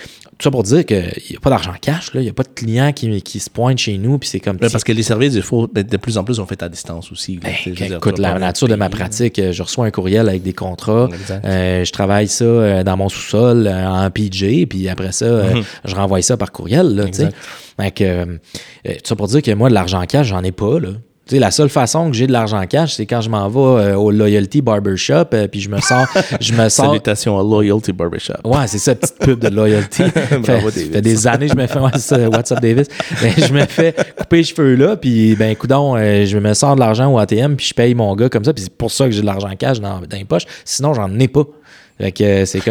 tout 0.42 0.48
ça 0.48 0.50
pour 0.50 0.64
dire 0.64 0.84
qu'il 0.84 1.12
n'y 1.30 1.36
a 1.36 1.40
pas 1.40 1.50
d'argent 1.50 1.72
cash, 1.80 2.10
il 2.14 2.20
n'y 2.22 2.28
a 2.28 2.32
pas 2.32 2.42
de 2.42 2.48
clients 2.48 2.92
qui, 2.92 3.22
qui 3.22 3.38
se 3.38 3.48
pointent 3.48 3.78
chez 3.78 3.96
nous, 3.96 4.18
puis 4.18 4.28
c'est 4.28 4.40
comme. 4.40 4.58
parce 4.58 4.82
que 4.82 4.90
les 4.90 5.04
services, 5.04 5.34
il 5.34 5.42
faut, 5.42 5.68
de 5.68 5.96
plus 5.96 6.18
en 6.18 6.24
plus, 6.24 6.40
on 6.40 6.46
fait 6.46 6.60
à 6.64 6.68
distance 6.68 7.12
aussi. 7.12 7.38
Ben, 7.38 7.52
écoute, 7.64 8.18
la 8.18 8.36
nature 8.40 8.66
de 8.66 8.74
ma 8.74 8.88
pratique, 8.88 9.40
je 9.52 9.62
reçois 9.62 9.86
un 9.86 9.92
courriel 9.92 10.28
avec 10.28 10.42
des 10.42 10.52
contrats. 10.52 11.08
Euh, 11.44 11.84
je 11.84 11.92
travaille 11.92 12.26
ça 12.26 12.44
euh, 12.44 12.82
dans 12.82 12.96
mon 12.96 13.08
sous-sol 13.08 13.68
euh, 13.68 13.86
en 13.86 14.10
PJ, 14.10 14.66
puis 14.68 14.88
après 14.88 15.12
ça, 15.12 15.26
mhm. 15.26 15.62
je 15.84 15.94
renvoie 15.94 16.22
ça 16.22 16.36
par 16.36 16.50
courriel. 16.50 16.96
Là, 16.96 17.04
tout 17.06 17.92
ça 19.04 19.16
pour 19.16 19.28
dire 19.28 19.42
que 19.42 19.52
moi, 19.52 19.68
de 19.68 19.74
l'argent 19.74 20.02
cash, 20.06 20.26
j'en 20.26 20.42
ai 20.42 20.52
pas. 20.52 20.80
Là 20.80 20.88
la 21.30 21.50
seule 21.50 21.68
façon 21.68 22.10
que 22.10 22.16
j'ai 22.16 22.26
de 22.26 22.32
l'argent 22.32 22.64
cash, 22.66 22.94
c'est 22.94 23.06
quand 23.06 23.20
je 23.20 23.30
m'en 23.30 23.48
vais 23.48 23.82
euh, 23.82 23.96
au 23.96 24.10
Loyalty 24.10 24.60
Barbershop, 24.60 25.26
euh, 25.34 25.46
puis 25.48 25.60
je 25.60 25.70
me 25.70 25.80
sors. 25.80 26.06
Je 26.40 26.52
me 26.52 26.68
sors... 26.68 26.86
Salutations 26.86 27.38
à 27.38 27.42
Loyalty 27.42 27.92
Barbershop. 27.92 28.34
Ouais, 28.44 28.66
c'est 28.66 28.78
ça, 28.78 28.94
petite 28.94 29.18
pub 29.18 29.38
de 29.38 29.48
Loyalty. 29.48 30.02
fait, 30.10 30.70
fait 30.70 31.00
des 31.00 31.26
années 31.26 31.46
que 31.46 31.52
je 31.52 31.58
me 31.58 31.66
fais. 31.66 31.78
What's 32.26 32.52
up, 32.52 32.60
Davis? 32.60 32.88
Ben, 33.20 33.32
je 33.36 33.52
me 33.52 33.64
fais 33.66 33.94
couper 34.16 34.36
les 34.38 34.44
cheveux 34.44 34.74
là, 34.74 34.96
puis 34.96 35.34
ben, 35.36 35.54
coudon, 35.56 35.96
euh, 35.96 36.24
je 36.26 36.38
me 36.38 36.54
sors 36.54 36.74
de 36.74 36.80
l'argent 36.80 37.12
au 37.12 37.18
ATM, 37.18 37.56
puis 37.56 37.66
je 37.66 37.74
paye 37.74 37.94
mon 37.94 38.14
gars 38.14 38.28
comme 38.28 38.44
ça, 38.44 38.52
puis 38.52 38.64
c'est 38.64 38.76
pour 38.76 38.90
ça 38.90 39.06
que 39.06 39.12
j'ai 39.12 39.20
de 39.20 39.26
l'argent 39.26 39.50
cash 39.56 39.80
dans, 39.80 40.00
dans 40.00 40.16
les 40.16 40.24
poches. 40.24 40.46
Sinon, 40.64 40.94
j'en 40.94 41.18
ai 41.18 41.28
pas. 41.28 41.44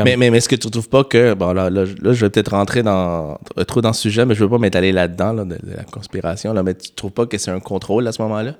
Mais, 0.03 0.17
mais, 0.17 0.37
est-ce 0.37 0.49
que 0.49 0.55
tu 0.55 0.69
trouves 0.69 0.89
pas 0.89 1.03
que. 1.03 1.33
Bon, 1.33 1.53
là, 1.53 1.69
là, 1.69 1.85
je 1.85 2.25
vais 2.25 2.29
peut-être 2.29 2.51
rentrer 2.51 2.83
dans, 2.83 3.37
trop 3.67 3.81
dans 3.81 3.93
ce 3.93 4.01
sujet, 4.01 4.25
mais 4.25 4.35
je 4.35 4.43
veux 4.43 4.49
pas 4.49 4.57
m'étaler 4.57 4.91
là-dedans, 4.91 5.33
là, 5.33 5.43
de, 5.45 5.55
de, 5.55 5.75
la 5.75 5.83
conspiration, 5.83 6.53
là, 6.53 6.63
mais 6.63 6.73
tu 6.73 6.91
trouves 6.91 7.11
pas 7.11 7.25
que 7.25 7.37
c'est 7.37 7.51
un 7.51 7.59
contrôle 7.59 8.07
à 8.07 8.11
ce 8.11 8.21
moment-là? 8.21 8.55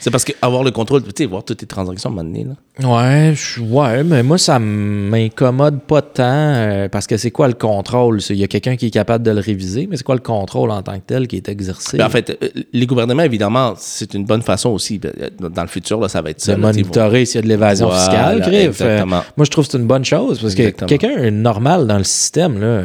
C'est 0.00 0.10
parce 0.10 0.24
qu'avoir 0.24 0.64
le 0.64 0.72
contrôle, 0.72 1.02
tu 1.02 1.10
sais, 1.16 1.26
voir 1.26 1.44
toutes 1.44 1.58
tes 1.58 1.66
transactions 1.66 2.10
à 2.10 2.12
un 2.12 2.16
moment 2.16 2.28
donné, 2.28 2.44
là. 2.44 2.54
Ouais, 2.80 3.34
ouais, 3.60 4.02
mais 4.02 4.22
moi, 4.22 4.38
ça 4.38 4.58
m'incommode 4.58 5.82
pas 5.82 6.00
tant 6.00 6.22
euh, 6.24 6.88
parce 6.88 7.06
que 7.06 7.18
c'est 7.18 7.30
quoi 7.30 7.46
le 7.46 7.54
contrôle? 7.54 8.20
Il 8.30 8.36
y 8.36 8.44
a 8.44 8.48
quelqu'un 8.48 8.76
qui 8.76 8.86
est 8.86 8.90
capable 8.90 9.22
de 9.22 9.30
le 9.30 9.40
réviser, 9.40 9.86
mais 9.86 9.98
c'est 9.98 10.02
quoi 10.02 10.14
le 10.14 10.22
contrôle 10.22 10.70
en 10.70 10.82
tant 10.82 10.94
que 10.94 11.04
tel 11.06 11.28
qui 11.28 11.36
est 11.36 11.50
exercé? 11.50 11.98
Ben, 11.98 12.06
en 12.06 12.10
fait, 12.10 12.30
euh, 12.30 12.48
les 12.72 12.86
gouvernements, 12.86 13.24
évidemment, 13.24 13.74
c'est 13.76 14.14
une 14.14 14.24
bonne 14.24 14.40
façon 14.40 14.70
aussi. 14.70 14.98
Ben, 14.98 15.12
dans 15.38 15.60
le 15.60 15.68
futur, 15.68 16.00
là, 16.00 16.08
ça 16.08 16.22
va 16.22 16.30
être 16.30 16.40
ça. 16.40 16.54
De 16.54 16.60
monitorer 16.60 17.26
s'il 17.26 17.36
y 17.36 17.38
a 17.40 17.42
de 17.42 17.48
l'évasion 17.48 17.90
fiscale, 17.90 18.40
griffe. 18.40 18.80
Euh, 18.80 19.04
moi, 19.04 19.22
je 19.40 19.50
trouve 19.50 19.66
que 19.66 19.72
c'est 19.72 19.78
une 19.78 19.86
bonne 19.86 20.04
chose 20.04 20.40
parce 20.40 20.54
que 20.54 20.70
quelqu'un 20.70 21.30
normal 21.30 21.86
dans 21.86 21.98
le 21.98 22.04
système, 22.04 22.58
là, 22.58 22.84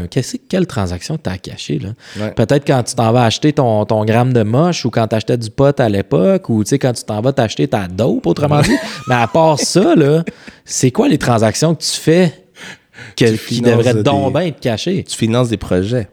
quelle 0.49 0.67
transaction 0.67 1.17
tu 1.17 1.29
as 1.29 1.37
cachée? 1.37 1.79
Peut-être 2.35 2.67
quand 2.67 2.83
tu 2.83 2.95
t'en 2.95 3.13
vas 3.13 3.23
acheter 3.23 3.53
ton, 3.53 3.85
ton 3.85 4.03
gramme 4.03 4.33
de 4.33 4.43
moche 4.43 4.83
ou 4.85 4.89
quand 4.89 5.07
tu 5.07 5.15
achetais 5.15 5.37
du 5.37 5.49
pot 5.49 5.79
à 5.79 5.87
l'époque 5.87 6.49
ou 6.49 6.63
quand 6.81 6.93
tu 6.97 7.03
t'en 7.05 7.21
vas 7.21 7.33
t'acheter 7.33 7.67
ta 7.67 7.87
dope, 7.87 8.25
autrement 8.27 8.61
dit. 8.61 8.75
mais 9.07 9.15
à 9.15 9.27
part 9.27 9.59
ça, 9.59 9.95
c'est 10.65 10.91
quoi 10.91 11.07
les 11.07 11.17
transactions 11.17 11.75
que 11.75 11.83
tu 11.83 11.91
fais 11.91 12.33
qui 13.15 13.61
devraient 13.61 14.03
donc 14.03 14.33
bien 14.33 14.41
être 14.43 14.59
cachées? 14.59 15.03
Tu 15.03 15.15
finances 15.15 15.49
des 15.49 15.57
projets. 15.57 16.07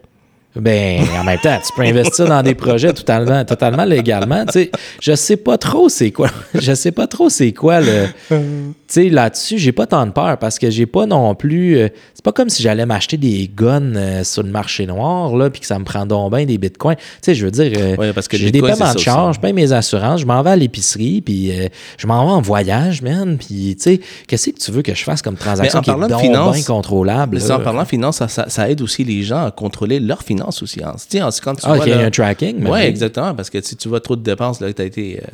Ben, 0.55 1.01
en 1.19 1.23
même 1.25 1.39
temps, 1.39 1.57
tu 1.65 1.73
peux 1.75 1.81
investir 1.81 2.27
dans 2.27 2.41
des 2.41 2.55
projets 2.55 2.93
totalement, 2.93 3.43
totalement 3.43 3.83
légalement. 3.83 4.45
Tu 4.45 4.53
sais, 4.53 4.71
je 5.01 5.13
sais 5.13 5.35
pas 5.35 5.57
trop 5.57 5.89
c'est 5.89 6.11
quoi. 6.11 6.29
Je 6.53 6.73
sais 6.73 6.91
pas 6.91 7.07
trop 7.07 7.29
c'est 7.29 7.51
quoi 7.51 7.81
le. 7.81 8.07
Tu 8.29 8.73
sais, 8.87 9.09
là-dessus, 9.09 9.57
j'ai 9.57 9.71
pas 9.71 9.85
tant 9.85 10.05
de 10.05 10.11
peur 10.11 10.37
parce 10.37 10.59
que 10.59 10.69
j'ai 10.69 10.85
pas 10.85 11.05
non 11.05 11.35
plus. 11.35 11.77
Euh, 11.77 11.89
c'est 12.13 12.23
pas 12.23 12.31
comme 12.31 12.49
si 12.49 12.63
j'allais 12.63 12.85
m'acheter 12.85 13.17
des 13.17 13.51
guns 13.53 13.95
euh, 13.95 14.23
sur 14.23 14.43
le 14.43 14.49
marché 14.49 14.85
noir, 14.85 15.35
là, 15.35 15.49
puis 15.49 15.59
que 15.59 15.67
ça 15.67 15.77
me 15.77 15.83
prend 15.83 16.05
donc 16.05 16.33
bien 16.33 16.45
des 16.45 16.57
bitcoins. 16.57 16.95
Tu 16.95 17.03
sais, 17.21 17.35
je 17.35 17.45
veux 17.45 17.51
dire, 17.51 17.71
euh, 17.77 18.13
parce 18.13 18.27
que 18.27 18.37
j'ai 18.37 18.51
des 18.51 18.61
paiements 18.61 18.93
de 18.93 18.99
charge, 18.99 19.35
je 19.35 19.39
paye 19.41 19.53
mes 19.53 19.73
assurances, 19.73 20.21
je 20.21 20.25
m'en 20.25 20.41
vais 20.41 20.51
à 20.51 20.55
l'épicerie, 20.55 21.21
puis 21.21 21.51
je 21.97 22.07
m'en 22.07 22.25
vais 22.25 22.31
en 22.31 22.41
voyage, 22.41 23.01
man. 23.01 23.37
Puis, 23.37 23.75
tu 23.75 23.83
sais, 23.83 23.99
qu'est-ce 24.27 24.51
que 24.51 24.59
tu 24.59 24.71
veux 24.71 24.81
que 24.81 24.93
je 24.93 25.03
fasse 25.03 25.21
comme 25.21 25.35
transaction 25.35 25.81
qui 25.81 25.89
est 25.89 25.93
donc 25.93 26.53
bien 26.53 26.63
contrôlable? 26.63 27.39
en 27.51 27.59
parlant 27.59 27.83
de 27.83 27.87
finance, 27.87 28.17
ça, 28.25 28.45
ça 28.47 28.69
aide 28.69 28.81
aussi 28.81 29.03
les 29.03 29.23
gens 29.23 29.45
à 29.45 29.51
contrôler 29.51 29.99
leurs 29.99 30.23
finances 30.23 30.44
aussi. 30.49 30.81
Hein. 30.83 30.95
quand 31.43 31.55
tu 31.55 31.61
ah, 31.63 31.75
vois, 31.75 31.87
y 31.87 31.91
a 31.91 31.99
un 31.99 32.09
tracking. 32.09 32.65
Oui, 32.67 32.79
exactement. 32.79 33.33
Parce 33.33 33.49
que 33.49 33.61
si 33.61 33.75
tu 33.75 33.89
vois 33.89 33.99
trop 33.99 34.15
de 34.15 34.21
dépenses, 34.21 34.59
là, 34.59 34.71
tu 34.71 34.81
as 34.81 34.85
été. 34.85 35.19
Euh, 35.21 35.27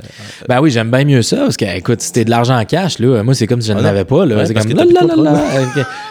ben 0.47 0.59
oui, 0.61 0.71
j'aime 0.71 0.91
bien 0.91 1.05
mieux 1.05 1.21
ça. 1.21 1.37
Parce 1.37 1.57
que, 1.57 1.65
écoute, 1.77 2.01
si 2.01 2.11
t'es 2.11 2.25
de 2.25 2.29
l'argent 2.29 2.57
en 2.57 2.65
cash, 2.65 2.99
là, 2.99 3.23
moi, 3.23 3.33
c'est 3.33 3.47
comme 3.47 3.61
si 3.61 3.69
je 3.69 3.73
n'en 3.73 3.83
avais 3.83 4.05
pas. 4.05 4.25
Là. 4.25 4.45
c'est 4.45 4.53
comme. 4.53 4.71
Là, 4.71 4.85
là, 4.85 5.15
là, 5.15 5.43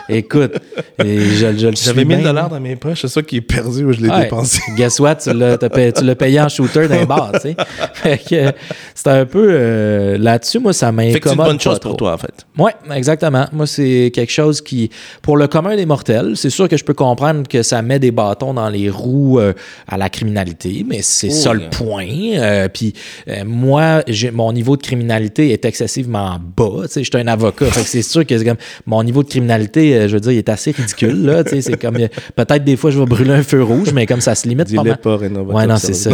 Écoute, 0.08 0.58
je, 0.98 1.54
je, 1.56 1.70
J'avais 1.84 2.04
1000 2.04 2.22
dollars 2.22 2.48
dans 2.48 2.60
mes 2.60 2.76
poches. 2.76 3.02
C'est 3.02 3.08
ça 3.08 3.22
qui 3.22 3.36
est 3.36 3.40
perdu 3.40 3.84
où 3.84 3.92
je 3.92 4.00
l'ai 4.00 4.22
dépensé. 4.22 4.60
Guess 4.76 4.98
what? 4.98 5.16
Tu 5.16 5.32
l'as 5.32 6.14
payé, 6.16 6.40
en 6.40 6.48
shooter 6.48 6.88
d'un 6.88 7.04
bar, 7.04 7.32
tu 7.40 7.54
sais. 7.54 8.54
c'est 8.94 9.08
un 9.08 9.24
peu. 9.24 9.48
Euh, 9.50 10.18
là-dessus, 10.18 10.58
moi, 10.58 10.72
ça 10.72 10.90
m'incommode. 10.90 11.22
c'est 11.22 11.30
une 11.30 11.36
bonne 11.36 11.60
chose 11.60 11.78
pour 11.78 11.96
toi, 11.96 12.14
en 12.14 12.18
fait. 12.18 12.46
Oui, 12.58 12.70
exactement. 12.94 13.46
Moi, 13.52 13.66
c'est 13.66 14.10
quelque 14.14 14.32
chose 14.32 14.60
qui. 14.60 14.90
Pour 15.22 15.36
le 15.36 15.46
commun 15.46 15.76
des 15.76 15.86
mortels, 15.86 16.32
c'est 16.34 16.50
sûr 16.50 16.68
que 16.68 16.76
je 16.76 16.84
peux 16.84 16.94
comprendre 16.94 17.46
que 17.48 17.62
ça 17.62 17.80
met 17.82 17.98
des 17.98 18.10
bâtons 18.10 18.54
dans 18.54 18.68
les 18.68 18.89
roues 18.90 19.38
euh, 19.38 19.52
à 19.86 19.96
la 19.96 20.08
criminalité, 20.08 20.84
mais 20.86 21.00
c'est 21.02 21.30
ça 21.30 21.52
le 21.52 21.70
point. 21.70 22.06
Euh, 22.08 22.68
puis 22.68 22.94
euh, 23.28 23.44
moi, 23.44 24.02
mon 24.32 24.52
niveau 24.52 24.76
de 24.76 24.82
criminalité 24.82 25.52
est 25.52 25.64
excessivement 25.64 26.38
bas. 26.56 26.86
Je 26.94 27.00
suis 27.00 27.10
un 27.14 27.26
avocat, 27.26 27.66
c'est 27.72 28.02
sûr 28.02 28.26
que 28.26 28.42
comme, 28.42 28.56
mon 28.86 29.02
niveau 29.02 29.22
de 29.22 29.28
criminalité, 29.28 30.08
je 30.08 30.14
veux 30.14 30.20
dire, 30.20 30.32
il 30.32 30.38
est 30.38 30.48
assez 30.48 30.70
ridicule. 30.72 31.24
Là, 31.24 31.42
c'est 31.46 31.76
comme 31.80 31.96
peut-être 32.36 32.64
des 32.64 32.76
fois 32.76 32.90
je 32.90 32.98
vais 32.98 33.06
brûler 33.06 33.32
un 33.32 33.42
feu 33.42 33.62
rouge, 33.62 33.92
mais 33.92 34.06
comme 34.06 34.20
ça 34.20 34.34
se 34.34 34.48
limite 34.48 34.74
pas. 34.74 34.96
pas 34.96 35.16
ouais, 35.16 35.66
non, 35.66 35.76
c'est 35.76 35.94
ça. 35.94 36.10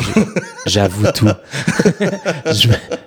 J'avoue 0.66 1.06
tout. 1.14 1.28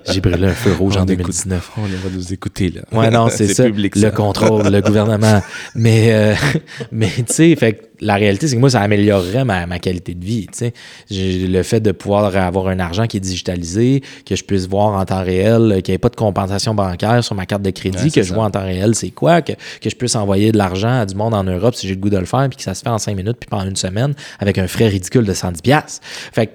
J'ai 0.06 0.22
brûlé 0.22 0.48
un 0.48 0.54
feu 0.54 0.74
rouge 0.74 0.98
en 0.98 1.06
2019. 1.06 1.72
On 1.78 1.82
va 1.82 1.88
nous 2.14 2.34
écouter 2.34 2.70
là. 2.70 2.82
Ouais, 2.98 3.10
non, 3.10 3.28
c'est 3.30 3.48
ça. 3.48 3.68
Le 3.68 4.10
contrôle, 4.10 4.68
le 4.68 4.82
gouvernement. 4.82 5.42
Mais, 5.76 6.36
mais 6.92 7.10
tu 7.18 7.24
sais, 7.28 7.56
fait 7.56 7.89
la 8.02 8.16
réalité, 8.16 8.48
c'est 8.48 8.56
que 8.56 8.60
moi, 8.60 8.70
ça 8.70 8.82
améliorerait 8.82 9.44
ma, 9.44 9.66
ma 9.66 9.80
qualité 9.80 10.14
de 10.14 10.24
vie. 10.24 10.48
Le 11.12 11.64
fait 11.64 11.80
de 11.80 11.92
pouvoir 11.92 12.36
avoir 12.36 12.68
un 12.68 12.80
argent 12.80 13.08
qui 13.08 13.18
est 13.18 13.22
digitalisé, 13.22 14.02
que 14.26 14.36
je 14.36 14.44
puisse 14.44 14.68
voir 14.68 15.00
en 15.00 15.06
temps 15.06 15.24
réel, 15.24 15.82
qu'il 15.84 15.92
n'y 15.92 15.96
ait 15.96 16.00
pas 16.00 16.10
de 16.10 16.16
compensation 16.16 16.74
bancaire 16.74 17.24
sur 17.24 17.36
ma 17.36 17.46
carte 17.46 17.62
de 17.62 17.72
crédit, 17.72 18.12
que 18.12 18.24
je 18.24 18.34
vois 18.34 18.46
en 18.46 18.52
temps 18.52 18.64
réel 18.64 18.96
c'est 18.96 19.12
quoi, 19.12 19.42
que, 19.42 19.54
que, 19.82 19.90
je 19.90 19.96
puisse 19.96 20.16
envoyer 20.16 20.52
de 20.52 20.58
l'argent 20.58 21.02
à 21.02 21.06
du 21.06 21.16
monde 21.16 21.34
en 21.34 21.44
Europe 21.44 21.76
si 21.76 21.88
j'ai 21.88 21.96
le 21.96 22.00
goût 22.00 22.10
de 22.10 22.18
le 22.18 22.26
faire, 22.26 22.48
puis 22.50 22.58
que 22.58 22.64
ça 22.64 22.74
se 22.74 22.82
fait 22.82 22.90
en 22.90 22.98
cinq 22.98 23.16
minutes, 23.16 23.38
puis 23.40 23.50
pendant 23.50 23.66
une 23.66 23.76
semaine, 23.76 24.14
avec 24.40 24.58
un 24.58 24.68
frais 24.68 24.88
ridicule 24.88 25.26
de 25.26 25.34
110$. 25.34 26.00
Fait 26.32 26.48
que, 26.48 26.52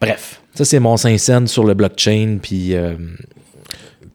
bref, 0.00 0.40
ça, 0.54 0.64
c'est 0.64 0.80
mon 0.80 0.96
5 0.96 1.18
cents 1.18 1.46
sur 1.46 1.64
le 1.64 1.74
blockchain, 1.74 2.38
puis... 2.40 2.74
Euh, 2.74 2.94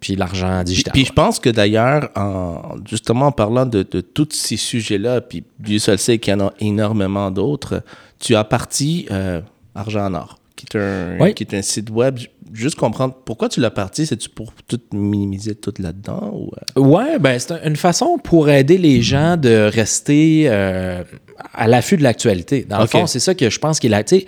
puis 0.06 0.16
l'argent 0.16 0.62
digital. 0.64 0.94
Puis, 0.94 1.06
je 1.06 1.12
pense 1.14 1.40
que 1.40 1.50
d'ailleurs, 1.50 2.10
en, 2.16 2.76
justement 2.88 3.28
en 3.28 3.32
parlant 3.32 3.66
de, 3.66 3.82
de 3.90 4.02
tous 4.02 4.30
ces 4.34 4.56
sujets-là, 4.56 5.20
puis 5.22 5.44
Dieu 5.60 5.80
seul 5.80 5.98
sait 5.98 6.20
qu'il 6.20 6.32
y 6.32 6.36
en 6.36 6.42
a 6.48 6.54
énormément 6.60 7.32
d'autres, 7.32 7.82
tu 8.20 8.36
as 8.36 8.44
parti, 8.44 9.08
euh, 9.10 9.42
Argent 9.74 10.06
en 10.06 10.14
or, 10.14 10.38
qui 10.56 10.68
est 10.72 10.78
un, 10.80 11.18
Oui. 11.20 11.34
qui 11.34 11.42
est 11.44 11.56
un 11.56 11.64
site 11.64 11.90
web. 11.90 12.20
Juste 12.56 12.76
comprendre 12.76 13.14
pourquoi 13.26 13.50
tu 13.50 13.60
l'as 13.60 13.70
parti, 13.72 14.06
c'est-tu 14.06 14.30
pour 14.30 14.54
tout 14.68 14.80
minimiser 14.94 15.56
tout 15.56 15.74
là-dedans 15.80 16.32
ou 16.34 16.52
euh? 16.78 16.82
Ouais, 16.82 17.20
ben 17.20 17.38
c'est 17.38 17.52
un- 17.54 17.60
une 17.68 17.76
façon 17.76 18.18
pour 18.18 18.50
aider 18.50 18.78
les 18.78 19.02
gens 19.02 19.36
de 19.38 19.70
rester 19.72 20.46
euh, 20.48 21.04
à 21.54 21.68
l'affût 21.68 21.98
de 21.98 22.04
l'actualité. 22.04 22.66
Dans 22.68 22.78
le 22.80 22.88
fond, 22.88 23.08
c'est 23.08 23.20
ça 23.20 23.36
que 23.36 23.50
je 23.50 23.60
pense 23.60 23.80
qu'il 23.80 23.94
a. 23.94 24.04
Tu 24.04 24.20
sais, 24.20 24.26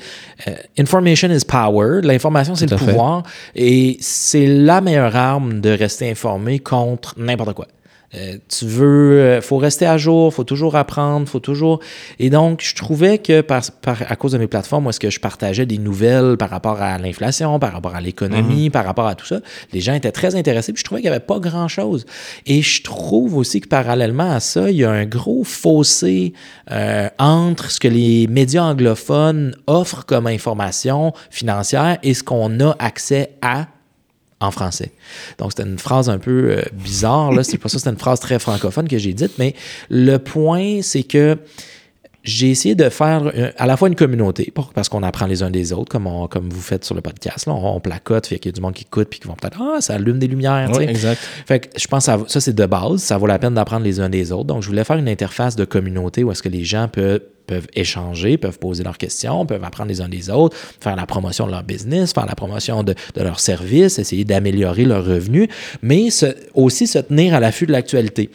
euh, 0.48 0.56
information 0.78 1.30
is 1.30 1.46
power. 1.48 2.02
L'information, 2.04 2.54
c'est 2.56 2.70
le 2.70 2.76
fait. 2.78 2.86
pouvoir. 2.86 3.24
Et 3.56 3.98
c'est 4.02 4.46
la 4.46 4.82
meilleure 4.82 5.16
arme 5.16 5.62
de 5.62 5.70
rester 5.70 6.10
informé 6.10 6.60
contre 6.60 7.16
n'importe 7.18 7.54
quoi. 7.54 7.68
Euh, 8.16 8.38
tu 8.48 8.66
veux, 8.66 9.20
euh, 9.20 9.42
faut 9.42 9.58
rester 9.58 9.86
à 9.86 9.98
jour, 9.98 10.34
faut 10.34 10.46
toujours 10.46 10.78
apprendre, 10.78 11.28
faut 11.28 11.42
toujours. 11.42 11.82
Et 12.20 12.30
donc, 12.30 12.62
je 12.64 12.74
trouvais 12.74 13.18
que 13.18 13.42
par, 13.42 13.62
par- 13.82 14.02
à 14.10 14.16
cause 14.16 14.32
de 14.32 14.38
mes 14.38 14.48
plateformes, 14.48 14.88
où 14.88 14.90
est-ce 14.90 15.00
que 15.00 15.10
je 15.10 15.20
partageais 15.20 15.66
des 15.66 15.78
nouvelles 15.78 16.38
par 16.38 16.50
rapport 16.50 16.82
à 16.82 16.98
l'inflation, 17.00 17.60
par 17.60 17.74
rapport 17.74 17.96
à 17.96 18.00
l'économie, 18.02 18.70
par 18.70 18.86
rapport 18.86 19.08
à 19.08 19.16
tout 19.16 19.26
ça, 19.26 19.40
les 19.74 19.82
gens 19.82 19.94
étaient 19.94 20.14
très 20.14 20.36
intéressés. 20.36 20.72
Puis 20.72 20.80
je 20.80 20.86
trouvais 20.86 21.02
qu'il 21.02 21.10
n'y 21.10 21.16
avait 21.16 21.26
pas 21.26 21.40
grand-chose. 21.40 22.06
Et 22.46 22.62
je 22.62 22.82
trouve 22.82 23.36
aussi 23.36 23.60
que 23.60 23.68
parallèlement 23.68 24.32
à 24.32 24.40
ça, 24.40 24.72
il 24.72 24.78
y 24.78 24.86
a 24.86 24.90
un 24.92 25.06
gros 25.06 25.44
fossé 25.44 26.32
euh, 26.72 27.10
entre 27.20 27.70
ce 27.72 27.80
que 27.82 27.90
les 27.90 28.28
médias 28.28 28.64
anglophones 28.64 29.54
offrent 29.68 30.06
comme 30.06 30.28
information 30.28 31.12
financière 31.30 31.98
et 32.04 32.14
ce 32.14 32.24
qu'on 32.24 32.60
a 32.62 32.74
accès 32.80 33.32
à 33.42 33.68
en 34.40 34.52
français. 34.52 34.92
Donc, 35.40 35.52
c'était 35.52 35.68
une 35.68 35.80
phrase 35.80 36.10
un 36.10 36.20
peu 36.20 36.52
euh, 36.52 36.62
bizarre, 36.74 37.32
là. 37.32 37.44
C'est 37.44 37.58
pas 37.58 37.70
ça, 37.70 37.78
c'était 37.80 37.90
une 37.90 37.98
phrase 37.98 38.20
très 38.20 38.38
francophone 38.40 38.88
que 38.88 38.98
j'ai 38.98 39.14
dite, 39.14 39.34
mais 39.40 39.56
le 39.90 40.18
point, 40.18 40.82
c'est 40.84 41.04
que 41.04 41.38
j'ai 42.24 42.50
essayé 42.52 42.76
de 42.76 42.90
faire 42.90 43.32
euh, 43.34 43.52
à 43.58 43.66
la 43.66 43.78
fois 43.78 43.88
une 43.88 43.96
communauté, 43.96 44.52
pour- 44.54 44.74
parce 44.74 44.90
qu'on 44.90 45.02
apprend 45.02 45.28
les 45.28 45.44
uns 45.44 45.50
des 45.50 45.72
autres, 45.72 45.90
comme, 45.90 46.08
on- 46.08 46.28
comme 46.28 46.50
vous 46.50 46.60
faites 46.62 46.84
sur 46.84 46.94
le 46.94 47.00
podcast. 47.02 47.46
Là, 47.46 47.54
on, 47.54 47.76
on 47.78 47.80
placote, 47.80 48.28
fait 48.28 48.38
qu'il 48.38 48.50
y 48.50 48.54
a 48.54 48.56
du 48.56 48.60
monde 48.62 48.74
qui 48.74 48.84
écoute, 48.84 49.08
puis 49.10 49.20
qui 49.20 49.28
vont 49.28 49.36
peut-être 49.36 49.58
Ah, 49.62 49.80
ça 49.80 49.94
allume 49.94 50.20
des 50.20 50.28
lumières. 50.28 50.70
sais. 50.76 50.84
exact. 50.84 51.22
Fait 51.48 51.60
que 51.62 51.80
je 51.80 51.88
pense 51.88 52.06
que 52.06 52.12
ça, 52.12 52.20
ça, 52.28 52.42
c'est 52.42 52.54
de 52.54 52.66
base. 52.66 52.98
Ça 53.02 53.18
vaut 53.18 53.28
la 53.28 53.40
peine 53.40 53.54
d'apprendre 53.54 53.86
les 53.86 54.00
uns 54.02 54.10
des 54.10 54.32
autres. 54.34 54.44
Donc, 54.46 54.62
je 54.62 54.68
voulais 54.68 54.84
faire 54.84 54.98
une 54.98 55.08
interface 55.08 55.56
de 55.56 55.64
communauté 55.64 56.24
où 56.26 56.32
est-ce 56.32 56.44
que 56.44 56.50
les 56.50 56.66
gens 56.66 56.90
peuvent, 56.90 57.22
peuvent 57.48 57.68
échanger, 57.74 58.38
peuvent 58.38 58.60
poser 58.60 58.84
leurs 58.84 58.98
questions, 58.98 59.46
peuvent 59.46 59.64
apprendre 59.64 59.90
les 59.90 60.02
uns 60.02 60.10
des 60.10 60.30
autres, 60.30 60.56
faire 60.80 60.96
la 60.96 61.06
promotion 61.06 61.48
de 61.48 61.52
leur 61.52 61.64
business, 61.64 62.14
faire 62.14 62.26
la 62.28 62.36
promotion 62.36 62.84
de, 62.84 62.94
de 63.16 63.24
leurs 63.24 63.40
services, 63.40 63.98
essayer 63.98 64.26
d'améliorer 64.26 64.86
leurs 64.86 65.06
revenus, 65.06 65.48
mais 65.82 66.10
se- 66.12 66.36
aussi 66.54 66.86
se 66.86 67.00
tenir 67.00 67.34
à 67.34 67.40
l'affût 67.40 67.66
de 67.66 67.72
l'actualité. 67.72 68.30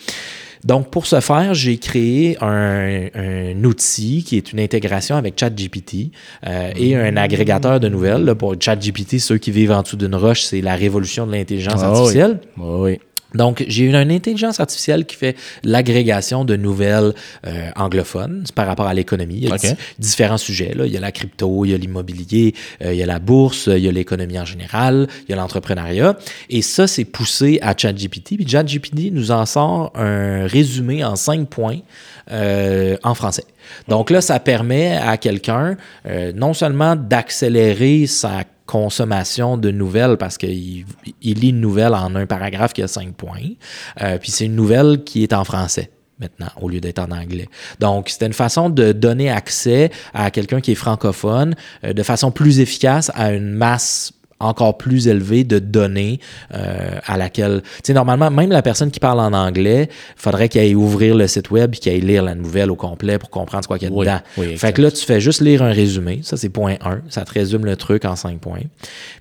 Donc, 0.64 0.90
pour 0.90 1.06
ce 1.06 1.18
faire, 1.20 1.54
j'ai 1.54 1.76
créé 1.78 2.36
un, 2.40 3.08
un 3.14 3.64
outil 3.64 4.22
qui 4.24 4.36
est 4.36 4.52
une 4.52 4.60
intégration 4.60 5.16
avec 5.16 5.38
ChatGPT 5.38 6.12
euh, 6.46 6.70
et 6.76 6.94
un 6.94 7.16
agrégateur 7.16 7.80
de 7.80 7.88
nouvelles. 7.88 8.22
Là, 8.24 8.36
pour 8.36 8.54
ChatGPT, 8.58 9.18
ceux 9.18 9.38
qui 9.38 9.50
vivent 9.50 9.72
en 9.72 9.82
dessous 9.82 9.96
d'une 9.96 10.14
roche, 10.14 10.42
c'est 10.42 10.60
la 10.60 10.76
révolution 10.76 11.26
de 11.26 11.32
l'intelligence 11.32 11.80
Ah 11.82 11.90
oui. 11.90 11.96
artificielle. 11.98 12.40
Oui, 12.58 12.64
oui. 12.92 12.98
Donc, 13.34 13.64
j'ai 13.68 13.84
une, 13.84 13.94
une 13.94 14.12
intelligence 14.12 14.60
artificielle 14.60 15.06
qui 15.06 15.16
fait 15.16 15.36
l'agrégation 15.64 16.44
de 16.44 16.56
nouvelles 16.56 17.14
euh, 17.46 17.70
anglophones 17.76 18.44
par 18.54 18.66
rapport 18.66 18.86
à 18.86 18.94
l'économie. 18.94 19.38
Il 19.42 19.48
y 19.48 19.52
a 19.52 19.74
différents 19.98 20.38
sujets. 20.38 20.74
Là. 20.74 20.86
Il 20.86 20.92
y 20.92 20.96
a 20.96 21.00
la 21.00 21.12
crypto, 21.12 21.64
il 21.64 21.70
y 21.70 21.74
a 21.74 21.78
l'immobilier, 21.78 22.54
euh, 22.82 22.92
il 22.92 22.98
y 22.98 23.02
a 23.02 23.06
la 23.06 23.18
bourse, 23.18 23.68
il 23.68 23.78
y 23.78 23.88
a 23.88 23.92
l'économie 23.92 24.38
en 24.38 24.44
général, 24.44 25.08
il 25.26 25.30
y 25.30 25.32
a 25.32 25.36
l'entrepreneuriat. 25.36 26.16
Et 26.50 26.62
ça, 26.62 26.86
c'est 26.86 27.04
poussé 27.04 27.58
à 27.62 27.76
ChatGPT. 27.76 28.36
Puis 28.36 28.48
ChatGPT 28.48 29.12
nous 29.12 29.30
en 29.30 29.46
sort 29.46 29.92
un 29.94 30.46
résumé 30.46 31.04
en 31.04 31.16
cinq 31.16 31.48
points 31.48 31.78
euh, 32.30 32.96
en 33.02 33.14
français. 33.14 33.44
Donc 33.88 34.10
là, 34.10 34.20
ça 34.20 34.38
permet 34.38 34.96
à 34.96 35.16
quelqu'un 35.16 35.76
euh, 36.06 36.32
non 36.34 36.54
seulement 36.54 36.96
d'accélérer 36.96 38.06
sa 38.06 38.44
consommation 38.66 39.56
de 39.56 39.70
nouvelles 39.70 40.16
parce 40.16 40.38
qu'il 40.38 40.84
il 41.20 41.38
lit 41.40 41.50
une 41.50 41.60
nouvelle 41.60 41.94
en 41.94 42.14
un 42.14 42.26
paragraphe 42.26 42.72
qui 42.72 42.82
a 42.82 42.88
cinq 42.88 43.14
points, 43.14 43.50
euh, 44.00 44.18
puis 44.18 44.30
c'est 44.30 44.46
une 44.46 44.56
nouvelle 44.56 45.04
qui 45.04 45.22
est 45.22 45.32
en 45.32 45.44
français 45.44 45.90
maintenant, 46.20 46.50
au 46.60 46.68
lieu 46.68 46.80
d'être 46.80 47.00
en 47.00 47.10
anglais. 47.10 47.48
Donc, 47.80 48.08
c'était 48.08 48.26
une 48.26 48.32
façon 48.32 48.70
de 48.70 48.92
donner 48.92 49.28
accès 49.28 49.90
à 50.14 50.30
quelqu'un 50.30 50.60
qui 50.60 50.70
est 50.70 50.76
francophone 50.76 51.56
euh, 51.84 51.92
de 51.92 52.02
façon 52.02 52.30
plus 52.30 52.60
efficace 52.60 53.10
à 53.14 53.32
une 53.32 53.50
masse 53.50 54.12
encore 54.44 54.76
plus 54.78 55.08
élevée 55.08 55.44
de 55.44 55.58
données 55.58 56.20
euh, 56.54 56.98
à 57.06 57.16
laquelle... 57.16 57.62
Tu 57.62 57.68
sais, 57.84 57.92
normalement, 57.94 58.30
même 58.30 58.50
la 58.50 58.62
personne 58.62 58.90
qui 58.90 59.00
parle 59.00 59.20
en 59.20 59.32
anglais, 59.32 59.88
faudrait 60.16 60.48
qu'elle 60.48 60.62
aille 60.62 60.74
ouvrir 60.74 61.14
le 61.14 61.26
site 61.26 61.50
web 61.50 61.74
et 61.74 61.78
qu'elle 61.78 61.94
aille 61.94 62.00
lire 62.00 62.22
la 62.22 62.34
nouvelle 62.34 62.70
au 62.70 62.76
complet 62.76 63.18
pour 63.18 63.30
comprendre 63.30 63.64
ce 63.64 63.78
qu'il 63.78 63.88
y 63.88 63.90
a 63.90 63.94
Oui, 63.94 64.06
dedans. 64.06 64.20
oui, 64.38 64.56
fait 64.56 64.72
que 64.72 64.82
là, 64.82 64.90
tu 64.90 65.04
fais 65.04 65.20
juste 65.20 65.40
lire 65.40 65.62
un 65.62 65.72
résumé. 65.72 66.20
Ça, 66.22 66.36
c'est 66.36 66.48
point 66.48 66.76
1. 66.84 67.02
Ça 67.08 67.24
te 67.24 67.32
résume 67.32 67.64
le 67.64 67.76
truc 67.76 68.04
en 68.04 68.16
5 68.16 68.38
points. 68.38 68.60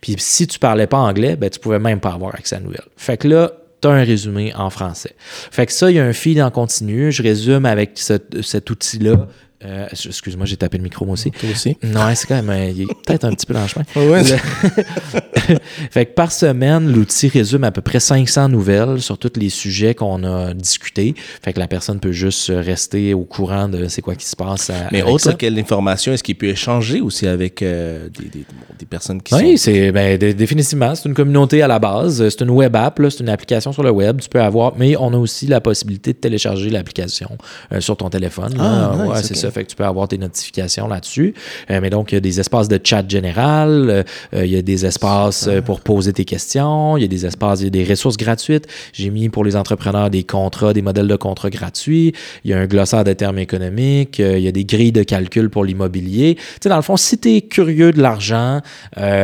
Puis 0.01 0.15
si 0.19 0.47
tu 0.47 0.59
parlais 0.59 0.87
pas 0.87 0.97
anglais, 0.99 1.35
ben, 1.35 1.49
tu 1.49 1.59
pouvais 1.59 1.79
même 1.79 1.99
pas 1.99 2.11
avoir 2.13 2.35
accès 2.35 2.55
à 2.55 2.59
la 2.59 2.65
nouvelle. 2.65 2.83
Fait 2.97 3.17
que 3.17 3.27
là, 3.27 3.51
tu 3.81 3.87
as 3.87 3.91
un 3.91 4.03
résumé 4.03 4.53
en 4.55 4.69
français. 4.69 5.15
Fait 5.17 5.65
que 5.65 5.71
ça, 5.73 5.89
il 5.89 5.97
y 5.97 5.99
a 5.99 6.05
un 6.05 6.13
feed 6.13 6.39
en 6.39 6.51
continu. 6.51 7.11
Je 7.11 7.23
résume 7.23 7.65
avec 7.65 7.91
ce- 7.95 8.13
cet 8.43 8.69
outil-là. 8.69 9.27
Euh, 9.63 9.87
Excuse-moi, 9.91 10.45
j'ai 10.45 10.57
tapé 10.57 10.77
le 10.77 10.83
micro 10.83 11.05
moi 11.05 11.13
aussi. 11.13 11.29
Toi 11.31 11.49
aussi? 11.51 11.77
Non, 11.83 12.01
c'est 12.15 12.27
quand 12.27 12.35
même. 12.41 12.49
euh, 12.49 12.69
il 12.75 12.81
est 12.83 12.85
peut-être 12.87 13.25
un 13.25 13.31
petit 13.33 13.45
peu 13.45 13.53
dans 13.53 13.61
le 13.61 13.67
chemin. 13.67 13.85
Ouais? 13.95 14.23
Le- 14.23 15.55
fait 15.91 16.05
que 16.07 16.13
par 16.13 16.31
semaine, 16.31 16.91
l'outil 16.91 17.27
résume 17.27 17.63
à 17.63 17.71
peu 17.71 17.81
près 17.81 17.99
500 17.99 18.49
nouvelles 18.49 19.01
sur 19.01 19.17
tous 19.17 19.33
les 19.37 19.49
sujets 19.49 19.93
qu'on 19.95 20.23
a 20.23 20.53
discutés. 20.53 21.13
Fait 21.43 21.53
que 21.53 21.59
la 21.59 21.67
personne 21.67 21.99
peut 21.99 22.11
juste 22.11 22.51
rester 22.53 23.13
au 23.13 23.23
courant 23.23 23.67
de 23.67 23.87
c'est 23.87 24.01
quoi 24.01 24.15
qui 24.15 24.25
se 24.25 24.35
passe. 24.35 24.69
à- 24.69 24.87
Mais 24.91 25.03
autre 25.03 25.23
ça. 25.25 25.33
que 25.33 25.45
l'information, 25.45 26.13
est-ce 26.13 26.23
qu'il 26.23 26.35
peut 26.37 26.47
échanger 26.47 27.01
aussi 27.01 27.27
avec 27.27 27.61
euh, 27.61 28.07
des, 28.09 28.25
des- 28.29 28.39
bon, 28.49 28.65
des 28.79 28.85
personnes 28.85 29.21
qui 29.21 29.33
Oui, 29.35 29.57
sont... 29.57 29.65
c'est 29.65 29.91
ben, 29.91 30.17
dé- 30.17 30.33
définitivement, 30.33 30.95
c'est 30.95 31.07
une 31.07 31.15
communauté 31.15 31.61
à 31.61 31.67
la 31.67 31.79
base. 31.79 32.27
C'est 32.29 32.41
une 32.41 32.49
web 32.49 32.75
app, 32.75 32.99
c'est 33.09 33.19
une 33.19 33.29
application 33.29 33.71
sur 33.73 33.83
le 33.83 33.91
web. 33.91 34.21
Tu 34.21 34.29
peux 34.29 34.41
avoir, 34.41 34.73
mais 34.77 34.95
on 34.97 35.13
a 35.13 35.17
aussi 35.17 35.47
la 35.47 35.61
possibilité 35.61 36.13
de 36.13 36.17
télécharger 36.17 36.69
l'application 36.69 37.37
euh, 37.71 37.81
sur 37.81 37.97
ton 37.97 38.09
téléphone. 38.09 38.55
Ah, 38.59 38.93
nice, 38.97 39.07
Ouais, 39.11 39.23
c'est 39.23 39.35
ça. 39.35 39.50
Fait 39.51 39.63
que 39.63 39.69
tu 39.69 39.75
peux 39.75 39.85
avoir 39.85 40.07
tes 40.07 40.17
notifications 40.17 40.87
là-dessus. 40.87 41.33
Euh, 41.69 41.79
mais 41.81 41.89
donc, 41.89 42.11
il 42.11 42.15
y 42.15 42.17
a 42.17 42.21
des 42.21 42.39
espaces 42.39 42.67
de 42.67 42.79
chat 42.83 43.07
général, 43.07 43.89
euh, 43.89 44.03
euh, 44.33 44.45
il 44.45 44.51
y 44.51 44.57
a 44.57 44.61
des 44.61 44.85
espaces 44.85 45.49
pour 45.65 45.81
poser 45.81 46.13
tes 46.13 46.25
questions, 46.25 46.97
il 46.97 47.01
y 47.01 47.05
a 47.05 47.07
des 47.07 47.25
espaces, 47.25 47.61
il 47.61 47.65
y 47.65 47.67
a 47.67 47.69
des 47.69 47.83
ressources 47.83 48.17
gratuites. 48.17 48.67
J'ai 48.93 49.09
mis 49.09 49.29
pour 49.29 49.43
les 49.43 49.55
entrepreneurs 49.55 50.09
des 50.09 50.23
contrats, 50.23 50.73
des 50.73 50.81
modèles 50.81 51.07
de 51.07 51.15
contrats 51.15 51.49
gratuits. 51.49 52.13
Il 52.43 52.51
y 52.51 52.53
a 52.53 52.59
un 52.59 52.65
glossaire 52.65 53.03
de 53.03 53.13
termes 53.13 53.39
économiques. 53.39 54.19
il 54.19 54.39
y 54.39 54.47
a 54.47 54.51
des 54.51 54.65
grilles 54.65 54.91
de 54.91 55.03
calcul 55.03 55.49
pour 55.49 55.65
l'immobilier. 55.65 56.35
Tu 56.35 56.43
sais, 56.63 56.69
dans 56.69 56.75
le 56.75 56.81
fond, 56.81 56.97
si 56.97 57.17
tu 57.17 57.35
es 57.35 57.41
curieux 57.41 57.91
de 57.91 58.01
l'argent, 58.01 58.61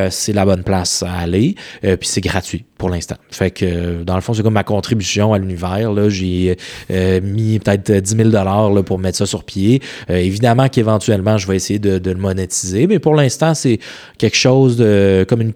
c'est 0.10 0.34
la 0.34 0.46
bonne 0.46 0.64
place 0.64 1.04
à 1.04 1.14
aller. 1.14 1.56
Puis 1.82 1.98
c'est 2.04 2.22
gratuit 2.22 2.66
pour 2.78 2.90
l'instant. 2.90 3.16
Fait 3.32 3.52
que, 3.52 4.04
dans 4.04 4.16
le 4.16 4.22
fond, 4.22 4.34
c'est 4.34 4.44
comme 4.44 4.54
ma 4.54 4.64
contribution 4.64 5.34
à 5.34 5.40
l'univers. 5.40 6.10
J'ai 6.10 6.58
mis 6.90 7.60
peut-être 7.60 7.92
10 7.92 8.16
000 8.16 8.30
là, 8.30 8.84
pour 8.84 9.00
mettre 9.00 9.18
ça 9.18 9.26
sur 9.26 9.44
pied. 9.44 9.82
Euh, 10.18 10.22
évidemment 10.22 10.68
qu'éventuellement, 10.70 11.38
je 11.38 11.48
vais 11.48 11.56
essayer 11.56 11.80
de, 11.80 12.10
le 12.10 12.20
monétiser, 12.20 12.88
mais 12.88 13.00
pour 13.00 13.16
l'instant, 13.16 13.54
c'est 13.54 13.80
quelque 14.18 14.38
chose 14.38 14.78
de 14.78 15.26
comme 15.28 15.54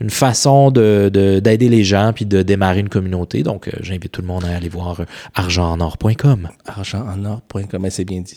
une 0.00 0.10
façon 0.10 0.70
de, 0.70 1.10
de- 1.12 1.40
d'aider 1.40 1.68
les 1.68 1.82
gens 1.82 2.12
puis 2.14 2.26
de 2.26 2.42
démarrer 2.42 2.80
une 2.80 2.88
communauté. 2.88 3.42
Donc, 3.42 3.68
euh, 3.68 3.72
j'invite 3.80 4.12
tout 4.12 4.20
le 4.20 4.26
monde 4.26 4.44
à 4.44 4.54
aller 4.54 4.68
voir 4.68 5.00
argentenor.com. 5.34 6.48
argentenor.com, 6.66 7.86
c'est 7.90 8.04
bien 8.04 8.20
dit. 8.20 8.36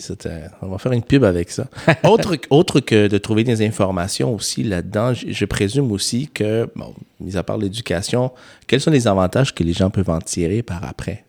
On 0.62 0.68
va 0.68 0.78
faire 0.78 0.94
une 0.94 1.04
pub 1.04 1.24
avec 1.24 1.50
ça. 1.50 1.68
autre, 2.04 2.38
autre 2.50 2.80
que 2.80 3.08
de 3.08 3.18
trouver 3.18 3.44
des 3.44 3.66
informations 3.66 4.34
aussi 4.34 4.64
là-dedans, 4.64 5.14
je, 5.14 5.32
je 5.32 5.46
présume 5.46 5.92
aussi 5.92 6.30
que, 6.34 6.70
bon, 6.76 6.94
mis 7.20 7.36
à 7.36 7.44
part 7.44 7.58
l'éducation, 7.58 8.32
quels 8.68 8.82
sont 8.82 8.92
les 8.92 9.08
avantages 9.08 9.54
que 9.54 9.64
les 9.64 9.74
gens 9.74 9.90
peuvent 9.90 10.10
en 10.10 10.20
tirer 10.20 10.64
par 10.64 10.86
après? 10.86 11.25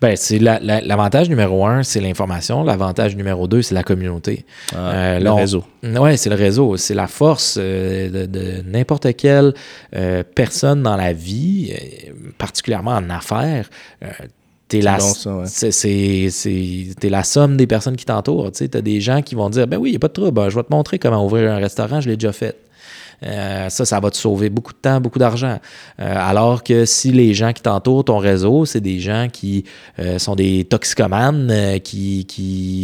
Ben, 0.00 0.16
c'est 0.16 0.38
la- 0.38 0.58
la- 0.60 0.80
l'avantage 0.80 1.28
numéro 1.28 1.66
un, 1.66 1.82
c'est 1.82 2.00
l'information. 2.00 2.64
L'avantage 2.64 3.14
numéro 3.16 3.46
deux, 3.46 3.62
c'est 3.62 3.74
la 3.74 3.82
communauté. 3.82 4.44
Ah, 4.74 5.18
le 5.18 5.24
là, 5.24 5.34
on- 5.34 5.36
réseau. 5.36 5.64
Oui, 5.82 6.16
c'est 6.18 6.30
le 6.30 6.36
réseau. 6.36 6.76
C'est 6.76 6.94
la 6.94 7.06
force 7.06 7.56
euh, 7.60 8.08
de, 8.08 8.26
de 8.26 8.62
n'importe 8.66 9.14
quelle 9.16 9.52
euh, 9.94 10.22
personne 10.34 10.82
dans 10.82 10.96
la 10.96 11.12
vie, 11.12 11.72
euh, 11.72 12.12
particulièrement 12.38 12.92
en 12.92 13.10
affaires. 13.10 13.68
Euh, 14.02 14.08
T'es 14.68 14.80
la, 14.82 14.98
bon, 14.98 15.40
ouais. 15.40 15.46
c'est- 15.46 15.72
c'est- 15.72 16.28
c'est- 16.30 16.94
t'es 17.00 17.08
la 17.08 17.24
somme 17.24 17.56
des 17.56 17.66
personnes 17.66 17.96
qui 17.96 18.04
t'entourent. 18.04 18.52
Tu 18.52 18.68
as 18.72 18.80
des 18.80 19.00
gens 19.00 19.20
qui 19.20 19.34
vont 19.34 19.50
dire 19.50 19.66
Ben 19.66 19.78
oui, 19.78 19.88
il 19.88 19.92
n'y 19.92 19.96
a 19.96 19.98
pas 19.98 20.06
de 20.06 20.12
trouble, 20.12 20.48
je 20.48 20.54
vais 20.54 20.62
te 20.62 20.70
montrer 20.72 21.00
comment 21.00 21.24
ouvrir 21.26 21.50
un 21.50 21.56
restaurant, 21.56 22.00
je 22.00 22.08
l'ai 22.08 22.16
déjà 22.16 22.32
fait. 22.32 22.56
Euh, 23.22 23.68
ça, 23.68 23.84
ça 23.84 24.00
va 24.00 24.10
te 24.10 24.16
sauver 24.16 24.48
beaucoup 24.48 24.72
de 24.72 24.78
temps, 24.78 25.00
beaucoup 25.00 25.18
d'argent. 25.18 25.58
Euh, 26.00 26.14
alors 26.16 26.62
que 26.62 26.84
si 26.84 27.12
les 27.12 27.34
gens 27.34 27.52
qui 27.52 27.62
t'entourent, 27.62 28.04
ton 28.04 28.18
réseau, 28.18 28.64
c'est 28.64 28.80
des 28.80 29.00
gens 29.00 29.28
qui 29.30 29.64
euh, 29.98 30.18
sont 30.18 30.34
des 30.34 30.64
toxicomanes, 30.64 31.80
qui, 31.84 32.26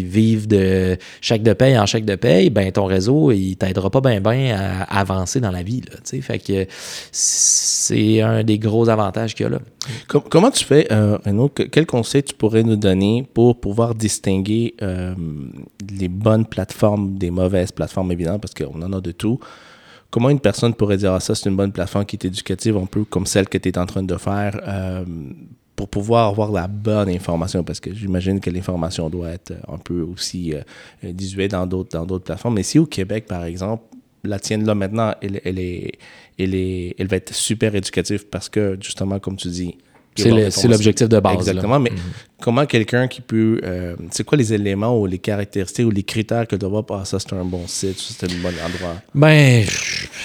vivent 0.06 0.46
de 0.46 0.96
chèque 1.20 1.42
de 1.42 1.52
paye 1.52 1.78
en 1.78 1.86
chèque 1.86 2.04
de 2.04 2.16
paye, 2.16 2.50
ben 2.50 2.70
ton 2.70 2.84
réseau, 2.84 3.32
il 3.32 3.56
t'aidera 3.56 3.90
pas 3.90 4.00
bien 4.00 4.20
bien 4.20 4.56
à 4.56 5.00
avancer 5.00 5.40
dans 5.40 5.50
la 5.50 5.62
vie. 5.62 5.82
Là, 5.90 6.20
fait 6.20 6.38
que 6.38 6.66
c'est 7.12 8.20
un 8.20 8.42
des 8.42 8.58
gros 8.58 8.88
avantages 8.88 9.34
qu'il 9.34 9.44
y 9.44 9.46
a 9.46 9.50
là. 9.50 9.58
Com- 10.08 10.22
comment 10.28 10.50
tu 10.50 10.64
fais, 10.64 10.86
Renaud, 10.90 11.48
que- 11.48 11.62
quel 11.62 11.86
conseil 11.86 12.22
tu 12.22 12.34
pourrais 12.34 12.62
nous 12.62 12.76
donner 12.76 13.26
pour 13.34 13.60
pouvoir 13.60 13.94
distinguer 13.94 14.74
les 15.98 16.08
bonnes 16.08 16.46
plateformes 16.46 17.16
des 17.16 17.30
mauvaises 17.30 17.72
plateformes, 17.72 18.12
évidemment, 18.12 18.38
parce 18.38 18.54
qu'on 18.54 18.82
en 18.82 18.92
a 18.92 19.00
de 19.00 19.12
tout. 19.12 19.38
Comment 20.10 20.30
une 20.30 20.40
personne 20.40 20.74
pourrait 20.74 20.96
dire, 20.96 21.12
ah, 21.12 21.20
ça, 21.20 21.34
c'est 21.34 21.48
une 21.48 21.56
bonne 21.56 21.72
plateforme 21.72 22.04
qui 22.04 22.16
est 22.16 22.24
éducative, 22.24 22.76
un 22.76 22.86
peu 22.86 23.04
comme 23.04 23.26
celle 23.26 23.48
que 23.48 23.58
tu 23.58 23.68
es 23.68 23.78
en 23.78 23.86
train 23.86 24.02
de 24.02 24.16
faire, 24.16 24.58
euh, 24.66 25.04
pour 25.74 25.88
pouvoir 25.88 26.28
avoir 26.28 26.50
la 26.52 26.68
bonne 26.68 27.08
information, 27.10 27.62
parce 27.62 27.80
que 27.80 27.92
j'imagine 27.92 28.40
que 28.40 28.48
l'information 28.48 29.10
doit 29.10 29.30
être 29.30 29.52
un 29.68 29.78
peu 29.78 30.00
aussi 30.00 30.54
euh, 30.54 31.48
dans 31.48 31.66
d'autres 31.66 31.90
dans 31.98 32.06
d'autres 32.06 32.24
plateformes. 32.24 32.54
Mais 32.54 32.62
si 32.62 32.78
au 32.78 32.86
Québec, 32.86 33.26
par 33.26 33.44
exemple, 33.44 33.84
la 34.24 34.38
tienne 34.38 34.64
là 34.64 34.74
maintenant, 34.74 35.14
elle, 35.20 35.40
elle 35.44 35.58
est, 35.58 35.92
elle 36.38 36.54
est, 36.54 36.94
elle 36.98 37.06
va 37.08 37.16
être 37.16 37.34
super 37.34 37.74
éducative 37.74 38.26
parce 38.28 38.48
que 38.48 38.78
justement, 38.80 39.18
comme 39.18 39.36
tu 39.36 39.48
dis, 39.48 39.76
C'est 40.16 40.30
l'objectif 40.68 41.08
de 41.08 41.20
base, 41.20 41.34
là. 41.34 41.52
Exactement. 41.52 41.78
Mais 41.78 41.90
Mhm. 41.90 41.98
Comment 42.40 42.66
quelqu'un 42.66 43.08
qui 43.08 43.20
peut, 43.20 43.60
euh, 43.64 43.96
c'est 44.10 44.24
quoi 44.24 44.36
les 44.38 44.52
éléments 44.52 44.98
ou 44.98 45.06
les 45.06 45.18
caractéristiques 45.18 45.86
ou 45.86 45.90
les 45.90 46.02
critères 46.02 46.46
que 46.46 46.54
doit 46.56 46.68
voir, 46.68 46.84
ah, 46.90 47.04
ça 47.04 47.18
c'est 47.18 47.32
un 47.32 47.44
bon 47.44 47.62
site, 47.66 47.98
c'est 47.98 48.24
un 48.24 48.34
bon 48.42 48.48
endroit? 48.64 48.94
Ben, 49.14 49.64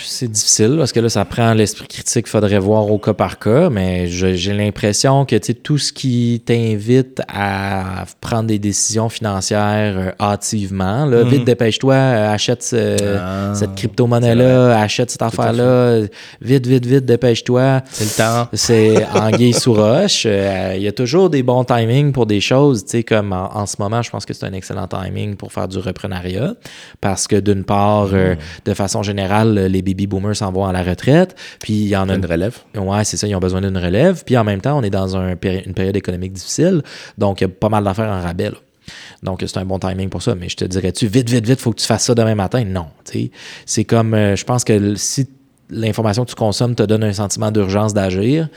c'est 0.03 0.29
difficile 0.29 0.75
parce 0.77 0.91
que 0.91 0.99
là, 0.99 1.09
ça 1.09 1.23
prend 1.25 1.53
l'esprit 1.53 1.87
critique. 1.87 2.27
faudrait 2.27 2.59
voir 2.59 2.89
au 2.91 2.97
cas 2.97 3.13
par 3.13 3.39
cas, 3.39 3.69
mais 3.69 4.07
j'ai 4.07 4.53
l'impression 4.53 5.25
que 5.25 5.35
tu 5.37 5.55
tout 5.55 5.77
ce 5.77 5.91
qui 5.93 6.41
t'invite 6.45 7.21
à 7.27 8.05
prendre 8.19 8.45
des 8.47 8.59
décisions 8.59 9.09
financières 9.09 9.97
euh, 9.97 10.11
hâtivement, 10.19 11.05
là, 11.05 11.23
vite, 11.23 11.43
dépêche-toi, 11.45 11.93
euh, 11.93 12.33
achète 12.33 12.63
ce- 12.63 12.97
Ah, 13.19 13.53
cette 13.55 13.75
crypto-monnaie-là, 13.75 14.79
achète 14.79 15.11
cette 15.11 15.21
affaire-là, 15.21 16.01
vite, 16.41 16.67
vite, 16.67 16.85
vite, 16.85 17.05
dépêche-toi. 17.05 17.81
C'est 17.91 18.03
le 18.05 18.09
temps. 18.17 18.49
C'est 18.53 19.05
anguille 19.13 19.53
sous 19.53 19.73
roche. 19.73 20.23
Euh, 20.25 20.73
Il 20.75 20.83
y 20.83 20.87
a 20.87 20.91
toujours 20.91 21.29
des 21.29 21.43
bons 21.43 21.63
timings 21.63 22.00
pour 22.11 22.25
des 22.25 22.41
choses, 22.41 22.83
tu 22.85 22.91
sais, 22.91 23.03
comme 23.03 23.31
en, 23.33 23.55
en 23.55 23.65
ce 23.65 23.75
moment, 23.79 24.01
je 24.01 24.09
pense 24.09 24.25
que 24.25 24.33
c'est 24.33 24.45
un 24.45 24.53
excellent 24.53 24.87
timing 24.87 25.35
pour 25.35 25.53
faire 25.53 25.67
du 25.67 25.77
reprenariat, 25.77 26.55
parce 26.99 27.27
que 27.27 27.35
d'une 27.35 27.63
part, 27.63 28.09
euh, 28.13 28.35
de 28.65 28.73
façon 28.73 29.03
générale, 29.03 29.53
les 29.67 29.81
baby 29.81 30.07
boomers 30.07 30.35
s'en 30.35 30.51
vont 30.51 30.65
à 30.65 30.71
la 30.73 30.81
retraite, 30.83 31.35
puis 31.59 31.73
il 31.73 31.87
y 31.87 31.95
en 31.95 32.09
a 32.09 32.15
Une 32.15 32.25
relève. 32.25 32.57
Ouais, 32.75 33.03
c'est 33.03 33.17
ça, 33.17 33.27
ils 33.27 33.35
ont 33.35 33.39
besoin 33.39 33.61
d'une 33.61 33.77
relève. 33.77 34.23
Puis 34.25 34.35
en 34.37 34.43
même 34.43 34.61
temps, 34.61 34.77
on 34.77 34.81
est 34.83 34.89
dans 34.89 35.15
un 35.15 35.35
péri- 35.35 35.63
une 35.65 35.73
période 35.75 35.95
économique 35.95 36.33
difficile, 36.33 36.81
donc 37.17 37.41
il 37.41 37.43
y 37.43 37.45
a 37.45 37.49
pas 37.49 37.69
mal 37.69 37.83
d'affaires 37.83 38.09
en 38.09 38.21
rabais. 38.21 38.49
là. 38.49 38.57
Donc 39.23 39.43
c'est 39.45 39.57
un 39.57 39.65
bon 39.65 39.77
timing 39.79 40.09
pour 40.09 40.21
ça. 40.23 40.33
Mais 40.35 40.49
je 40.49 40.55
te 40.57 40.65
dirais-tu, 40.65 41.07
vite, 41.07 41.29
vite, 41.29 41.45
vite, 41.45 41.59
faut 41.61 41.71
que 41.71 41.79
tu 41.79 41.85
fasses 41.85 42.05
ça 42.05 42.15
demain 42.15 42.35
matin? 42.35 42.63
Non. 42.65 42.87
tu 43.05 43.11
sais. 43.11 43.31
C'est 43.65 43.83
comme, 43.85 44.13
euh, 44.13 44.35
je 44.35 44.43
pense 44.43 44.63
que 44.63 44.95
si 44.95 45.27
l'information 45.69 46.25
que 46.25 46.29
tu 46.29 46.35
consommes 46.35 46.75
te 46.75 46.83
donne 46.83 47.03
un 47.03 47.13
sentiment 47.13 47.51
d'urgence 47.51 47.93
d'agir, 47.93 48.49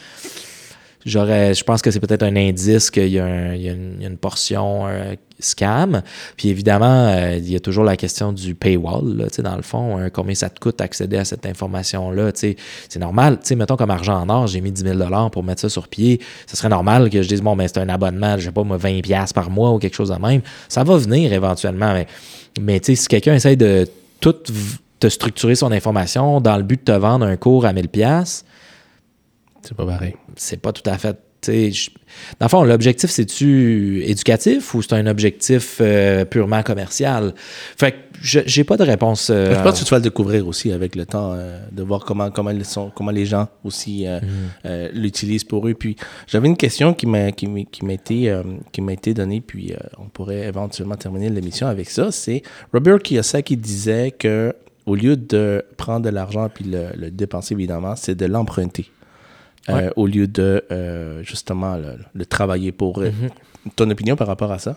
J'aurais, 1.07 1.53
je 1.53 1.63
pense 1.65 1.83
que 1.83 1.91
c'est 1.91 2.01
peut-être 2.01 2.23
un 2.23 2.35
indice 2.35 2.91
qu'il 2.91 3.09
y 3.09 3.13
y 3.13 3.21
a 3.21 3.27
une, 3.73 4.01
y 4.01 4.05
a 4.05 4.09
une 4.09 4.17
portion 4.17 4.87
euh, 4.87 5.15
scam. 5.39 6.03
Puis 6.37 6.49
évidemment, 6.49 7.09
euh, 7.09 7.37
il 7.37 7.51
y 7.51 7.57
a 7.57 7.61
toujours 7.61 7.85
la 7.85 7.97
question 7.97 8.33
du 8.33 8.55
paywall. 8.55 9.17
Là, 9.17 9.27
dans 9.43 9.57
le 9.57 9.63
fond, 9.63 9.99
euh, 9.99 10.09
combien 10.09 10.35
ça 10.35 10.49
te 10.49 10.59
coûte 10.59 10.79
d'accéder 10.79 11.19
à 11.19 11.25
cette 11.25 11.45
information-là. 11.45 12.31
C'est 12.35 12.57
normal. 12.99 13.39
Tu 13.41 13.49
sais, 13.49 13.55
mettons 13.55 13.77
comme 13.77 13.91
argent 13.91 14.19
en 14.19 14.29
or, 14.31 14.47
j'ai 14.47 14.63
mis 14.63 14.73
10 14.73 14.83
000 14.83 15.31
pour 15.31 15.45
mettre 15.45 15.61
ça 15.61 15.69
sur 15.69 15.89
pied. 15.89 16.21
Ce 16.47 16.57
serait 16.57 16.71
normal 16.71 17.11
que 17.11 17.21
je 17.21 17.29
dise, 17.29 17.43
bon, 17.43 17.55
mais 17.55 17.69
c'est 17.69 17.79
un 17.79 17.89
abonnement, 17.91 18.39
je 18.39 18.47
sais 18.47 18.53
pas, 18.53 18.65
moi, 18.65 18.79
20 18.79 19.03
pièces 19.03 19.35
par 19.35 19.51
mois 19.51 19.73
ou 19.73 19.79
quelque 19.79 19.97
chose 19.97 20.11
de 20.11 20.27
même. 20.27 20.41
Ça 20.69 20.85
va 20.85 20.97
venir 20.97 21.33
éventuellement. 21.33 21.93
Mais, 21.93 22.07
mais 22.61 22.81
si 22.83 22.97
quelqu'un 23.07 23.35
essaye 23.35 23.59
de 23.59 23.87
tout 24.21 24.37
te 25.01 25.09
structurer 25.09 25.55
son 25.55 25.71
information 25.71 26.41
dans 26.41 26.57
le 26.57 26.63
but 26.63 26.81
de 26.81 26.93
te 26.93 26.99
vendre 26.99 27.27
un 27.27 27.37
cours 27.37 27.67
à 27.67 27.75
1000 27.75 27.89
pièces 27.89 28.45
C'est 29.65 29.77
pas 29.77 29.87
pareil. 29.87 30.15
c'est 30.37 30.61
pas 30.61 30.73
tout 30.73 30.89
à 30.89 30.99
fait. 30.99 31.17
je- 31.47 31.91
Dans 32.41 32.47
le 32.47 32.49
fond, 32.49 32.65
l'objectif, 32.65 33.11
c'est-tu 33.11 34.03
éducatif 34.07 34.75
ou 34.75 34.81
c'est 34.81 34.95
un 34.95 35.07
objectif 35.07 35.77
euh, 35.83 36.25
purement 36.25 36.63
commercial? 36.63 37.35
Fait 37.77 37.93
que 37.93 37.97
je- 38.23 38.41
j'ai 38.47 38.65
pas 38.65 38.79
de 38.79 38.83
réponse. 38.85 39.29
euh, 39.31 39.55
Je 39.55 39.63
pense 39.63 39.79
que 39.81 39.85
tu 39.85 39.91
vas 39.91 39.99
le 39.99 40.05
découvrir 40.05 40.47
aussi 40.49 40.73
avec 40.73 40.97
le 40.97 41.05
temps, 41.05 41.33
euh, 41.35 41.59
de 41.71 41.83
voir 41.83 42.05
comment, 42.07 42.31
comment, 42.31 42.49
ils 42.51 42.65
sont, 42.65 42.91
comment 42.95 43.11
les 43.11 43.27
gens 43.27 43.49
aussi 43.63 44.07
euh, 44.07 44.89
l'utilisent 44.95 45.45
pour 45.45 45.69
eux. 45.69 45.75
Puis 45.75 45.97
j'avais 46.27 46.49
une 46.49 46.57
question 46.57 46.95
qui 46.95 47.07
m'a 47.07 47.31
qui, 47.33 47.47
qui 47.71 47.83
été, 47.91 49.13
donnée, 49.15 49.43
puis 49.43 49.75
on 49.99 50.07
pourrait 50.09 50.47
éventuellement 50.47 50.97
terminer 50.97 51.29
l'émission 51.29 51.67
avec 51.67 51.91
ça. 51.91 52.11
C'est 52.11 52.43
Robert 52.73 53.01
Kiyosaki 53.01 53.57
disait 53.59 54.13
que 54.13 54.55
au 54.87 54.95
lieu 54.95 55.17
de 55.17 55.63
prendre 55.77 56.07
de 56.07 56.11
l'argent 56.11 56.49
puis 56.49 56.65
le, 56.65 56.87
le 56.97 57.11
dépenser, 57.11 57.53
évidemment, 57.55 57.97
c'est 57.97 58.15
de 58.15 58.25
l'emprunter. 58.27 58.87
Euh, 59.71 59.75
Ouais. 59.75 59.91
au 59.97 60.07
lieu 60.07 60.27
de 60.27 60.63
euh, 60.71 61.23
justement 61.23 61.77
le, 61.77 61.97
le 62.13 62.27
travailler 62.27 62.71
pour 62.71 63.01
eux. 63.01 63.11
Ton 63.77 63.89
opinion 63.89 64.15
par 64.15 64.27
rapport 64.27 64.53
à 64.53 64.59
ça? 64.59 64.77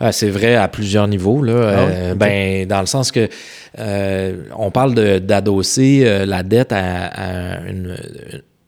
Ah, 0.00 0.10
c'est 0.10 0.28
vrai 0.28 0.56
à 0.56 0.66
plusieurs 0.66 1.06
niveaux. 1.06 1.40
Là. 1.40 1.52
Ah? 1.54 1.78
Euh, 1.88 2.14
ben, 2.16 2.66
dans 2.66 2.80
le 2.80 2.86
sens 2.86 3.12
que 3.12 3.28
euh, 3.78 4.42
on 4.56 4.72
parle 4.72 5.20
d'adosser 5.20 6.02
euh, 6.04 6.26
la 6.26 6.42
dette 6.42 6.72
à, 6.72 7.06
à 7.06 7.60
une, 7.68 7.96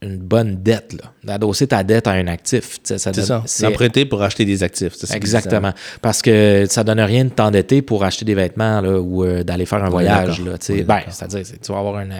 une 0.03 0.17
bonne 0.17 0.63
dette. 0.63 0.93
là. 0.93 1.11
D'adosser 1.23 1.67
ta 1.67 1.83
dette 1.83 2.07
à 2.07 2.11
un 2.11 2.25
actif. 2.27 2.79
Ça 2.83 2.97
C'est 2.97 3.11
donne- 3.13 3.23
ça. 3.25 3.43
c'est- 3.45 3.63
L'emprunter 3.65 4.05
pour 4.05 4.23
acheter 4.23 4.45
des 4.45 4.63
actifs. 4.63 4.93
c'est 4.95 5.05
ça. 5.05 5.15
Exactement. 5.15 5.73
Parce 6.01 6.23
que 6.23 6.65
ça 6.67 6.83
donne 6.83 6.99
rien 6.99 7.25
de 7.25 7.29
t'endetter 7.29 7.83
pour 7.83 8.03
acheter 8.03 8.25
des 8.25 8.33
vêtements 8.33 8.81
là, 8.81 8.99
ou 8.99 9.23
euh, 9.23 9.43
d'aller 9.43 9.67
faire 9.67 9.83
un 9.83 9.89
voyage. 9.89 10.41
Là, 10.41 10.53
ben. 10.83 11.01
C'est-à-dire, 11.09 11.45
c'est- 11.45 11.61
tu 11.61 11.71
vas 11.71 11.77
avoir 11.79 11.97
un, 11.97 12.09
un- 12.09 12.15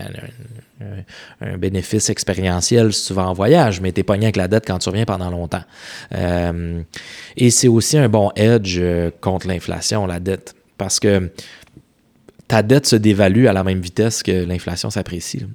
un- 0.82 1.54
un 1.54 1.58
bénéfice 1.58 2.10
expérientiel 2.12 2.94
si 2.94 3.08
tu 3.08 3.14
vas 3.14 3.28
en 3.28 3.34
voyage, 3.34 3.82
mais 3.82 3.92
tu 3.92 4.02
es 4.02 4.04
pogné 4.04 4.26
avec 4.26 4.36
la 4.36 4.48
dette 4.48 4.66
quand 4.68 4.78
tu 4.78 4.90
reviens 4.90 5.06
pendant 5.06 5.32
longtemps. 5.32 5.64
Euh, 6.14 6.82
et 7.36 7.50
c'est 7.50 7.68
aussi 7.68 7.98
un 7.98 8.10
bon 8.10 8.32
edge 8.36 8.78
euh, 8.80 9.10
contre 9.22 9.48
l'inflation, 9.48 10.06
la 10.06 10.20
dette. 10.20 10.54
Parce 10.78 11.00
que 11.00 11.32
ta 12.48 12.62
dette 12.62 12.86
se 12.86 12.96
dévalue 12.96 13.48
à 13.48 13.54
la 13.54 13.64
même 13.64 13.82
vitesse 13.82 14.22
que 14.22 14.32
l'inflation 14.46 14.92
s'apprécie. 14.92 15.40
là. 15.40 15.46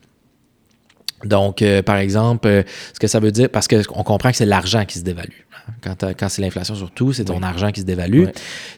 Donc, 1.25 1.63
euh, 1.63 1.83
par 1.83 1.97
exemple, 1.97 2.47
euh, 2.49 2.63
ce 2.93 2.99
que 2.99 3.07
ça 3.07 3.21
veut 3.21 3.33
dire, 3.33 3.49
parce 3.49 3.69
qu'on 3.69 4.03
comprend 4.03 4.31
que 4.31 4.37
c'est 4.37 4.47
l'argent 4.47 4.85
qui 4.85 4.99
se 4.99 5.05
dévalue. 5.05 5.47
hein. 5.85 5.95
Quand, 6.19 6.29
c'est 6.29 6.43
l'inflation 6.43 6.75
surtout, 6.75 7.13
c'est 7.13 7.25
ton 7.25 7.43
argent 7.43 7.73
qui 7.73 7.81
se 7.81 7.87
dévalue. 7.87 8.27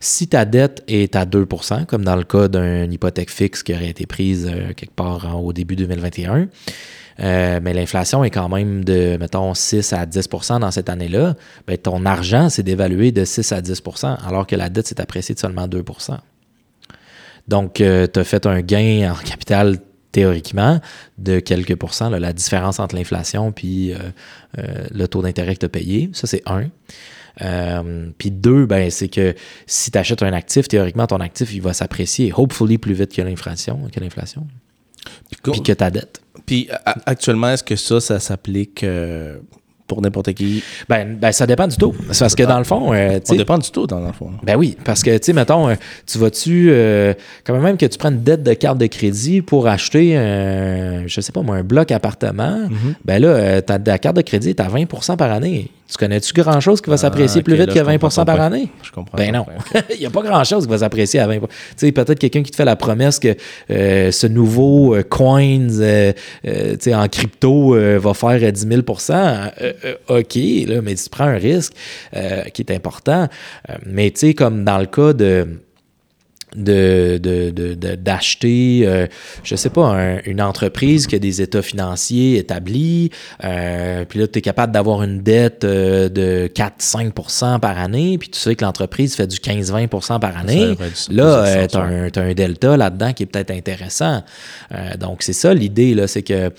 Si 0.00 0.28
ta 0.28 0.44
dette 0.44 0.82
est 0.88 1.16
à 1.16 1.24
2% 1.26 1.86
comme 1.86 2.04
dans 2.04 2.16
le 2.16 2.24
cas 2.24 2.48
d'une 2.48 2.92
hypothèque 2.92 3.30
fixe 3.30 3.62
qui 3.62 3.74
aurait 3.74 3.88
été 3.88 4.06
prise 4.06 4.48
euh, 4.50 4.72
quelque 4.74 4.94
part 4.94 5.42
au 5.42 5.52
début 5.52 5.76
2021, 5.76 6.48
euh, 7.20 7.60
mais 7.60 7.74
l'inflation 7.74 8.22
est 8.22 8.30
quand 8.30 8.48
même 8.48 8.84
de, 8.84 9.16
mettons, 9.18 9.52
6 9.52 9.92
à 9.92 10.06
10% 10.06 10.60
dans 10.60 10.70
cette 10.70 10.88
année-là, 10.88 11.34
ben, 11.66 11.76
ton 11.76 12.06
argent 12.06 12.48
s'est 12.48 12.62
dévalué 12.62 13.10
de 13.10 13.24
6 13.24 13.50
à 13.50 13.60
10% 13.60 14.18
alors 14.24 14.46
que 14.46 14.54
la 14.54 14.68
dette 14.68 14.86
s'est 14.86 15.00
appréciée 15.00 15.34
de 15.34 15.40
seulement 15.40 15.66
2% 15.66 16.18
donc, 17.48 17.74
tu 17.76 17.82
as 17.84 18.24
fait 18.24 18.44
un 18.44 18.60
gain 18.60 19.10
en 19.10 19.24
capital 19.24 19.78
théoriquement 20.12 20.80
de 21.18 21.40
quelques 21.40 21.76
pourcents, 21.76 22.10
là, 22.10 22.18
la 22.18 22.32
différence 22.32 22.78
entre 22.78 22.96
l'inflation 22.96 23.52
puis 23.52 23.92
euh, 23.92 23.98
euh, 24.58 24.86
le 24.90 25.08
taux 25.08 25.22
d'intérêt 25.22 25.54
que 25.54 25.60
tu 25.60 25.66
as 25.66 25.70
payé. 25.70 26.10
Ça, 26.12 26.26
c'est 26.26 26.42
un. 26.46 26.68
Euh, 27.42 28.08
puis 28.18 28.30
deux, 28.30 28.66
ben, 28.66 28.90
c'est 28.90 29.08
que 29.08 29.34
si 29.66 29.90
tu 29.90 29.98
achètes 29.98 30.22
un 30.22 30.32
actif, 30.32 30.66
théoriquement, 30.66 31.06
ton 31.06 31.20
actif, 31.20 31.52
il 31.54 31.62
va 31.62 31.72
s'apprécier, 31.72 32.32
hopefully, 32.34 32.78
plus 32.78 32.94
vite 32.94 33.14
que 33.14 33.22
l'inflation, 33.22 33.88
que 33.92 34.00
l'inflation, 34.00 34.46
Puis, 35.42 35.62
que 35.62 35.72
ta 35.72 35.90
dette. 35.90 36.20
Puis 36.46 36.68
actuellement, 37.06 37.50
est-ce 37.50 37.62
que 37.62 37.76
ça, 37.76 38.00
ça 38.00 38.18
s'applique 38.18 38.84
pour 39.88 40.02
n'importe 40.02 40.34
qui? 40.34 40.62
Ben, 40.88 41.16
ben, 41.20 41.32
ça 41.32 41.46
dépend 41.46 41.66
du 41.66 41.76
taux. 41.76 41.94
C'est 42.12 42.20
parce 42.20 42.34
que 42.34 42.42
dans 42.44 42.58
le 42.58 42.64
fond, 42.64 42.92
euh, 42.92 43.18
sais, 43.24 43.36
dépend 43.36 43.58
du 43.58 43.70
taux, 43.70 43.86
dans 43.86 44.00
le 44.00 44.12
fond. 44.12 44.30
Ben 44.44 44.56
oui, 44.56 44.76
parce 44.84 45.02
que, 45.02 45.10
tu 45.16 45.24
sais, 45.24 45.32
mettons, 45.32 45.68
euh, 45.68 45.74
tu 46.06 46.18
vas-tu, 46.18 46.68
euh, 46.70 47.14
quand 47.44 47.58
même 47.58 47.76
que 47.76 47.86
tu 47.86 47.98
prennes 47.98 48.14
une 48.14 48.22
dette 48.22 48.42
de 48.42 48.52
carte 48.52 48.78
de 48.78 48.86
crédit 48.86 49.42
pour 49.42 49.66
acheter, 49.66 50.16
un, 50.16 51.06
je 51.06 51.20
sais 51.20 51.32
pas 51.32 51.42
moi, 51.42 51.56
un 51.56 51.64
bloc 51.64 51.90
appartement, 51.90 52.68
ben 53.04 53.20
là, 53.20 53.28
euh, 53.28 53.60
ta, 53.62 53.78
ta 53.78 53.98
carte 53.98 54.16
de 54.16 54.22
crédit 54.22 54.50
est 54.50 54.60
à 54.60 54.68
20% 54.68 55.16
par 55.16 55.32
année. 55.32 55.70
Tu 55.90 55.96
connais-tu 55.96 56.34
grand-chose 56.34 56.82
qui 56.82 56.90
va 56.90 56.98
s'apprécier 56.98 57.40
Ah, 57.40 57.44
plus 57.44 57.54
ok, 57.54 57.60
vite 57.60 57.68
là, 57.68 57.72
que 57.72 57.80
je 57.80 57.84
20 57.84 57.98
comprends 57.98 58.24
par 58.26 58.40
année? 58.42 58.68
Je 58.82 58.92
comprends. 58.92 59.16
Ben 59.16 59.32
non, 59.32 59.46
il 59.94 60.00
n'y 60.00 60.04
a 60.04 60.10
pas 60.10 60.20
grand-chose 60.20 60.64
qui 60.66 60.70
va 60.70 60.76
s'apprécier 60.76 61.18
à 61.18 61.26
20 61.26 61.38
Tu 61.38 61.46
sais, 61.76 61.92
peut-être 61.92 62.18
quelqu'un 62.18 62.42
qui 62.42 62.50
te 62.50 62.56
fait 62.56 62.66
la 62.66 62.76
promesse 62.76 63.18
que 63.18 63.34
euh, 63.70 64.12
ce 64.12 64.26
nouveau 64.26 64.94
sais, 66.78 66.94
en 66.94 67.08
crypto 67.08 67.74
va 67.98 68.12
faire 68.12 68.38
euh, 68.42 68.50
10 68.50 68.66
000 68.68 68.80
Euh, 68.80 69.48
euh, 69.60 69.72
OK, 70.08 70.34
là, 70.66 70.80
mais 70.82 70.94
tu 70.94 71.08
prends 71.10 71.24
un 71.24 71.36
risque 71.38 71.72
euh, 72.16 72.42
qui 72.44 72.62
est 72.62 72.72
important. 72.72 73.28
Euh, 73.70 73.74
mais 73.86 74.10
tu 74.10 74.20
sais, 74.20 74.34
comme 74.34 74.64
dans 74.64 74.78
le 74.78 74.86
cas 74.86 75.12
de 75.12 75.46
de, 76.56 77.18
de- 77.22 77.50
de- 77.50 77.74
de- 77.74 77.94
d'acheter, 77.94 78.80
euh, 78.86 79.06
je 79.44 79.54
sais 79.54 79.68
pas, 79.68 79.84
un- 79.84 80.20
une 80.24 80.40
entreprise 80.40 81.06
qui 81.06 81.14
a 81.14 81.18
des 81.18 81.42
états 81.42 81.60
financiers 81.60 82.38
établis, 82.38 83.10
euh, 83.44 84.06
puis 84.06 84.18
là, 84.18 84.26
tu 84.28 84.38
es 84.38 84.42
capable 84.42 84.72
d'avoir 84.72 85.02
une 85.02 85.20
dette 85.20 85.64
euh, 85.64 86.08
de 86.08 86.48
4-5% 86.54 87.60
par 87.60 87.78
année, 87.78 88.16
puis 88.16 88.30
tu 88.30 88.38
sais 88.38 88.56
que 88.56 88.64
l'entreprise 88.64 89.14
fait 89.14 89.26
du 89.26 89.36
15-20% 89.36 90.20
par 90.20 90.38
année. 90.38 90.74
Là, 91.10 91.44
euh, 91.44 91.66
tu 91.66 91.76
as 91.76 91.80
un, 91.82 92.10
t'as 92.10 92.22
un 92.22 92.32
delta 92.32 92.76
là-dedans 92.78 93.12
qui 93.12 93.24
est 93.24 93.26
peut-être 93.26 93.50
intéressant. 93.50 94.22
Euh, 94.74 94.96
donc, 94.96 95.22
c'est 95.22 95.34
ça 95.34 95.52
l'idée, 95.52 95.92
là, 95.94 96.06
c'est 96.06 96.22
que 96.22 96.32
euh, 96.32 96.50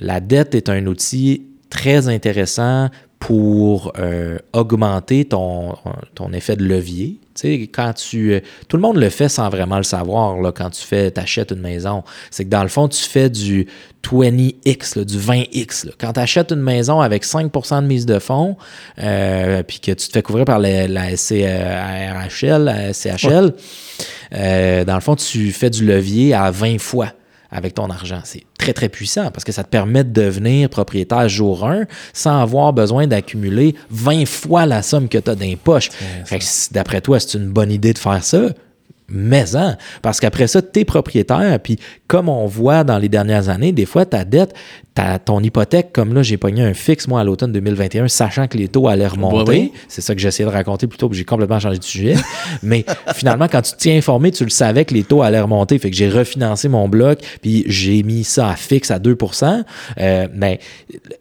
la 0.00 0.20
dette 0.20 0.54
est 0.54 0.70
un 0.70 0.86
outil 0.86 1.42
très 1.70 2.08
intéressant 2.08 2.88
pour 3.18 3.92
euh, 3.98 4.38
augmenter 4.52 5.24
ton, 5.24 5.74
ton 6.14 6.32
effet 6.32 6.54
de 6.54 6.64
levier. 6.64 7.18
Tu 7.34 7.40
sais, 7.40 7.54
quand 7.62 7.92
tu. 7.94 8.32
euh, 8.34 8.40
Tout 8.68 8.76
le 8.76 8.82
monde 8.82 8.98
le 8.98 9.08
fait 9.08 9.28
sans 9.30 9.48
vraiment 9.48 9.78
le 9.78 9.82
savoir 9.84 10.36
là, 10.40 10.52
quand 10.52 10.68
tu 10.70 10.82
fais, 10.82 11.18
achètes 11.18 11.50
une 11.50 11.60
maison. 11.60 12.04
C'est 12.30 12.44
que 12.44 12.50
dans 12.50 12.62
le 12.62 12.68
fond, 12.68 12.88
tu 12.88 13.02
fais 13.02 13.30
du 13.30 13.66
20X, 14.04 14.98
là, 14.98 15.04
du 15.04 15.16
20X. 15.18 15.86
là. 15.86 15.92
Quand 15.98 16.12
tu 16.12 16.20
achètes 16.20 16.52
une 16.52 16.60
maison 16.62 17.00
avec 17.00 17.24
5% 17.24 17.82
de 17.82 17.86
mise 17.86 18.06
de 18.06 18.18
fonds, 18.18 18.56
euh, 19.02 19.62
puis 19.62 19.80
que 19.80 19.92
tu 19.92 20.08
te 20.08 20.12
fais 20.12 20.22
couvrir 20.22 20.44
par 20.44 20.58
la, 20.58 20.86
la 20.86 21.16
SCHL, 21.16 22.64
la 22.64 22.92
CHL, 22.92 23.52
euh, 24.34 24.84
dans 24.84 24.94
le 24.94 25.00
fond, 25.00 25.16
tu 25.16 25.52
fais 25.52 25.70
du 25.70 25.84
levier 25.86 26.34
à 26.34 26.50
20 26.50 26.78
fois 26.78 27.12
avec 27.56 27.74
ton 27.74 27.88
argent. 27.88 28.20
C'est 28.24 28.44
très, 28.58 28.74
très 28.74 28.88
puissant 28.88 29.30
parce 29.30 29.44
que 29.44 29.50
ça 29.50 29.64
te 29.64 29.70
permet 29.70 30.04
de 30.04 30.12
devenir 30.12 30.68
propriétaire 30.68 31.28
jour 31.28 31.66
1 31.66 31.84
sans 32.12 32.42
avoir 32.42 32.72
besoin 32.74 33.06
d'accumuler 33.06 33.74
20 33.90 34.26
fois 34.26 34.66
la 34.66 34.82
somme 34.82 35.08
que 35.08 35.18
tu 35.18 35.30
as 35.30 35.34
dans 35.34 35.44
les 35.44 35.56
poches. 35.56 35.88
D'après 36.70 37.00
toi, 37.00 37.18
c'est 37.18 37.38
une 37.38 37.48
bonne 37.48 37.72
idée 37.72 37.94
de 37.94 37.98
faire 37.98 38.22
ça? 38.22 38.50
Mais 39.08 39.54
en, 39.54 39.76
parce 40.02 40.20
qu'après 40.20 40.48
ça, 40.48 40.60
tu 40.60 40.80
es 40.80 40.84
propriétaire, 40.84 41.60
puis 41.60 41.78
comme 42.08 42.28
on 42.28 42.46
voit 42.46 42.82
dans 42.82 42.98
les 42.98 43.08
dernières 43.08 43.48
années, 43.48 43.70
des 43.72 43.86
fois, 43.86 44.04
ta 44.04 44.24
dette, 44.24 44.52
ta, 44.96 45.18
ton 45.20 45.40
hypothèque, 45.40 45.92
comme 45.92 46.14
là, 46.14 46.22
j'ai 46.22 46.38
pogné 46.38 46.62
un 46.62 46.74
fixe, 46.74 47.06
moi, 47.06 47.20
à 47.20 47.24
l'automne 47.24 47.52
2021, 47.52 48.08
sachant 48.08 48.48
que 48.48 48.56
les 48.56 48.66
taux 48.66 48.88
allaient 48.88 49.06
remonter. 49.06 49.50
oui. 49.52 49.72
C'est 49.88 50.00
ça 50.00 50.14
que 50.14 50.20
j'essayais 50.20 50.48
de 50.48 50.52
raconter 50.54 50.86
plutôt, 50.86 51.08
puis 51.08 51.18
j'ai 51.18 51.24
complètement 51.24 51.60
changé 51.60 51.78
de 51.78 51.84
sujet. 51.84 52.14
Mais 52.62 52.84
finalement, 53.14 53.46
quand 53.46 53.60
tu 53.62 53.72
tiens 53.76 53.96
informé, 53.96 54.32
tu 54.32 54.42
le 54.44 54.50
savais 54.50 54.84
que 54.86 54.94
les 54.94 55.04
taux 55.04 55.22
allaient 55.22 55.40
remonter. 55.40 55.78
Fait 55.78 55.90
que 55.90 55.96
j'ai 55.96 56.08
refinancé 56.08 56.68
mon 56.68 56.88
bloc, 56.88 57.18
puis 57.42 57.62
j'ai 57.66 58.02
mis 58.02 58.24
ça 58.24 58.48
à 58.48 58.56
fixe 58.56 58.90
à 58.90 58.98
2 58.98 59.16
euh, 59.98 60.28
Mais 60.34 60.60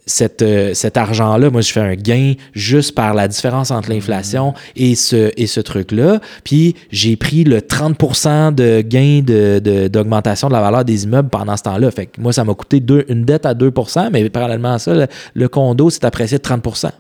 cette, 0.06 0.42
euh, 0.42 0.74
cet 0.74 0.96
argent-là, 0.96 1.50
moi, 1.50 1.60
je 1.62 1.72
fais 1.72 1.82
un 1.82 1.96
gain 1.96 2.34
juste 2.54 2.96
par 2.96 3.14
la 3.14 3.28
différence 3.28 3.72
entre 3.72 3.90
l'inflation 3.90 4.54
et 4.78 4.96
ce, 4.96 5.32
et 5.36 5.48
ce 5.48 5.60
truc-là. 5.60 6.22
Puis 6.46 6.76
j'ai 6.92 7.18
pris 7.18 7.44
le 7.44 7.62
30 7.62 8.56
de 8.56 8.80
gain 8.82 9.22
de- 9.22 9.60
de- 9.60 9.88
d'augmentation 9.90 10.48
de, 10.48 10.54
la 10.54 10.62
valeur 10.62 10.86
des 10.86 11.04
immeubles 11.04 11.30
pendant 11.30 11.58
ce 11.58 11.64
temps-là. 11.64 11.92
Fait 11.92 12.06
que 12.06 12.22
moi, 12.22 12.32
ça 12.32 12.46
m'a 12.46 12.54
coûté 12.54 12.80
deux- 12.80 13.06
une 13.10 13.26
dette 13.26 13.46
à 13.46 13.54
2 13.54 13.65
mais 14.12 14.30
parallèlement 14.30 14.74
à 14.74 14.80
ça, 14.80 14.94
le, 14.94 15.08
le 15.34 15.48
condo 15.48 15.90
s'est 15.90 16.06
apprécié 16.06 16.38
de 16.38 16.44
30% 16.44 16.92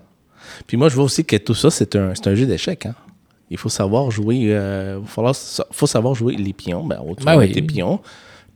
Puis 0.68 0.78
moi, 0.78 0.90
je 0.90 0.96
vois 0.96 1.06
aussi 1.06 1.26
que 1.26 1.36
tout 1.38 1.54
ça, 1.56 1.70
c'est 1.70 1.96
un, 1.96 2.14
jeu 2.36 2.46
d'échecs. 2.46 2.86
Hein. 2.86 2.96
Il 3.52 3.58
faut 3.58 3.70
savoir 3.70 4.10
jouer. 4.12 4.48
euh, 4.50 5.00
il 5.02 5.34
faut 5.72 5.88
savoir 5.88 6.16
jouer 6.16 6.36
les 6.36 6.54
pions. 6.54 6.84
Ben, 6.86 7.00
autour 7.00 7.26
Ben 7.26 7.38
oui. 7.38 7.52
des 7.52 7.62
pions. 7.62 8.00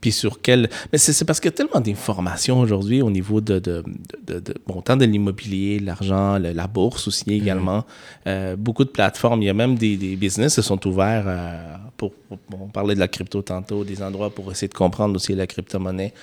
Puis 0.00 0.12
sur 0.12 0.40
quel. 0.40 0.70
Mais 0.92 0.98
c'est 0.98 1.26
parce 1.26 1.40
qu'il 1.40 1.50
y 1.50 1.54
a 1.54 1.56
tellement 1.56 1.78
d'informations 1.80 2.58
aujourd'hui 2.58 3.02
au 3.02 3.10
niveau 3.10 3.42
de, 3.42 3.58
de, 3.58 3.84
de- 4.26 4.40
de- 4.40 4.54
bon, 4.66 4.80
tant 4.80 4.96
de 4.96 5.04
l'immobilier, 5.04 5.78
l'argent, 5.78 6.38
la 6.38 6.66
bourse 6.66 7.06
aussi 7.06 7.24
Mm-hmm. 7.26 7.32
également. 7.34 7.84
Euh, 8.26 8.56
beaucoup 8.56 8.84
de 8.84 8.88
plateformes. 8.88 9.42
Il 9.42 9.46
y 9.46 9.50
a 9.50 9.54
même 9.54 9.76
des, 9.76 9.98
des 9.98 10.16
business 10.16 10.54
qui 10.54 10.62
sont 10.62 10.84
ouverts 10.88 11.24
euh, 11.26 11.74
pour, 11.98 12.12
pour- 12.14 12.38
on 12.62 12.68
parlait 12.68 12.94
de 12.94 13.00
la 13.00 13.08
crypto 13.08 13.42
tantôt, 13.42 13.84
des 13.84 14.02
endroits 14.02 14.30
pour 14.30 14.50
essayer 14.50 14.68
de 14.68 14.74
comprendre 14.74 15.14
aussi 15.16 15.34
la 15.34 15.46
crypto-monnaie. 15.46 16.14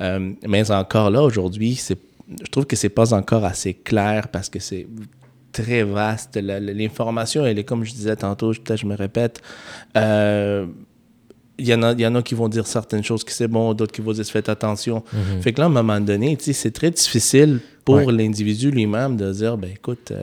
Euh, 0.00 0.32
mais 0.46 0.70
encore 0.70 1.10
là, 1.10 1.22
aujourd'hui, 1.22 1.80
je 1.80 2.50
trouve 2.50 2.66
que 2.66 2.76
c'est 2.76 2.88
pas 2.88 3.14
encore 3.14 3.44
assez 3.44 3.74
clair 3.74 4.28
parce 4.28 4.48
que 4.48 4.58
c'est 4.58 4.86
très 5.52 5.84
vaste. 5.84 6.36
L'information, 6.36 7.46
elle 7.46 7.58
est 7.58 7.64
comme 7.64 7.84
je 7.84 7.92
disais 7.92 8.16
tantôt, 8.16 8.50
peut-être 8.52 8.80
je 8.80 8.86
me 8.86 8.96
répète. 8.96 9.40
euh, 9.96 10.66
il 11.56 11.68
y, 11.68 11.72
en 11.74 11.84
a, 11.84 11.92
il 11.92 12.00
y 12.00 12.06
en 12.06 12.16
a 12.16 12.22
qui 12.22 12.34
vont 12.34 12.48
dire 12.48 12.66
certaines 12.66 13.04
choses 13.04 13.22
que 13.22 13.30
c'est 13.30 13.46
bon, 13.46 13.74
d'autres 13.74 13.92
qui 13.92 14.00
vont 14.00 14.10
dire 14.10 14.24
faites 14.24 14.48
attention. 14.48 15.04
Fait 15.40 15.52
que 15.52 15.60
là, 15.60 15.66
à 15.66 15.68
un 15.68 15.72
moment 15.72 16.00
donné, 16.00 16.36
c'est 16.40 16.72
très 16.72 16.90
difficile 16.90 17.60
pour 17.84 17.94
Ouais. 17.94 18.10
l'individu 18.12 18.72
lui-même 18.72 19.16
de 19.16 19.30
dire, 19.32 19.56
ben 19.56 19.70
écoute, 19.70 20.10
euh, 20.10 20.20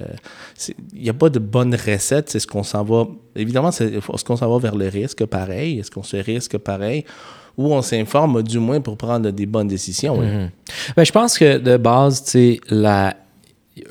il 0.94 1.04
n'y 1.04 1.10
a 1.10 1.14
pas 1.14 1.30
de 1.30 1.40
bonne 1.40 1.74
recette, 1.74 2.30
c'est 2.30 2.40
ce 2.40 2.48
qu'on 2.48 2.64
s'en 2.64 2.84
va. 2.84 3.08
Évidemment, 3.38 3.72
c'est 3.72 3.94
est-ce 3.94 4.26
qu'on 4.26 4.36
s'en 4.36 4.52
va 4.52 4.58
vers 4.60 4.76
le 4.76 4.90
risque 4.90 5.24
pareil? 5.26 5.80
Est-ce 5.80 5.90
qu'on 5.90 6.04
se 6.04 6.18
risque 6.18 6.58
pareil? 6.58 7.06
Ou 7.58 7.74
on 7.74 7.82
s'informe 7.82 8.44
du 8.44 8.60
moins 8.60 8.82
pour 8.82 8.98
prendre 8.98 9.30
des 9.32 9.46
bonnes 9.46 9.68
décisions. 9.68 10.20
oui. 10.20 10.28
Ben, 10.96 11.04
je 11.04 11.12
pense 11.12 11.38
que 11.38 11.58
de 11.58 11.78
base, 11.78 12.24
tu 12.24 12.32
sais, 12.32 12.60
la... 12.70 13.16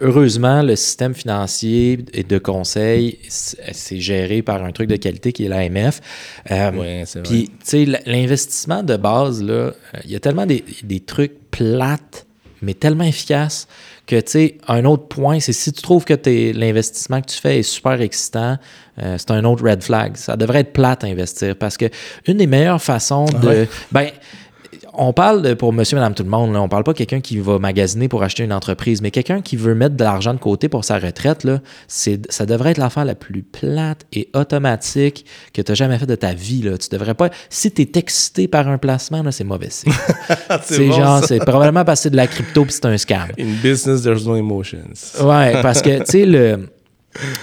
heureusement, 0.01 0.63
le 0.63 0.77
système 0.77 1.15
financier 1.15 2.05
et 2.13 2.23
de 2.23 2.39
conseil, 2.39 3.19
c'est 3.29 4.01
géré 4.01 4.43
par 4.43 4.65
un 4.65 4.73
truc 4.73 4.89
de 4.89 4.97
qualité 4.97 5.33
qui 5.33 5.45
est 5.45 5.49
l'AMF. 5.49 6.01
Euh, 6.51 6.71
vrai. 6.71 7.05
Puis, 7.23 7.51
l'investissement 8.07 8.83
de 8.83 8.97
base, 8.97 9.45
euh, 9.47 9.73
il 10.05 10.11
y 10.11 10.17
a 10.17 10.21
tellement 10.21 10.47
des, 10.47 10.65
des 10.83 11.01
trucs 11.01 11.51
plates, 11.51 12.27
mais 12.63 12.75
tellement 12.75 13.05
efficaces 13.05 13.69
que, 14.11 14.21
tu 14.21 14.31
sais, 14.33 14.59
un 14.67 14.85
autre 14.87 15.07
point, 15.07 15.39
c'est 15.39 15.53
si 15.53 15.73
tu 15.73 15.83
trouves 15.83 16.05
que 16.05 16.15
l'investissement 16.53 17.21
que 17.21 17.27
tu 17.27 17.39
fais 17.39 17.61
est 17.61 17.63
super 17.63 18.01
excitant, 18.01 18.59
euh, 19.01 19.15
c'est 19.19 19.31
un 19.31 19.45
autre 19.45 19.63
red 19.65 19.85
flag. 19.85 20.17
Ça 20.17 20.37
devrait 20.37 20.61
être 20.61 20.73
plate 20.73 21.05
à 21.05 21.07
investir 21.07 21.55
parce 21.55 21.77
que 21.77 21.87
une 22.27 22.39
des 22.39 22.49
meilleures 22.49 22.83
façons 22.83 23.27
de. 23.27 23.49
Ouais? 23.49 23.69
Ben, 23.93 24.09
on 25.01 25.14
parle 25.14 25.40
de- 25.40 25.55
pour 25.55 25.72
monsieur, 25.72 25.96
madame, 25.96 26.12
tout 26.14 26.22
le 26.22 26.28
monde. 26.28 26.53
Là, 26.53 26.61
on 26.61 26.68
parle 26.68 26.84
pas 26.84 26.92
de 26.92 26.98
quelqu'un 26.98 27.20
qui 27.20 27.38
va 27.38 27.59
magasiner 27.59 28.07
pour 28.07 28.22
acheter 28.22 28.44
une 28.44 28.53
entreprise, 28.53 29.01
mais 29.01 29.11
quelqu'un 29.11 29.40
qui 29.40 29.57
veut 29.57 29.74
mettre 29.74 29.96
de 29.96 30.05
l'argent 30.05 30.34
de 30.34 30.38
côté 30.38 30.68
pour 30.68 30.84
sa 30.84 30.98
retraite, 30.98 31.42
là, 31.44 31.61
c'est, 31.88 32.30
ça 32.30 32.44
devrait 32.44 32.72
être 32.72 32.78
l'affaire 32.78 33.07
la 33.07 33.14
plus 33.14 33.42
plate 33.42 34.05
et 34.12 34.28
automatique 34.34 35.24
que 35.55 35.62
tu 35.62 35.72
as 35.72 35.74
jamais 35.74 35.98
fait 35.98 36.07
de 36.07 36.14
ta 36.14 36.34
vie. 36.34 36.61
Là. 36.61 36.76
Tu 36.76 36.90
devrais 36.90 37.14
pas. 37.14 37.30
Si 37.48 37.72
tu 37.72 37.80
es 37.80 37.90
excité 37.94 38.46
par 38.46 38.68
un 38.68 38.76
placement, 38.76 39.22
là, 39.22 39.32
c'est 39.32 39.44
mauvais 39.44 39.70
signe. 39.70 39.92
c'est 40.64 40.86
bon, 40.86 40.92
genre, 40.92 41.24
c'est 41.24 41.38
probablement 41.38 41.84
parce 41.86 42.01
que 42.01 42.03
c'est 42.05 42.11
de 42.11 42.16
la 42.16 42.26
crypto 42.26 42.64
puis 42.64 42.74
c'est 42.74 42.84
un 42.84 42.98
scam. 42.98 43.28
In 43.38 43.55
business, 43.62 44.03
there's 44.03 44.26
no 44.26 44.36
emotions. 44.36 45.16
Ouais, 45.22 45.62
parce 45.62 45.80
que, 45.80 46.01
tu 46.01 46.05
sais, 46.07 46.26
le, 46.26 46.68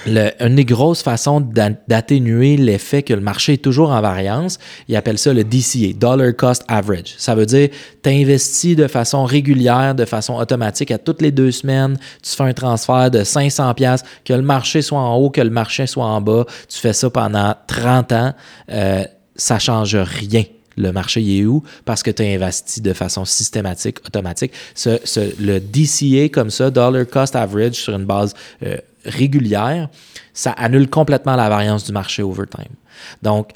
une 0.06 0.56
des 0.56 0.66
grosses 0.66 1.02
façons 1.02 1.42
d'a- 1.42 1.72
d'atténuer 1.88 2.56
l'effet 2.58 3.04
que 3.04 3.14
le 3.14 3.20
marché 3.22 3.54
est 3.54 3.58
toujours 3.64 3.92
en 3.92 4.00
variance, 4.02 4.60
ils 4.88 4.96
appellent 4.96 5.18
ça 5.18 5.34
le 5.34 5.44
DCA, 5.44 5.94
Dollar 5.94 6.34
Cost 6.36 6.64
Average. 6.68 7.16
Ça 7.18 7.36
veut 7.36 7.46
dire, 7.46 7.70
tu 8.04 8.10
investis 8.10 8.76
de 8.76 8.88
façon 8.88 9.26
régulière, 9.26 9.94
de 9.96 10.06
façon 10.06 10.36
automatique, 10.36 10.92
à 10.92 10.98
toutes 10.98 11.22
les 11.22 11.32
deux 11.32 11.52
semaines, 11.52 11.98
tu 12.24 12.32
fais 12.36 12.44
un 12.44 12.54
transfert 12.54 13.12
de 13.12 13.24
500 13.24 13.74
pièces 13.74 14.04
que 14.24 14.34
le 14.34 14.42
marché 14.42 14.82
soit 14.82 15.00
en 15.00 15.16
haut, 15.18 15.30
que 15.30 15.42
le 15.42 15.50
marché 15.50 15.86
soit 15.88 16.06
en 16.06 16.22
bas, 16.22 16.46
tu 16.70 16.78
fais 16.80 16.94
ça 16.94 17.10
pendant 17.10 17.54
30 17.68 18.12
ans, 18.14 18.34
euh, 18.72 19.04
ça 19.36 19.60
change 19.60 19.96
rien 19.96 20.44
le 20.80 20.92
marché 20.92 21.22
est 21.40 21.44
où? 21.44 21.64
Parce 21.86 22.04
que 22.04 22.12
tu 22.12 22.22
as 22.22 22.28
investi 22.28 22.82
de 22.82 22.94
façon 22.94 23.26
systématique, 23.26 23.98
automatique. 24.06 24.52
Ce, 24.76 25.00
ce- 25.06 25.34
le 25.42 25.60
DCA 25.60 26.30
comme 26.30 26.52
ça, 26.52 26.70
Dollar 26.70 27.08
Cost 27.08 27.36
Average 27.36 27.74
sur 27.74 27.96
une 27.96 28.06
base 28.06 28.36
euh, 28.64 28.78
régulière, 29.06 29.90
ça 30.34 30.52
annule 30.52 30.90
complètement 30.90 31.36
la 31.36 31.50
variance 31.50 31.86
du 31.86 31.92
marché 31.92 32.24
over 32.24 32.46
time. 32.48 32.74
Donc, 33.22 33.52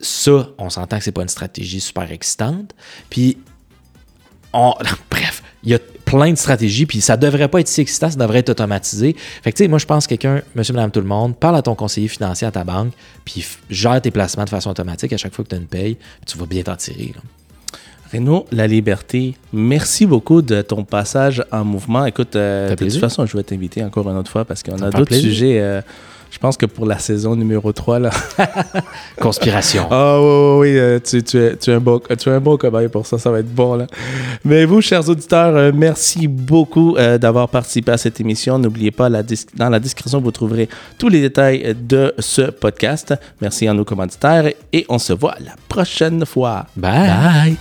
ça, 0.00 0.48
on 0.58 0.68
s'entend 0.70 0.98
que 0.98 1.04
c'est 1.04 1.12
pas 1.12 1.22
une 1.22 1.28
stratégie 1.28 1.80
super 1.80 2.10
excitante. 2.10 2.74
Puis, 3.10 3.38
on- 4.52 4.74
bref, 5.10 5.42
il 5.62 5.70
y 5.70 5.74
a 5.74 5.78
plein 6.04 6.30
de 6.30 6.36
stratégies, 6.38 6.86
puis 6.86 7.00
ça 7.00 7.16
devrait 7.16 7.48
pas 7.48 7.60
être 7.60 7.66
si 7.68 7.80
excitant, 7.80 8.08
ça 8.10 8.16
devrait 8.16 8.38
être 8.38 8.50
automatisé. 8.50 9.16
Fait 9.42 9.50
que, 9.52 9.56
tu 9.56 9.64
sais, 9.64 9.68
moi, 9.68 9.78
je 9.78 9.86
pense 9.86 10.06
que 10.06 10.10
quelqu'un, 10.14 10.42
monsieur, 10.54 10.72
madame, 10.74 10.90
tout 10.92 11.00
le 11.00 11.06
monde, 11.06 11.36
parle 11.36 11.56
à 11.56 11.62
ton 11.62 11.74
conseiller 11.74 12.06
financier 12.08 12.46
à 12.46 12.52
ta 12.52 12.62
banque, 12.62 12.92
puis 13.24 13.44
gère 13.70 14.00
tes 14.00 14.10
placements 14.12 14.44
de 14.44 14.50
façon 14.50 14.70
automatique 14.70 15.12
à 15.12 15.16
chaque 15.16 15.34
fois 15.34 15.44
que 15.44 15.50
tu 15.50 15.56
as 15.56 15.58
une 15.58 15.66
paye, 15.66 15.96
tu 16.24 16.38
vas 16.38 16.46
bien 16.46 16.62
t'en 16.62 16.76
tirer. 16.76 17.12
Renaud, 18.12 18.46
la 18.52 18.66
liberté, 18.66 19.34
merci 19.52 20.06
beaucoup 20.06 20.42
de 20.42 20.62
ton 20.62 20.84
passage 20.84 21.44
en 21.50 21.64
mouvement. 21.64 22.04
Écoute, 22.06 22.36
euh, 22.36 22.70
de 22.70 22.74
toute 22.76 22.98
façon, 22.98 23.26
je 23.26 23.36
vais 23.36 23.42
t'inviter 23.42 23.82
encore 23.84 24.08
une 24.08 24.16
autre 24.16 24.30
fois 24.30 24.44
parce 24.44 24.62
qu'on 24.62 24.80
a 24.80 24.90
d'autres 24.90 25.14
sujets. 25.14 25.60
euh, 25.60 25.80
je 26.30 26.38
pense 26.38 26.56
que 26.56 26.66
pour 26.66 26.86
la 26.86 26.98
saison 26.98 27.34
numéro 27.34 27.72
3, 27.72 27.98
là. 27.98 28.10
Conspiration. 29.20 29.86
Ah 29.90 30.20
oui, 30.20 30.26
oui, 30.26 30.58
oui, 30.72 30.78
euh, 30.78 30.98
tu, 31.02 31.22
tu 31.22 31.38
es, 31.38 31.56
tu, 31.56 31.70
es 31.70 31.74
un 31.74 31.80
bon, 31.80 32.00
tu 32.18 32.28
es 32.28 32.32
un 32.32 32.40
bon 32.40 32.56
cobaye 32.56 32.88
pour 32.88 33.06
ça, 33.06 33.16
ça 33.16 33.30
va 33.30 33.38
être 33.38 33.54
bon. 33.54 33.74
Là. 33.76 33.86
Mais 34.44 34.64
vous, 34.66 34.80
chers 34.80 35.08
auditeurs, 35.08 35.72
merci 35.72 36.28
beaucoup 36.28 36.96
d'avoir 37.20 37.48
participé 37.48 37.92
à 37.92 37.96
cette 37.96 38.20
émission. 38.20 38.58
N'oubliez 38.58 38.90
pas, 38.90 39.08
la 39.08 39.22
dans 39.54 39.70
la 39.70 39.80
description, 39.80 40.20
vous 40.20 40.32
trouverez 40.32 40.68
tous 40.98 41.08
les 41.08 41.20
détails 41.22 41.74
de 41.80 42.12
ce 42.18 42.42
podcast. 42.42 43.14
Merci 43.40 43.66
à 43.66 43.72
nos 43.72 43.84
commanditaires 43.84 44.50
et 44.72 44.84
on 44.88 44.98
se 44.98 45.12
voit 45.12 45.36
la 45.40 45.52
prochaine 45.68 46.26
fois. 46.26 46.66
Bye. 46.76 47.08
Bye. 47.08 47.56